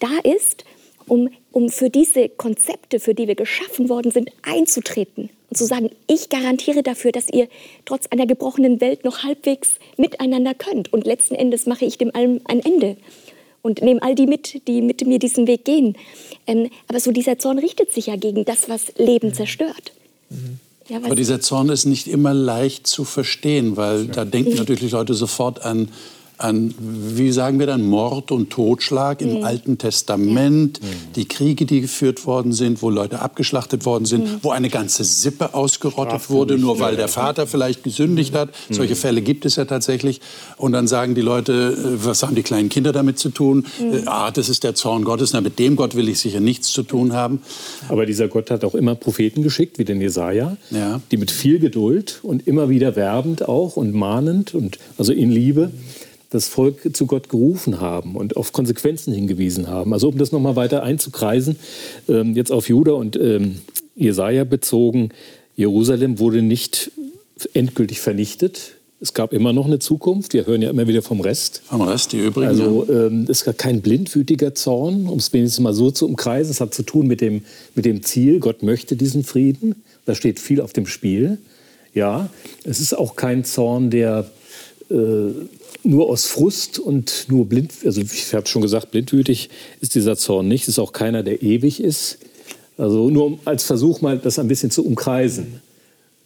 da 0.00 0.08
ist 0.24 0.64
um, 1.06 1.30
um 1.52 1.68
für 1.68 1.90
diese 1.90 2.28
Konzepte, 2.28 3.00
für 3.00 3.14
die 3.14 3.28
wir 3.28 3.34
geschaffen 3.34 3.88
worden 3.88 4.12
sind, 4.12 4.30
einzutreten 4.42 5.30
und 5.50 5.56
zu 5.56 5.66
sagen, 5.66 5.90
ich 6.06 6.28
garantiere 6.28 6.82
dafür, 6.82 7.12
dass 7.12 7.28
ihr 7.28 7.48
trotz 7.84 8.06
einer 8.10 8.26
gebrochenen 8.26 8.80
Welt 8.80 9.04
noch 9.04 9.24
halbwegs 9.24 9.70
miteinander 9.96 10.54
könnt. 10.54 10.92
Und 10.92 11.06
letzten 11.06 11.34
Endes 11.34 11.66
mache 11.66 11.84
ich 11.84 11.98
dem 11.98 12.14
allem 12.14 12.40
ein 12.44 12.60
Ende 12.60 12.96
und 13.62 13.82
nehme 13.82 14.00
all 14.02 14.14
die 14.14 14.26
mit, 14.26 14.66
die 14.68 14.80
mit 14.80 15.04
mir 15.06 15.18
diesen 15.18 15.46
Weg 15.46 15.64
gehen. 15.64 15.96
Ähm, 16.46 16.70
aber 16.86 17.00
so 17.00 17.10
dieser 17.10 17.38
Zorn 17.38 17.58
richtet 17.58 17.92
sich 17.92 18.06
ja 18.06 18.16
gegen 18.16 18.44
das, 18.44 18.68
was 18.68 18.92
Leben 18.96 19.34
zerstört. 19.34 19.92
Mhm. 20.30 20.60
Ja, 20.88 20.96
aber 20.96 21.14
dieser 21.14 21.40
Zorn 21.40 21.68
ist 21.68 21.84
nicht 21.84 22.08
immer 22.08 22.34
leicht 22.34 22.86
zu 22.86 23.04
verstehen, 23.04 23.76
weil 23.76 24.06
da 24.06 24.24
denken 24.24 24.56
natürlich 24.56 24.90
Leute 24.90 25.14
sofort 25.14 25.64
an 25.64 25.88
an, 26.42 26.74
wie 26.78 27.32
sagen 27.32 27.58
wir 27.58 27.66
dann, 27.66 27.82
Mord 27.82 28.30
und 28.30 28.50
Totschlag 28.50 29.20
im 29.20 29.38
mhm. 29.38 29.44
Alten 29.44 29.78
Testament, 29.78 30.78
ja. 30.82 30.88
die 31.16 31.26
Kriege, 31.26 31.66
die 31.66 31.80
geführt 31.80 32.26
worden 32.26 32.52
sind, 32.52 32.82
wo 32.82 32.90
Leute 32.90 33.20
abgeschlachtet 33.20 33.84
worden 33.84 34.04
sind, 34.04 34.24
mhm. 34.24 34.38
wo 34.42 34.50
eine 34.50 34.68
ganze 34.68 35.04
Sippe 35.04 35.54
ausgerottet 35.54 36.20
Straf 36.20 36.30
wurde, 36.30 36.58
nur 36.58 36.78
weil 36.80 36.96
der 36.96 37.08
Vater 37.08 37.46
vielleicht 37.46 37.82
gesündigt 37.82 38.34
hat. 38.34 38.50
Mhm. 38.68 38.74
Solche 38.74 38.96
Fälle 38.96 39.22
gibt 39.22 39.44
es 39.44 39.56
ja 39.56 39.64
tatsächlich. 39.64 40.20
Und 40.56 40.72
dann 40.72 40.86
sagen 40.86 41.14
die 41.14 41.20
Leute, 41.20 41.76
äh, 41.76 42.04
was 42.04 42.22
haben 42.22 42.34
die 42.34 42.42
kleinen 42.42 42.68
Kinder 42.68 42.92
damit 42.92 43.18
zu 43.18 43.30
tun? 43.30 43.66
Mhm. 43.80 43.94
Äh, 43.94 44.02
ah, 44.06 44.30
das 44.30 44.48
ist 44.48 44.64
der 44.64 44.74
Zorn 44.74 45.04
Gottes. 45.04 45.32
Na, 45.32 45.40
mit 45.40 45.58
dem 45.58 45.76
Gott 45.76 45.94
will 45.94 46.08
ich 46.08 46.20
sicher 46.20 46.40
nichts 46.40 46.72
zu 46.72 46.82
tun 46.82 47.12
haben. 47.12 47.42
Aber 47.88 48.06
dieser 48.06 48.28
Gott 48.28 48.50
hat 48.50 48.64
auch 48.64 48.74
immer 48.74 48.94
Propheten 48.94 49.42
geschickt, 49.42 49.78
wie 49.78 49.84
den 49.84 50.00
Jesaja, 50.00 50.56
ja. 50.70 51.00
die 51.10 51.16
mit 51.16 51.30
viel 51.30 51.58
Geduld 51.58 52.20
und 52.22 52.46
immer 52.46 52.68
wieder 52.68 52.96
werbend 52.96 53.48
auch 53.48 53.76
und 53.76 53.94
mahnend 53.94 54.54
und 54.54 54.78
also 54.98 55.12
in 55.12 55.30
Liebe 55.30 55.70
das 56.30 56.48
Volk 56.48 56.96
zu 56.96 57.06
Gott 57.06 57.28
gerufen 57.28 57.80
haben 57.80 58.14
und 58.16 58.36
auf 58.36 58.52
Konsequenzen 58.52 59.12
hingewiesen 59.12 59.68
haben. 59.68 59.92
Also 59.92 60.08
um 60.08 60.18
das 60.18 60.32
nochmal 60.32 60.56
weiter 60.56 60.82
einzukreisen, 60.82 61.56
ähm, 62.08 62.34
jetzt 62.36 62.52
auf 62.52 62.68
Juda 62.68 62.92
und 62.92 63.16
ähm, 63.16 63.58
Jesaja 63.96 64.44
bezogen, 64.44 65.10
Jerusalem 65.56 66.18
wurde 66.18 66.40
nicht 66.40 66.92
endgültig 67.52 68.00
vernichtet. 68.00 68.76
Es 69.02 69.14
gab 69.14 69.32
immer 69.32 69.52
noch 69.52 69.66
eine 69.66 69.78
Zukunft. 69.78 70.34
Wir 70.34 70.46
hören 70.46 70.60
ja 70.60 70.70
immer 70.70 70.86
wieder 70.86 71.02
vom 71.02 71.20
Rest. 71.20 71.62
Vom 71.66 71.80
Rest, 71.80 72.12
die 72.12 72.18
übrigen. 72.18 72.48
Also 72.48 72.86
ähm, 72.88 73.26
es 73.28 73.42
ist 73.42 73.58
kein 73.58 73.80
blindwütiger 73.80 74.54
Zorn, 74.54 75.06
um 75.06 75.18
es 75.18 75.32
wenigstens 75.32 75.60
mal 75.60 75.72
so 75.72 75.90
zu 75.90 76.06
umkreisen. 76.06 76.50
Es 76.50 76.60
hat 76.60 76.74
zu 76.74 76.82
tun 76.82 77.06
mit 77.06 77.20
dem, 77.20 77.42
mit 77.74 77.86
dem 77.86 78.02
Ziel, 78.02 78.40
Gott 78.40 78.62
möchte 78.62 78.96
diesen 78.96 79.24
Frieden. 79.24 79.82
Da 80.04 80.14
steht 80.14 80.38
viel 80.38 80.60
auf 80.60 80.74
dem 80.74 80.86
Spiel. 80.86 81.38
Ja, 81.94 82.28
es 82.64 82.80
ist 82.80 82.96
auch 82.96 83.16
kein 83.16 83.44
Zorn, 83.44 83.90
der 83.90 84.30
äh, 84.90 84.94
nur 85.82 86.08
aus 86.08 86.26
Frust 86.26 86.78
und 86.78 87.26
nur 87.28 87.46
blind, 87.46 87.72
also 87.84 88.00
ich 88.00 88.34
habe 88.34 88.46
schon 88.46 88.62
gesagt, 88.62 88.90
blindwütig 88.90 89.50
ist 89.80 89.94
dieser 89.94 90.16
Zorn 90.16 90.48
nicht. 90.48 90.62
Es 90.62 90.68
ist 90.70 90.78
auch 90.78 90.92
keiner, 90.92 91.22
der 91.22 91.42
ewig 91.42 91.82
ist. 91.82 92.18
Also 92.76 93.10
nur 93.10 93.38
als 93.44 93.64
Versuch 93.64 94.00
mal 94.00 94.18
das 94.18 94.38
ein 94.38 94.48
bisschen 94.48 94.70
zu 94.70 94.84
umkreisen. 94.84 95.60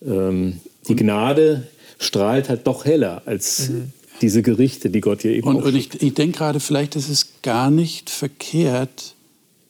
Ähm, 0.04 0.60
die 0.88 0.96
Gnade 0.96 1.66
strahlt 1.98 2.48
halt 2.48 2.66
doch 2.66 2.84
heller 2.84 3.22
als 3.26 3.70
mhm. 3.70 3.92
diese 4.20 4.42
Gerichte, 4.42 4.90
die 4.90 5.00
Gott 5.00 5.22
hier 5.22 5.32
eben 5.32 5.48
Und, 5.48 5.62
und 5.62 5.74
ich, 5.74 6.02
ich 6.02 6.14
denke 6.14 6.38
gerade, 6.38 6.60
vielleicht 6.60 6.96
ist 6.96 7.08
es 7.08 7.28
gar 7.42 7.70
nicht 7.70 8.10
verkehrt, 8.10 9.14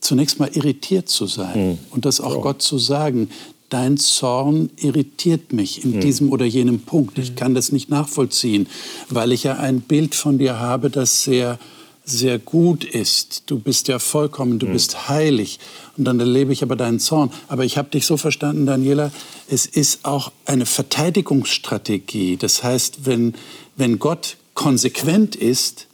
zunächst 0.01 0.39
mal 0.39 0.51
irritiert 0.53 1.09
zu 1.09 1.27
sein 1.27 1.71
mhm. 1.71 1.79
und 1.91 2.05
das 2.05 2.21
auch 2.21 2.35
so. 2.35 2.41
Gott 2.41 2.63
zu 2.63 2.79
sagen 2.79 3.31
dein 3.75 3.97
Zorn 3.97 4.71
irritiert 4.77 5.53
mich 5.53 5.85
in 5.85 5.97
mhm. 5.97 6.01
diesem 6.01 6.31
oder 6.31 6.45
jenem 6.45 6.83
Punkt. 6.83 7.19
Ich 7.19 7.31
hm. 7.31 7.35
kann 7.35 7.55
das 7.57 7.73
nicht 7.73 7.91
nachvollziehen, 7.91 8.69
weil 9.09 9.33
ich 9.33 9.43
ja 9.43 9.57
ein 9.57 9.81
Bild 9.81 10.15
von 10.15 10.39
dir 10.39 10.61
habe, 10.61 10.91
das 10.91 11.25
sehr, 11.25 11.59
sehr 12.05 12.39
gut 12.39 12.85
ist. 12.85 13.43
Du 13.47 13.59
bist 13.59 13.89
ja 13.89 13.99
vollkommen, 13.99 14.61
du 14.61 14.67
mhm. 14.67 14.75
bist 14.75 15.09
heilig. 15.09 15.59
Und 15.97 16.05
dann 16.05 16.21
erlebe 16.21 16.53
ich 16.53 16.63
aber 16.63 16.77
deinen 16.77 17.01
Zorn. 17.01 17.33
Aber 17.49 17.65
ich 17.65 17.77
habe 17.77 17.91
dich 17.91 18.07
so 18.07 18.17
verstanden, 18.17 18.65
Daniela, 18.65 19.11
es 19.49 19.67
ist 19.67 20.05
auch 20.05 20.31
eine 20.47 20.67
Verteidigungsstrategie. 20.67 22.37
Das 22.37 22.63
heißt, 22.63 23.07
wenn, 23.07 23.35
wenn 23.75 23.99
Gott 23.99 24.37
konsequent 24.55 25.35
ist, 25.35 25.89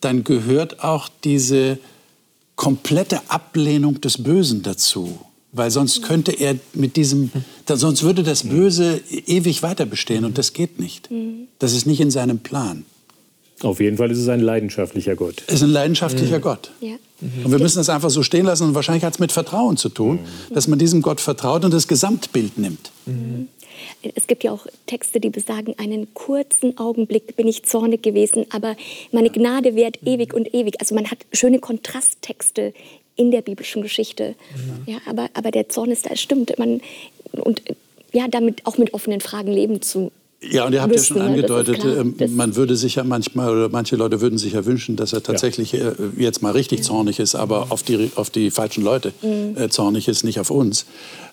dann 0.00 0.24
gehört 0.24 0.82
auch 0.82 1.10
diese 1.22 1.78
komplette 2.56 3.20
Ablehnung 3.28 4.00
des 4.00 4.22
Bösen 4.22 4.62
dazu. 4.62 5.18
Weil 5.52 5.70
sonst 5.70 6.02
könnte 6.02 6.32
er 6.32 6.56
mit 6.72 6.96
diesem, 6.96 7.30
sonst 7.66 8.02
würde 8.02 8.22
das 8.22 8.44
Böse 8.44 9.00
ewig 9.26 9.62
weiter 9.62 9.84
bestehen 9.84 10.24
und 10.24 10.38
das 10.38 10.54
geht 10.54 10.80
nicht. 10.80 11.10
Das 11.58 11.74
ist 11.74 11.86
nicht 11.86 12.00
in 12.00 12.10
seinem 12.10 12.38
Plan. 12.38 12.86
Auf 13.62 13.80
jeden 13.80 13.96
Fall 13.96 14.10
ist 14.10 14.18
es 14.18 14.28
ein 14.28 14.40
leidenschaftlicher 14.40 15.14
Gott. 15.14 15.42
Es 15.46 15.56
ist 15.56 15.62
ein 15.62 15.70
leidenschaftlicher 15.70 16.38
mhm. 16.38 16.42
Gott. 16.42 16.70
Ja. 16.80 16.94
Und 17.44 17.52
wir 17.52 17.58
müssen 17.58 17.78
das 17.78 17.88
einfach 17.88 18.10
so 18.10 18.22
stehen 18.22 18.46
lassen 18.46 18.64
und 18.64 18.74
wahrscheinlich 18.74 19.04
hat 19.04 19.14
es 19.14 19.20
mit 19.20 19.30
Vertrauen 19.30 19.76
zu 19.76 19.88
tun, 19.88 20.16
mhm. 20.16 20.54
dass 20.54 20.66
man 20.66 20.78
diesem 20.78 21.02
Gott 21.02 21.20
vertraut 21.20 21.64
und 21.64 21.72
das 21.72 21.86
Gesamtbild 21.86 22.58
nimmt. 22.58 22.90
Mhm. 23.06 23.48
Es 24.16 24.26
gibt 24.26 24.44
ja 24.44 24.52
auch 24.52 24.66
Texte, 24.86 25.20
die 25.20 25.30
besagen, 25.30 25.74
einen 25.78 26.12
kurzen 26.14 26.78
Augenblick 26.78 27.36
bin 27.36 27.46
ich 27.46 27.64
zornig 27.64 28.02
gewesen, 28.02 28.46
aber 28.50 28.76
meine 29.12 29.30
Gnade 29.30 29.74
währt 29.74 29.98
ewig 30.04 30.34
und 30.34 30.52
ewig. 30.54 30.80
Also 30.80 30.94
man 30.94 31.10
hat 31.10 31.18
schöne 31.32 31.58
Kontrasttexte 31.58 32.74
in 33.16 33.30
der 33.30 33.42
biblischen 33.42 33.82
Geschichte. 33.82 34.34
Mhm. 34.54 34.92
Ja, 34.92 34.98
aber, 35.06 35.28
aber 35.34 35.50
der 35.50 35.68
Zorn 35.68 35.90
ist 35.90 36.06
da, 36.06 36.10
es 36.12 36.20
stimmt. 36.20 36.58
Man, 36.58 36.80
und 37.32 37.62
ja, 38.12 38.28
damit 38.28 38.66
auch 38.66 38.78
mit 38.78 38.94
offenen 38.94 39.20
Fragen 39.20 39.52
leben 39.52 39.82
zu 39.82 40.12
ja, 40.50 40.66
und 40.66 40.72
ihr 40.72 40.82
habt 40.82 40.92
müssen, 40.92 41.16
ja 41.16 41.22
schon 41.22 41.32
ne? 41.32 41.36
angedeutet, 41.36 41.84
äh, 42.20 42.26
man 42.28 42.56
würde 42.56 42.74
sich 42.76 42.96
ja 42.96 43.04
manchmal, 43.04 43.50
oder 43.50 43.68
manche 43.68 43.94
Leute 43.94 44.20
würden 44.20 44.38
sich 44.38 44.54
ja 44.54 44.64
wünschen, 44.64 44.96
dass 44.96 45.12
er 45.12 45.22
tatsächlich 45.22 45.72
ja. 45.72 45.90
äh, 45.90 45.94
jetzt 46.18 46.42
mal 46.42 46.50
richtig 46.50 46.80
mhm. 46.80 46.84
zornig 46.84 47.20
ist, 47.20 47.36
aber 47.36 47.66
auf 47.70 47.84
die, 47.84 48.10
auf 48.16 48.28
die 48.28 48.50
falschen 48.50 48.82
Leute 48.82 49.12
mhm. 49.22 49.56
äh, 49.56 49.68
zornig 49.68 50.08
ist, 50.08 50.24
nicht 50.24 50.40
auf 50.40 50.50
uns. 50.50 50.86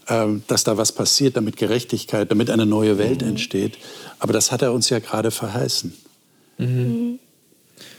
Ähm, 0.07 0.43
dass 0.47 0.63
da 0.63 0.77
was 0.77 0.91
passiert, 0.91 1.37
damit 1.37 1.57
Gerechtigkeit, 1.57 2.29
damit 2.29 2.49
eine 2.49 2.65
neue 2.65 2.97
Welt 2.97 3.21
mhm. 3.21 3.29
entsteht. 3.29 3.77
Aber 4.19 4.33
das 4.33 4.51
hat 4.51 4.61
er 4.61 4.73
uns 4.73 4.89
ja 4.89 4.99
gerade 4.99 5.31
verheißen. 5.31 5.93
Mhm. 6.57 7.19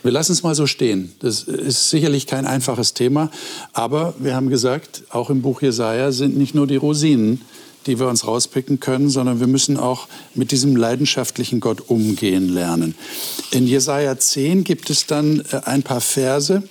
Wir 0.03 0.11
lassen 0.11 0.31
es 0.31 0.41
mal 0.43 0.55
so 0.55 0.65
stehen. 0.65 1.11
Das 1.19 1.43
ist 1.43 1.89
sicherlich 1.89 2.25
kein 2.25 2.47
einfaches 2.47 2.93
Thema, 2.93 3.29
aber 3.73 4.15
wir 4.17 4.35
haben 4.35 4.49
gesagt, 4.49 5.03
auch 5.09 5.29
im 5.29 5.41
Buch 5.41 5.61
Jesaja 5.61 6.11
sind 6.11 6.37
nicht 6.37 6.55
nur 6.55 6.65
die 6.65 6.75
Rosinen, 6.75 7.41
die 7.85 7.99
wir 7.99 8.07
uns 8.07 8.25
rauspicken 8.27 8.79
können, 8.79 9.09
sondern 9.09 9.39
wir 9.39 9.47
müssen 9.47 9.77
auch 9.77 10.07
mit 10.35 10.51
diesem 10.51 10.75
leidenschaftlichen 10.75 11.59
Gott 11.59 11.89
umgehen 11.89 12.49
lernen. 12.49 12.95
In 13.51 13.67
Jesaja 13.67 14.17
10 14.17 14.63
gibt 14.63 14.89
es 14.89 15.07
dann 15.07 15.43
äh, 15.51 15.61
ein 15.65 15.83
paar 15.83 16.01
Verse. 16.01 16.63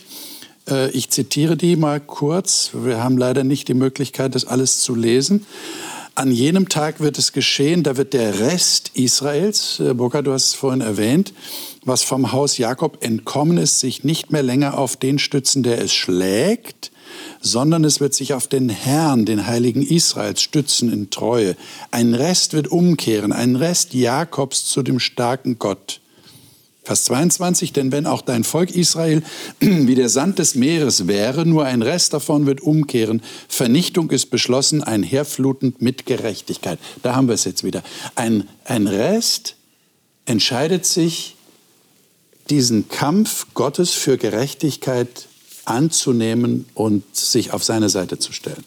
Äh, 0.68 0.90
ich 0.90 1.10
zitiere 1.10 1.56
die 1.56 1.76
mal 1.76 2.00
kurz. 2.00 2.70
Wir 2.74 3.02
haben 3.02 3.18
leider 3.18 3.44
nicht 3.44 3.68
die 3.68 3.74
Möglichkeit, 3.74 4.34
das 4.34 4.44
alles 4.44 4.80
zu 4.80 4.94
lesen. 4.94 5.46
An 6.14 6.32
jenem 6.32 6.68
Tag 6.68 7.00
wird 7.00 7.18
es 7.18 7.32
geschehen, 7.32 7.82
da 7.82 7.96
wird 7.96 8.12
der 8.14 8.40
Rest 8.40 8.90
Israels, 8.94 9.80
äh, 9.80 9.94
Burkhard, 9.94 10.26
du 10.26 10.32
hast 10.32 10.48
es 10.48 10.54
vorhin 10.54 10.80
erwähnt, 10.80 11.32
was 11.84 12.02
vom 12.02 12.32
Haus 12.32 12.58
Jakob 12.58 13.04
entkommen 13.04 13.58
ist, 13.58 13.80
sich 13.80 14.02
nicht 14.02 14.30
mehr 14.32 14.42
länger 14.42 14.76
auf 14.76 14.96
den 14.96 15.18
stützen, 15.18 15.62
der 15.62 15.80
es 15.80 15.94
schlägt, 15.94 16.90
sondern 17.40 17.84
es 17.84 18.00
wird 18.00 18.14
sich 18.14 18.34
auf 18.34 18.48
den 18.48 18.68
Herrn, 18.68 19.24
den 19.24 19.46
Heiligen 19.46 19.82
Israels, 19.82 20.42
stützen 20.42 20.92
in 20.92 21.10
Treue. 21.10 21.56
Ein 21.90 22.14
Rest 22.14 22.54
wird 22.54 22.68
umkehren, 22.68 23.32
ein 23.32 23.56
Rest 23.56 23.94
Jakobs 23.94 24.66
zu 24.66 24.82
dem 24.82 24.98
starken 24.98 25.58
Gott. 25.58 26.00
Vers 26.82 27.04
22, 27.04 27.72
denn 27.72 27.92
wenn 27.92 28.06
auch 28.06 28.22
dein 28.22 28.42
Volk 28.42 28.74
Israel 28.74 29.22
wie 29.60 29.94
der 29.94 30.08
Sand 30.08 30.38
des 30.38 30.54
Meeres 30.54 31.06
wäre, 31.06 31.44
nur 31.44 31.64
ein 31.64 31.82
Rest 31.82 32.14
davon 32.14 32.46
wird 32.46 32.62
umkehren. 32.62 33.22
Vernichtung 33.48 34.10
ist 34.10 34.30
beschlossen, 34.30 34.82
einherflutend 34.82 35.82
mit 35.82 36.06
Gerechtigkeit. 36.06 36.78
Da 37.02 37.14
haben 37.14 37.28
wir 37.28 37.34
es 37.34 37.44
jetzt 37.44 37.64
wieder. 37.64 37.82
Ein, 38.14 38.48
ein 38.64 38.86
Rest 38.86 39.56
entscheidet 40.24 40.86
sich, 40.86 41.36
diesen 42.48 42.88
Kampf 42.88 43.46
Gottes 43.54 43.90
für 43.90 44.16
Gerechtigkeit 44.16 45.28
anzunehmen 45.66 46.64
und 46.74 47.04
sich 47.14 47.52
auf 47.52 47.62
seine 47.62 47.88
Seite 47.90 48.18
zu 48.18 48.32
stellen. 48.32 48.64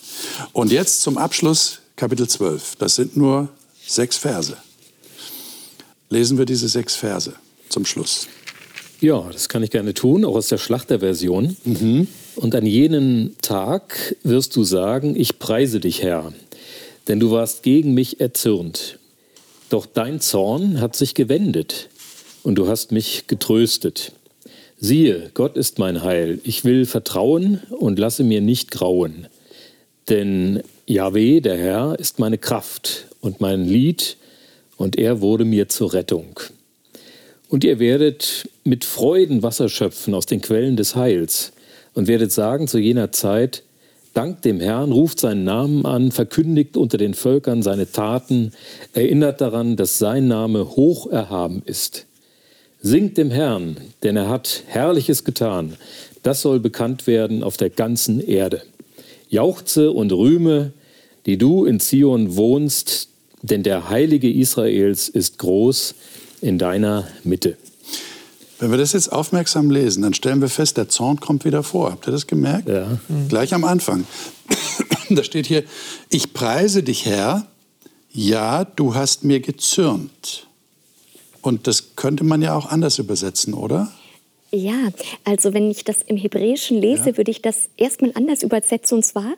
Und 0.54 0.72
jetzt 0.72 1.02
zum 1.02 1.18
Abschluss 1.18 1.80
Kapitel 1.98 2.30
12. 2.30 2.78
Das 2.78 2.96
sind 2.96 3.18
nur 3.18 3.50
sechs 3.86 4.18
Verse. 4.18 4.56
Lesen 6.10 6.38
wir 6.38 6.46
diese 6.46 6.70
sechs 6.70 6.96
Verse 6.96 7.34
zum 7.74 7.86
Schluss. 7.86 8.28
Ja, 9.02 9.30
das 9.32 9.50
kann 9.50 9.64
ich 9.64 9.70
gerne 9.70 9.94
tun, 9.94 10.24
auch 10.24 10.36
aus 10.36 10.48
der 10.48 10.58
Schlachterversion. 10.58 11.58
Mhm. 11.66 12.08
Und 12.36 12.56
an 12.56 12.66
jenem 12.66 13.36
Tag 13.42 14.16
wirst 14.24 14.56
du 14.56 14.64
sagen, 14.64 15.16
ich 15.20 15.40
preise 15.40 15.82
dich, 15.82 16.02
Herr, 16.02 16.32
denn 17.08 17.20
du 17.20 17.32
warst 17.32 17.64
gegen 17.64 17.94
mich 17.94 18.22
erzürnt. 18.22 19.00
Doch 19.70 19.86
dein 19.86 20.22
Zorn 20.22 20.80
hat 20.80 20.96
sich 20.96 21.16
gewendet 21.16 21.90
und 22.44 22.56
du 22.56 22.68
hast 22.68 22.92
mich 22.92 23.28
getröstet. 23.28 24.14
Siehe, 24.80 25.32
Gott 25.34 25.58
ist 25.58 25.80
mein 25.80 26.04
Heil. 26.04 26.40
Ich 26.44 26.64
will 26.64 26.86
vertrauen 26.86 27.62
und 27.70 28.00
lasse 28.00 28.24
mir 28.24 28.42
nicht 28.42 28.72
grauen. 28.72 29.28
Denn 30.10 30.62
Yahweh, 30.86 31.40
der 31.40 31.58
Herr, 31.58 32.00
ist 32.00 32.20
meine 32.20 32.38
Kraft 32.38 33.08
und 33.22 33.42
mein 33.42 33.66
Lied, 33.66 34.18
und 34.76 34.98
er 34.98 35.22
wurde 35.22 35.46
mir 35.46 35.70
zur 35.70 35.94
Rettung. 35.94 36.40
Und 37.54 37.64
ihr 37.64 37.78
werdet 37.78 38.50
mit 38.64 38.84
Freuden 38.84 39.44
Wasser 39.44 39.70
schöpfen 39.70 40.16
aus 40.16 40.26
den 40.26 40.42
Quellen 40.42 40.76
des 40.76 40.96
Heils 40.96 41.52
und 41.94 42.08
werdet 42.08 42.32
sagen 42.32 42.68
zu 42.68 42.80
jener 42.80 43.12
Zeit, 43.12 43.62
Dankt 44.16 44.44
dem 44.44 44.60
Herrn, 44.60 44.92
ruft 44.92 45.20
seinen 45.20 45.44
Namen 45.44 45.86
an, 45.86 46.12
verkündigt 46.12 46.76
unter 46.78 46.98
den 46.98 47.14
Völkern 47.14 47.62
seine 47.62 47.92
Taten, 47.92 48.54
erinnert 48.94 49.40
daran, 49.40 49.76
dass 49.76 50.00
sein 50.00 50.28
Name 50.28 50.76
hoch 50.76 51.06
erhaben 51.12 51.62
ist. 51.68 52.08
Singt 52.82 53.20
dem 53.20 53.30
Herrn, 53.30 53.78
denn 54.02 54.18
er 54.18 54.30
hat 54.30 54.64
Herrliches 54.66 55.24
getan. 55.24 55.76
Das 56.24 56.42
soll 56.42 56.60
bekannt 56.60 57.06
werden 57.06 57.44
auf 57.44 57.58
der 57.58 57.70
ganzen 57.70 58.20
Erde. 58.20 58.64
Jauchze 59.30 59.92
und 59.92 60.12
rühme, 60.12 60.74
die 61.28 61.38
du 61.38 61.66
in 61.66 61.80
Zion 61.80 62.36
wohnst, 62.36 63.10
denn 63.44 63.62
der 63.62 63.92
Heilige 63.92 64.32
Israels 64.32 65.08
ist 65.08 65.38
groß 65.38 65.94
in 66.44 66.58
deiner 66.58 67.08
Mitte. 67.24 67.58
Wenn 68.60 68.70
wir 68.70 68.78
das 68.78 68.94
jetzt 68.94 69.12
aufmerksam 69.12 69.72
lesen, 69.72 70.04
dann 70.04 70.14
stellen 70.14 70.42
wir 70.42 70.50
fest, 70.50 70.78
der 70.78 70.90
Zorn 70.90 71.20
kommt 71.20 71.46
wieder 71.46 71.64
vor. 71.64 71.92
Habt 71.92 72.08
ihr 72.08 72.12
das 72.12 72.28
gemerkt? 72.28 72.70
Ja. 72.70 72.98
Mhm. 73.08 73.30
Gleich 73.30 73.54
am 73.54 73.64
Anfang. 73.64 74.06
da 75.10 75.24
steht 75.24 75.48
hier, 75.48 75.64
ich 76.10 76.34
preise 76.34 76.84
dich, 76.84 77.06
Herr, 77.06 77.48
ja, 78.12 78.66
du 78.66 78.94
hast 78.94 79.24
mir 79.24 79.40
gezürnt. 79.40 80.48
Und 81.42 81.68
das 81.68 81.96
könnte 81.96 82.24
man 82.24 82.42
ja 82.42 82.56
auch 82.56 82.68
anders 82.68 83.00
übersetzen, 83.00 83.54
oder? 83.54 83.92
Ja, 84.52 84.90
also 85.24 85.54
wenn 85.54 85.72
ich 85.72 85.84
das 85.84 86.02
im 86.04 86.16
Hebräischen 86.16 86.80
lese, 86.80 87.12
ja. 87.12 87.18
würde 87.18 87.32
ich 87.32 87.42
das 87.42 87.70
erstmal 87.76 88.12
anders 88.16 88.44
übersetzen. 88.44 88.98
Und 88.98 89.04
zwar, 89.04 89.34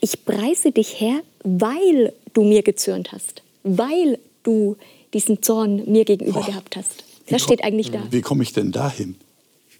ich 0.00 0.24
preise 0.24 0.72
dich, 0.72 1.00
Herr, 1.00 1.20
weil 1.44 2.12
du 2.34 2.42
mir 2.42 2.62
gezürnt 2.62 3.12
hast. 3.12 3.42
Weil 3.62 4.18
du 4.42 4.76
diesen 5.16 5.42
Zorn 5.42 5.90
mir 5.90 6.04
gegenüber 6.04 6.42
oh, 6.42 6.46
gehabt 6.46 6.76
hast. 6.76 7.04
Das 7.28 7.42
steht 7.42 7.64
eigentlich 7.64 7.90
da. 7.90 8.06
Wie 8.10 8.20
komme 8.20 8.42
ich 8.42 8.52
denn 8.52 8.70
dahin, 8.70 9.16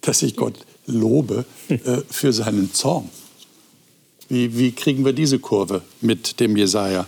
dass 0.01 0.23
ich 0.23 0.35
Gott 0.35 0.55
lobe 0.87 1.45
äh, 1.69 1.77
für 2.09 2.33
seinen 2.33 2.73
Zorn? 2.73 3.07
Wie, 4.29 4.57
wie 4.57 4.71
kriegen 4.71 5.05
wir 5.05 5.13
diese 5.13 5.37
Kurve 5.37 5.83
mit 6.01 6.39
dem 6.39 6.57
Jesaja? 6.57 7.07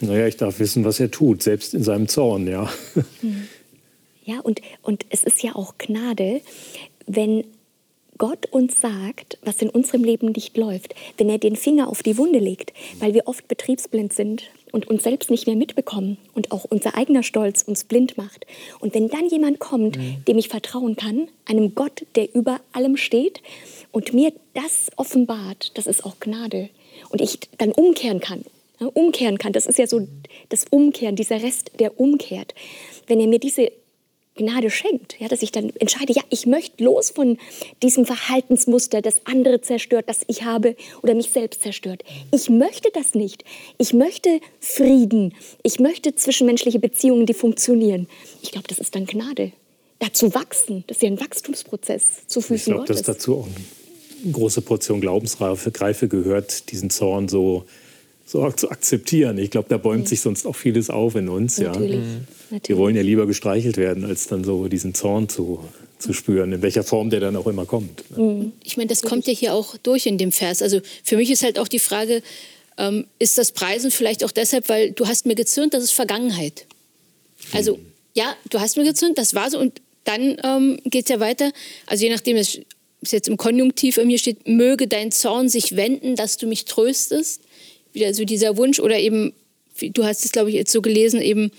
Naja, 0.00 0.28
ich 0.28 0.36
darf 0.36 0.60
wissen, 0.60 0.84
was 0.84 1.00
er 1.00 1.10
tut, 1.10 1.42
selbst 1.42 1.74
in 1.74 1.82
seinem 1.82 2.06
Zorn, 2.08 2.46
ja. 2.46 2.72
Hm. 3.20 3.48
Ja, 4.24 4.38
und, 4.38 4.60
und 4.82 5.04
es 5.10 5.24
ist 5.24 5.42
ja 5.42 5.56
auch 5.56 5.78
Gnade, 5.78 6.42
wenn 7.08 7.42
Gott 8.18 8.46
uns 8.52 8.80
sagt, 8.80 9.38
was 9.44 9.60
in 9.60 9.68
unserem 9.68 10.04
Leben 10.04 10.28
nicht 10.28 10.56
läuft, 10.56 10.94
wenn 11.18 11.28
er 11.28 11.38
den 11.38 11.56
Finger 11.56 11.88
auf 11.88 12.04
die 12.04 12.16
Wunde 12.16 12.38
legt, 12.38 12.72
weil 13.00 13.14
wir 13.14 13.26
oft 13.26 13.48
betriebsblind 13.48 14.12
sind 14.12 14.44
und 14.72 14.88
uns 14.88 15.04
selbst 15.04 15.30
nicht 15.30 15.46
mehr 15.46 15.56
mitbekommen 15.56 16.18
und 16.34 16.50
auch 16.50 16.64
unser 16.64 16.96
eigener 16.96 17.22
Stolz 17.22 17.62
uns 17.62 17.84
blind 17.84 18.18
macht. 18.18 18.46
Und 18.80 18.94
wenn 18.94 19.08
dann 19.08 19.28
jemand 19.28 19.60
kommt, 19.60 19.96
mhm. 19.96 20.24
dem 20.26 20.38
ich 20.38 20.48
vertrauen 20.48 20.96
kann, 20.96 21.28
einem 21.44 21.74
Gott, 21.74 22.04
der 22.16 22.34
über 22.34 22.60
allem 22.72 22.96
steht 22.96 23.40
und 23.92 24.12
mir 24.12 24.32
das 24.54 24.90
offenbart, 24.96 25.76
das 25.78 25.86
ist 25.86 26.04
auch 26.04 26.18
Gnade. 26.18 26.68
Und 27.10 27.20
ich 27.20 27.38
dann 27.58 27.72
umkehren 27.72 28.20
kann 28.20 28.44
Ne, 28.82 28.90
umkehren 28.90 29.38
kann. 29.38 29.52
Das 29.52 29.66
ist 29.66 29.78
ja 29.78 29.86
so 29.86 30.08
das 30.48 30.64
Umkehren, 30.68 31.14
dieser 31.14 31.40
Rest, 31.42 31.70
der 31.78 32.00
umkehrt. 32.00 32.52
Wenn 33.06 33.20
er 33.20 33.28
mir 33.28 33.38
diese 33.38 33.70
Gnade 34.34 34.70
schenkt, 34.70 35.20
ja, 35.20 35.28
dass 35.28 35.42
ich 35.42 35.52
dann 35.52 35.70
entscheide, 35.78 36.12
ja, 36.12 36.22
ich 36.30 36.46
möchte 36.46 36.82
los 36.82 37.10
von 37.10 37.36
diesem 37.82 38.06
Verhaltensmuster, 38.06 39.02
das 39.02 39.26
andere 39.26 39.60
zerstört, 39.60 40.06
das 40.08 40.20
ich 40.26 40.44
habe 40.44 40.74
oder 41.02 41.14
mich 41.14 41.30
selbst 41.30 41.62
zerstört. 41.62 42.02
Ich 42.32 42.48
möchte 42.48 42.88
das 42.94 43.14
nicht. 43.14 43.44
Ich 43.76 43.92
möchte 43.92 44.40
Frieden. 44.58 45.34
Ich 45.62 45.80
möchte 45.80 46.14
zwischenmenschliche 46.14 46.78
Beziehungen, 46.78 47.26
die 47.26 47.34
funktionieren. 47.34 48.08
Ich 48.42 48.52
glaube, 48.52 48.68
das 48.68 48.78
ist 48.78 48.94
dann 48.94 49.06
Gnade. 49.06 49.52
Dazu 49.98 50.34
wachsen, 50.34 50.84
das 50.86 50.96
ist 50.96 51.02
ja 51.02 51.10
ein 51.10 51.20
Wachstumsprozess 51.20 52.26
zu 52.26 52.40
Füßen 52.40 52.56
Ich 52.56 52.64
glaube, 52.64 52.86
dass 52.86 53.02
dazu 53.02 53.36
auch 53.36 53.46
eine 54.24 54.32
große 54.32 54.62
Portion 54.62 55.00
Glaubensreife 55.00 56.08
gehört, 56.08 56.70
diesen 56.72 56.88
Zorn 56.88 57.28
so 57.28 57.64
so 58.24 58.50
zu 58.52 58.70
akzeptieren. 58.70 59.38
Ich 59.38 59.50
glaube, 59.50 59.68
da 59.68 59.78
bäumt 59.78 60.08
sich 60.08 60.20
sonst 60.20 60.46
auch 60.46 60.56
vieles 60.56 60.90
auf 60.90 61.16
in 61.16 61.28
uns. 61.28 61.58
Natürlich. 61.58 61.96
Ja. 61.96 62.56
Mhm. 62.56 62.60
Wir 62.66 62.76
wollen 62.76 62.96
ja 62.96 63.02
lieber 63.02 63.26
gestreichelt 63.26 63.76
werden, 63.76 64.04
als 64.04 64.26
dann 64.26 64.44
so 64.44 64.68
diesen 64.68 64.94
Zorn 64.94 65.28
zu, 65.28 65.64
zu 65.98 66.12
spüren, 66.12 66.52
in 66.52 66.62
welcher 66.62 66.82
Form 66.82 67.10
der 67.10 67.20
dann 67.20 67.36
auch 67.36 67.46
immer 67.46 67.64
kommt. 67.64 68.04
Ne? 68.16 68.22
Mhm. 68.22 68.52
Ich 68.62 68.76
meine, 68.76 68.88
das 68.88 69.02
kommt 69.02 69.26
ja 69.26 69.32
hier 69.32 69.54
auch 69.54 69.76
durch 69.78 70.06
in 70.06 70.18
dem 70.18 70.32
Vers. 70.32 70.62
Also 70.62 70.80
für 71.02 71.16
mich 71.16 71.30
ist 71.30 71.42
halt 71.42 71.58
auch 71.58 71.68
die 71.68 71.78
Frage, 71.78 72.22
ähm, 72.78 73.06
ist 73.18 73.38
das 73.38 73.52
Preisen 73.52 73.90
vielleicht 73.90 74.24
auch 74.24 74.32
deshalb, 74.32 74.68
weil 74.68 74.92
du 74.92 75.06
hast 75.06 75.26
mir 75.26 75.34
gezürnt, 75.34 75.74
das 75.74 75.84
ist 75.84 75.92
Vergangenheit. 75.92 76.66
Also 77.52 77.76
mhm. 77.76 77.86
ja, 78.14 78.34
du 78.50 78.60
hast 78.60 78.76
mir 78.76 78.84
gezürnt, 78.84 79.18
das 79.18 79.34
war 79.34 79.50
so 79.50 79.58
und 79.58 79.80
dann 80.04 80.36
ähm, 80.42 80.78
geht 80.84 81.04
es 81.04 81.10
ja 81.10 81.20
weiter. 81.20 81.52
Also 81.86 82.04
je 82.04 82.10
nachdem, 82.10 82.36
es 82.36 82.58
ist 83.02 83.12
jetzt 83.12 83.28
im 83.28 83.36
Konjunktiv 83.36 83.96
bei 83.96 84.04
mir 84.04 84.18
steht, 84.18 84.48
möge 84.48 84.88
dein 84.88 85.12
Zorn 85.12 85.48
sich 85.48 85.76
wenden, 85.76 86.16
dass 86.16 86.36
du 86.36 86.46
mich 86.46 86.64
tröstest 86.64 87.40
wieder 87.92 88.12
so 88.14 88.24
dieser 88.24 88.56
Wunsch 88.56 88.80
oder 88.80 88.98
eben, 88.98 89.32
du 89.80 90.04
hast 90.04 90.24
es, 90.24 90.32
glaube 90.32 90.50
ich, 90.50 90.56
jetzt 90.56 90.72
so 90.72 90.82
gelesen, 90.82 91.20
eben, 91.20 91.50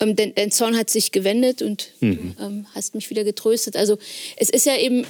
ähm, 0.00 0.16
dein, 0.16 0.34
dein, 0.34 0.50
Zorn 0.50 0.76
hat 0.76 0.90
sich 0.90 1.12
gewendet 1.12 1.62
und 1.62 1.90
mhm. 2.00 2.34
ähm, 2.40 2.66
hast 2.74 2.94
mich 2.94 3.10
wieder 3.10 3.24
getröstet. 3.24 3.76
Also 3.76 3.98
es 4.36 4.50
ist 4.50 4.66
ja 4.66 4.76
eben, 4.76 5.04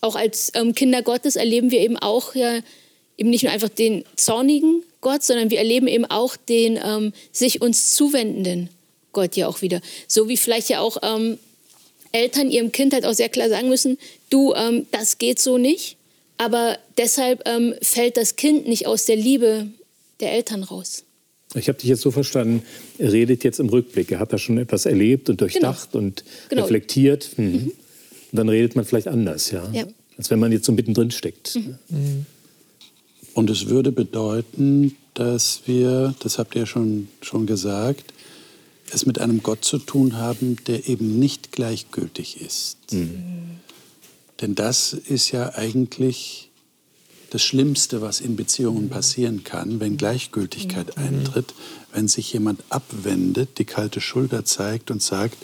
auch 0.00 0.16
als 0.16 0.50
ähm, 0.54 0.74
Kinder 0.74 1.02
Gottes 1.02 1.36
erleben 1.36 1.70
wir 1.70 1.80
eben 1.80 1.96
auch 1.96 2.34
ja 2.34 2.58
eben 3.16 3.30
nicht 3.30 3.44
nur 3.44 3.52
einfach 3.52 3.68
den 3.68 4.04
zornigen 4.16 4.82
Gott, 5.00 5.22
sondern 5.22 5.50
wir 5.50 5.58
erleben 5.58 5.86
eben 5.86 6.04
auch 6.04 6.36
den 6.36 6.78
ähm, 6.82 7.12
sich 7.30 7.62
uns 7.62 7.92
zuwendenden 7.94 8.68
Gott 9.12 9.36
ja 9.36 9.46
auch 9.46 9.62
wieder. 9.62 9.80
So 10.08 10.28
wie 10.28 10.36
vielleicht 10.36 10.68
ja 10.70 10.80
auch 10.80 10.96
ähm, 11.02 11.38
Eltern 12.12 12.50
ihrem 12.50 12.72
Kind 12.72 12.92
halt 12.92 13.04
auch 13.04 13.12
sehr 13.12 13.28
klar 13.28 13.48
sagen 13.48 13.68
müssen, 13.68 13.98
du, 14.30 14.54
ähm, 14.54 14.86
das 14.90 15.18
geht 15.18 15.38
so 15.38 15.58
nicht. 15.58 15.96
Aber 16.42 16.76
deshalb 16.98 17.42
ähm, 17.46 17.72
fällt 17.82 18.16
das 18.16 18.34
Kind 18.34 18.66
nicht 18.66 18.88
aus 18.88 19.04
der 19.04 19.14
Liebe 19.14 19.68
der 20.18 20.32
Eltern 20.32 20.64
raus. 20.64 21.04
Ich 21.54 21.68
habe 21.68 21.78
dich 21.78 21.88
jetzt 21.88 22.00
so 22.00 22.10
verstanden, 22.10 22.64
er 22.98 23.12
redet 23.12 23.44
jetzt 23.44 23.60
im 23.60 23.68
Rückblick. 23.68 24.10
Er 24.10 24.18
hat 24.18 24.32
da 24.32 24.38
schon 24.38 24.58
etwas 24.58 24.84
erlebt 24.84 25.30
und 25.30 25.40
durchdacht 25.40 25.92
genau. 25.92 26.04
und 26.04 26.24
genau. 26.48 26.62
reflektiert. 26.62 27.30
Mhm. 27.36 27.44
Mhm. 27.44 27.72
Und 28.32 28.38
dann 28.38 28.48
redet 28.48 28.74
man 28.74 28.84
vielleicht 28.84 29.06
anders, 29.06 29.52
ja. 29.52 29.70
Ja. 29.72 29.84
Als 30.18 30.30
wenn 30.30 30.40
man 30.40 30.50
jetzt 30.50 30.64
so 30.64 30.72
mittendrin 30.72 31.12
steckt. 31.12 31.56
Und 33.34 33.50
es 33.50 33.68
würde 33.68 33.92
bedeuten, 33.92 34.96
dass 35.14 35.62
wir, 35.66 36.14
das 36.20 36.38
habt 36.38 36.56
ihr 36.56 36.66
schon, 36.66 37.08
schon 37.20 37.46
gesagt, 37.46 38.12
es 38.92 39.06
mit 39.06 39.20
einem 39.20 39.44
Gott 39.44 39.64
zu 39.64 39.78
tun 39.78 40.16
haben, 40.16 40.56
der 40.66 40.88
eben 40.88 41.20
nicht 41.20 41.52
gleichgültig 41.52 42.40
ist. 42.40 42.78
Denn 44.42 44.54
das 44.54 44.92
ist 44.92 45.30
ja 45.30 45.54
eigentlich 45.54 46.50
das 47.30 47.42
Schlimmste, 47.42 48.02
was 48.02 48.20
in 48.20 48.36
Beziehungen 48.36 48.90
passieren 48.90 49.44
kann, 49.44 49.80
wenn 49.80 49.96
Gleichgültigkeit 49.96 50.98
eintritt, 50.98 51.54
wenn 51.92 52.08
sich 52.08 52.30
jemand 52.32 52.62
abwendet, 52.68 53.58
die 53.58 53.64
kalte 53.64 54.02
Schulter 54.02 54.44
zeigt 54.44 54.90
und 54.90 55.00
sagt, 55.00 55.38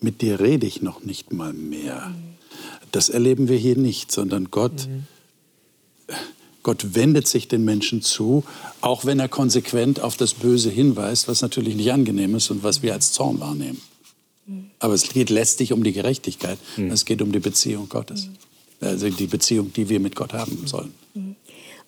mit 0.00 0.22
dir 0.22 0.40
rede 0.40 0.66
ich 0.66 0.80
noch 0.80 1.02
nicht 1.02 1.32
mal 1.32 1.52
mehr. 1.52 2.14
Das 2.92 3.10
erleben 3.10 3.48
wir 3.48 3.58
hier 3.58 3.76
nicht, 3.76 4.10
sondern 4.12 4.50
Gott, 4.50 4.88
Gott 6.62 6.94
wendet 6.94 7.26
sich 7.26 7.48
den 7.48 7.64
Menschen 7.64 8.00
zu, 8.00 8.44
auch 8.80 9.04
wenn 9.04 9.18
er 9.18 9.28
konsequent 9.28 10.00
auf 10.00 10.16
das 10.16 10.32
Böse 10.32 10.70
hinweist, 10.70 11.28
was 11.28 11.42
natürlich 11.42 11.74
nicht 11.74 11.92
angenehm 11.92 12.36
ist 12.36 12.50
und 12.50 12.62
was 12.62 12.82
wir 12.82 12.94
als 12.94 13.12
Zorn 13.12 13.40
wahrnehmen. 13.40 13.82
Aber 14.84 14.92
es 14.92 15.08
geht 15.08 15.30
letztlich 15.30 15.72
um 15.72 15.82
die 15.82 15.94
Gerechtigkeit. 15.94 16.58
Es 16.76 17.06
geht 17.06 17.22
um 17.22 17.32
die 17.32 17.38
Beziehung 17.38 17.88
Gottes. 17.88 18.28
Also 18.82 19.08
die 19.08 19.26
Beziehung, 19.26 19.72
die 19.72 19.88
wir 19.88 19.98
mit 19.98 20.14
Gott 20.14 20.34
haben 20.34 20.66
sollen. 20.66 20.94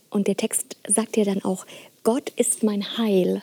Und 0.09 0.29
der 0.29 0.37
Text 0.39 0.79
sagt 0.89 1.19
ja 1.19 1.25
dann 1.25 1.45
auch, 1.45 1.67
Gott 2.05 2.33
ist 2.37 2.63
mein 2.63 2.97
Heil. 2.97 3.43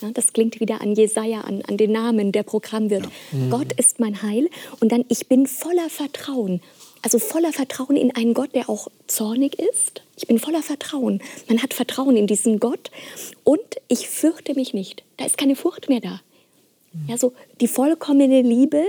Ja, 0.00 0.10
das 0.10 0.32
klingt 0.32 0.58
wieder 0.58 0.80
an 0.80 0.94
Jesaja, 0.94 1.42
an, 1.42 1.60
an 1.68 1.76
den 1.76 1.92
Namen, 1.92 2.32
der 2.32 2.44
Programm 2.44 2.88
wird. 2.88 3.06
Gott 3.50 3.74
ist 3.74 4.00
mein 4.00 4.22
Heil. 4.22 4.48
Und 4.80 4.90
dann, 4.90 5.04
ich 5.10 5.26
bin 5.26 5.46
voller 5.46 5.90
Vertrauen. 5.90 6.62
Also 7.02 7.18
voller 7.18 7.52
Vertrauen 7.52 7.96
in 7.96 8.16
einen 8.16 8.32
Gott, 8.32 8.54
der 8.54 8.70
auch 8.70 8.88
zornig 9.06 9.58
ist. 9.58 10.00
Ich 10.16 10.26
bin 10.26 10.38
voller 10.38 10.62
Vertrauen. 10.62 11.20
Man 11.46 11.62
hat 11.62 11.74
Vertrauen 11.74 12.16
in 12.16 12.26
diesen 12.26 12.58
Gott. 12.58 12.90
Und 13.42 13.60
ich 13.88 14.08
fürchte 14.08 14.54
mich 14.54 14.72
nicht. 14.72 15.02
Da 15.18 15.26
ist 15.26 15.36
keine 15.36 15.56
Furcht 15.56 15.90
mehr 15.90 16.00
da. 16.00 16.22
Ja, 17.08 17.18
so 17.18 17.32
die 17.60 17.68
vollkommene 17.68 18.42
Liebe 18.42 18.84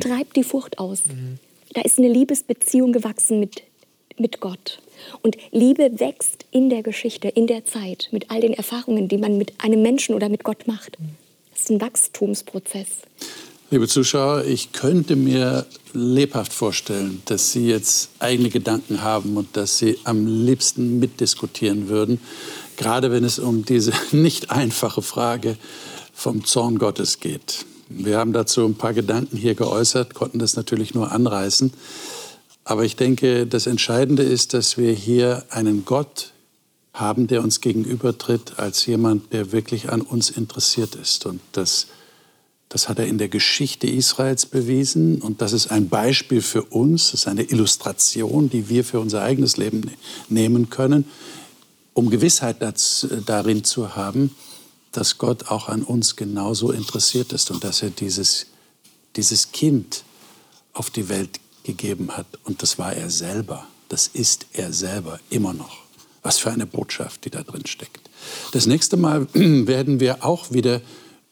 treibt 0.00 0.36
die 0.36 0.44
Furcht 0.44 0.78
aus. 0.78 1.02
Da 1.74 1.82
ist 1.82 1.98
eine 1.98 2.08
Liebesbeziehung 2.08 2.92
gewachsen 2.92 3.40
mit, 3.40 3.62
mit 4.18 4.40
Gott. 4.40 4.80
Und 5.22 5.36
Liebe 5.50 5.98
wächst 5.98 6.44
in 6.50 6.68
der 6.68 6.82
Geschichte, 6.82 7.28
in 7.28 7.46
der 7.46 7.64
Zeit, 7.64 8.08
mit 8.12 8.30
all 8.30 8.40
den 8.40 8.52
Erfahrungen, 8.52 9.08
die 9.08 9.18
man 9.18 9.38
mit 9.38 9.54
einem 9.58 9.82
Menschen 9.82 10.14
oder 10.14 10.28
mit 10.28 10.44
Gott 10.44 10.66
macht. 10.66 10.98
Das 11.52 11.62
ist 11.62 11.70
ein 11.70 11.80
Wachstumsprozess. 11.80 12.88
Liebe 13.72 13.86
Zuschauer, 13.86 14.44
ich 14.46 14.72
könnte 14.72 15.14
mir 15.14 15.64
lebhaft 15.92 16.52
vorstellen, 16.52 17.22
dass 17.26 17.52
Sie 17.52 17.68
jetzt 17.68 18.10
eigene 18.18 18.50
Gedanken 18.50 19.02
haben 19.02 19.36
und 19.36 19.56
dass 19.56 19.78
Sie 19.78 19.96
am 20.02 20.26
liebsten 20.26 20.98
mitdiskutieren 20.98 21.88
würden, 21.88 22.20
gerade 22.76 23.12
wenn 23.12 23.22
es 23.22 23.38
um 23.38 23.64
diese 23.64 23.92
nicht 24.10 24.50
einfache 24.50 25.02
Frage 25.02 25.56
vom 26.20 26.44
Zorn 26.44 26.78
Gottes 26.78 27.18
geht. 27.18 27.64
Wir 27.88 28.18
haben 28.18 28.34
dazu 28.34 28.66
ein 28.66 28.74
paar 28.74 28.92
Gedanken 28.92 29.38
hier 29.38 29.54
geäußert, 29.54 30.12
konnten 30.12 30.38
das 30.38 30.54
natürlich 30.54 30.92
nur 30.92 31.10
anreißen. 31.12 31.72
Aber 32.62 32.84
ich 32.84 32.94
denke, 32.94 33.46
das 33.46 33.66
Entscheidende 33.66 34.22
ist, 34.22 34.52
dass 34.52 34.76
wir 34.76 34.92
hier 34.92 35.44
einen 35.48 35.86
Gott 35.86 36.32
haben, 36.92 37.26
der 37.26 37.42
uns 37.42 37.62
gegenübertritt 37.62 38.58
als 38.58 38.84
jemand, 38.84 39.32
der 39.32 39.50
wirklich 39.52 39.88
an 39.88 40.02
uns 40.02 40.28
interessiert 40.28 40.94
ist. 40.94 41.24
Und 41.24 41.40
das, 41.52 41.86
das 42.68 42.90
hat 42.90 42.98
er 42.98 43.06
in 43.06 43.16
der 43.16 43.30
Geschichte 43.30 43.86
Israels 43.86 44.44
bewiesen. 44.44 45.22
Und 45.22 45.40
das 45.40 45.54
ist 45.54 45.68
ein 45.68 45.88
Beispiel 45.88 46.42
für 46.42 46.64
uns, 46.64 47.12
das 47.12 47.22
ist 47.22 47.28
eine 47.28 47.44
Illustration, 47.44 48.50
die 48.50 48.68
wir 48.68 48.84
für 48.84 49.00
unser 49.00 49.22
eigenes 49.22 49.56
Leben 49.56 49.80
ne- 49.80 49.92
nehmen 50.28 50.68
können, 50.68 51.06
um 51.94 52.10
Gewissheit 52.10 52.58
darin 53.24 53.64
zu 53.64 53.96
haben, 53.96 54.36
dass 54.92 55.18
Gott 55.18 55.48
auch 55.50 55.68
an 55.68 55.82
uns 55.82 56.16
genauso 56.16 56.72
interessiert 56.72 57.32
ist 57.32 57.50
und 57.50 57.62
dass 57.64 57.82
er 57.82 57.90
dieses, 57.90 58.46
dieses 59.16 59.52
Kind 59.52 60.04
auf 60.72 60.90
die 60.90 61.08
Welt 61.08 61.40
gegeben 61.62 62.16
hat. 62.16 62.26
Und 62.44 62.62
das 62.62 62.78
war 62.78 62.92
er 62.92 63.10
selber. 63.10 63.66
Das 63.88 64.06
ist 64.06 64.46
er 64.52 64.72
selber 64.72 65.20
immer 65.30 65.52
noch. 65.52 65.78
Was 66.22 66.38
für 66.38 66.50
eine 66.50 66.66
Botschaft, 66.66 67.24
die 67.24 67.30
da 67.30 67.42
drin 67.42 67.66
steckt. 67.66 68.10
Das 68.52 68.66
nächste 68.66 68.96
Mal 68.96 69.26
werden 69.34 70.00
wir 70.00 70.24
auch 70.24 70.52
wieder 70.52 70.80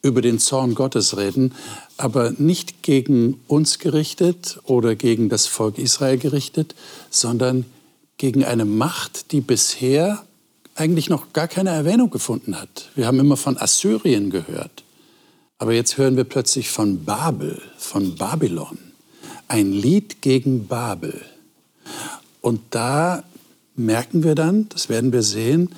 über 0.03 0.23
den 0.23 0.39
Zorn 0.39 0.75
Gottes 0.75 1.17
reden, 1.17 1.55
aber 1.97 2.31
nicht 2.39 2.83
gegen 2.83 3.41
uns 3.49 3.79
gerichtet 3.79 4.61
oder 4.65 4.95
gegen 4.95 5.29
das 5.29 5.47
Volk 5.47 5.77
Israel 5.79 6.19
gerichtet, 6.19 6.75
sondern 7.11 7.65
gegen 8.17 8.45
eine 8.45 8.65
Macht, 8.65 9.33
die 9.33 9.41
bisher 9.41 10.25
eigentlich 10.79 11.09
noch 11.09 11.33
gar 11.33 11.49
keine 11.49 11.71
Erwähnung 11.71 12.11
gefunden 12.11 12.59
hat. 12.59 12.91
Wir 12.95 13.07
haben 13.07 13.19
immer 13.19 13.37
von 13.37 13.59
Assyrien 13.59 14.31
gehört, 14.31 14.85
aber 15.59 15.73
jetzt 15.73 15.99
hören 15.99 16.17
wir 16.17 16.25
plötzlich 16.25 16.71
von 16.71 17.05
Babel, 17.05 17.61
von 17.77 18.15
Babylon. 18.15 18.79
Ein 19.49 19.73
Lied 19.73 20.23
gegen 20.23 20.69
Babel. 20.69 21.21
Und 22.41 22.61
da 22.71 23.25
merken 23.75 24.23
wir 24.23 24.35
dann, 24.35 24.69
das 24.69 24.89
werden 24.89 25.13
wir 25.13 25.23
sehen, 25.23 25.75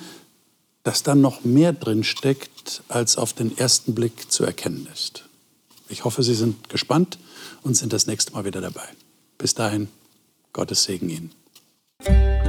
dass 0.83 1.03
da 1.03 1.15
noch 1.15 1.45
mehr 1.45 1.73
drin 1.73 2.05
steckt, 2.05 2.83
als 2.89 3.17
auf 3.17 3.33
den 3.33 3.57
ersten 3.57 3.95
Blick 3.95 4.31
zu 4.31 4.45
erkennen 4.45 4.89
ist. 4.93 5.25
Ich 5.89 6.05
hoffe, 6.05 6.23
Sie 6.23 6.35
sind 6.35 6.69
gespannt 6.69 7.19
und 7.63 7.77
sind 7.77 7.93
das 7.93 8.07
nächste 8.07 8.33
Mal 8.33 8.45
wieder 8.45 8.61
dabei. 8.61 8.89
Bis 9.39 9.55
dahin, 9.55 9.89
Gottes 10.53 10.85
Segen 10.85 11.11
Ihnen. 11.11 12.40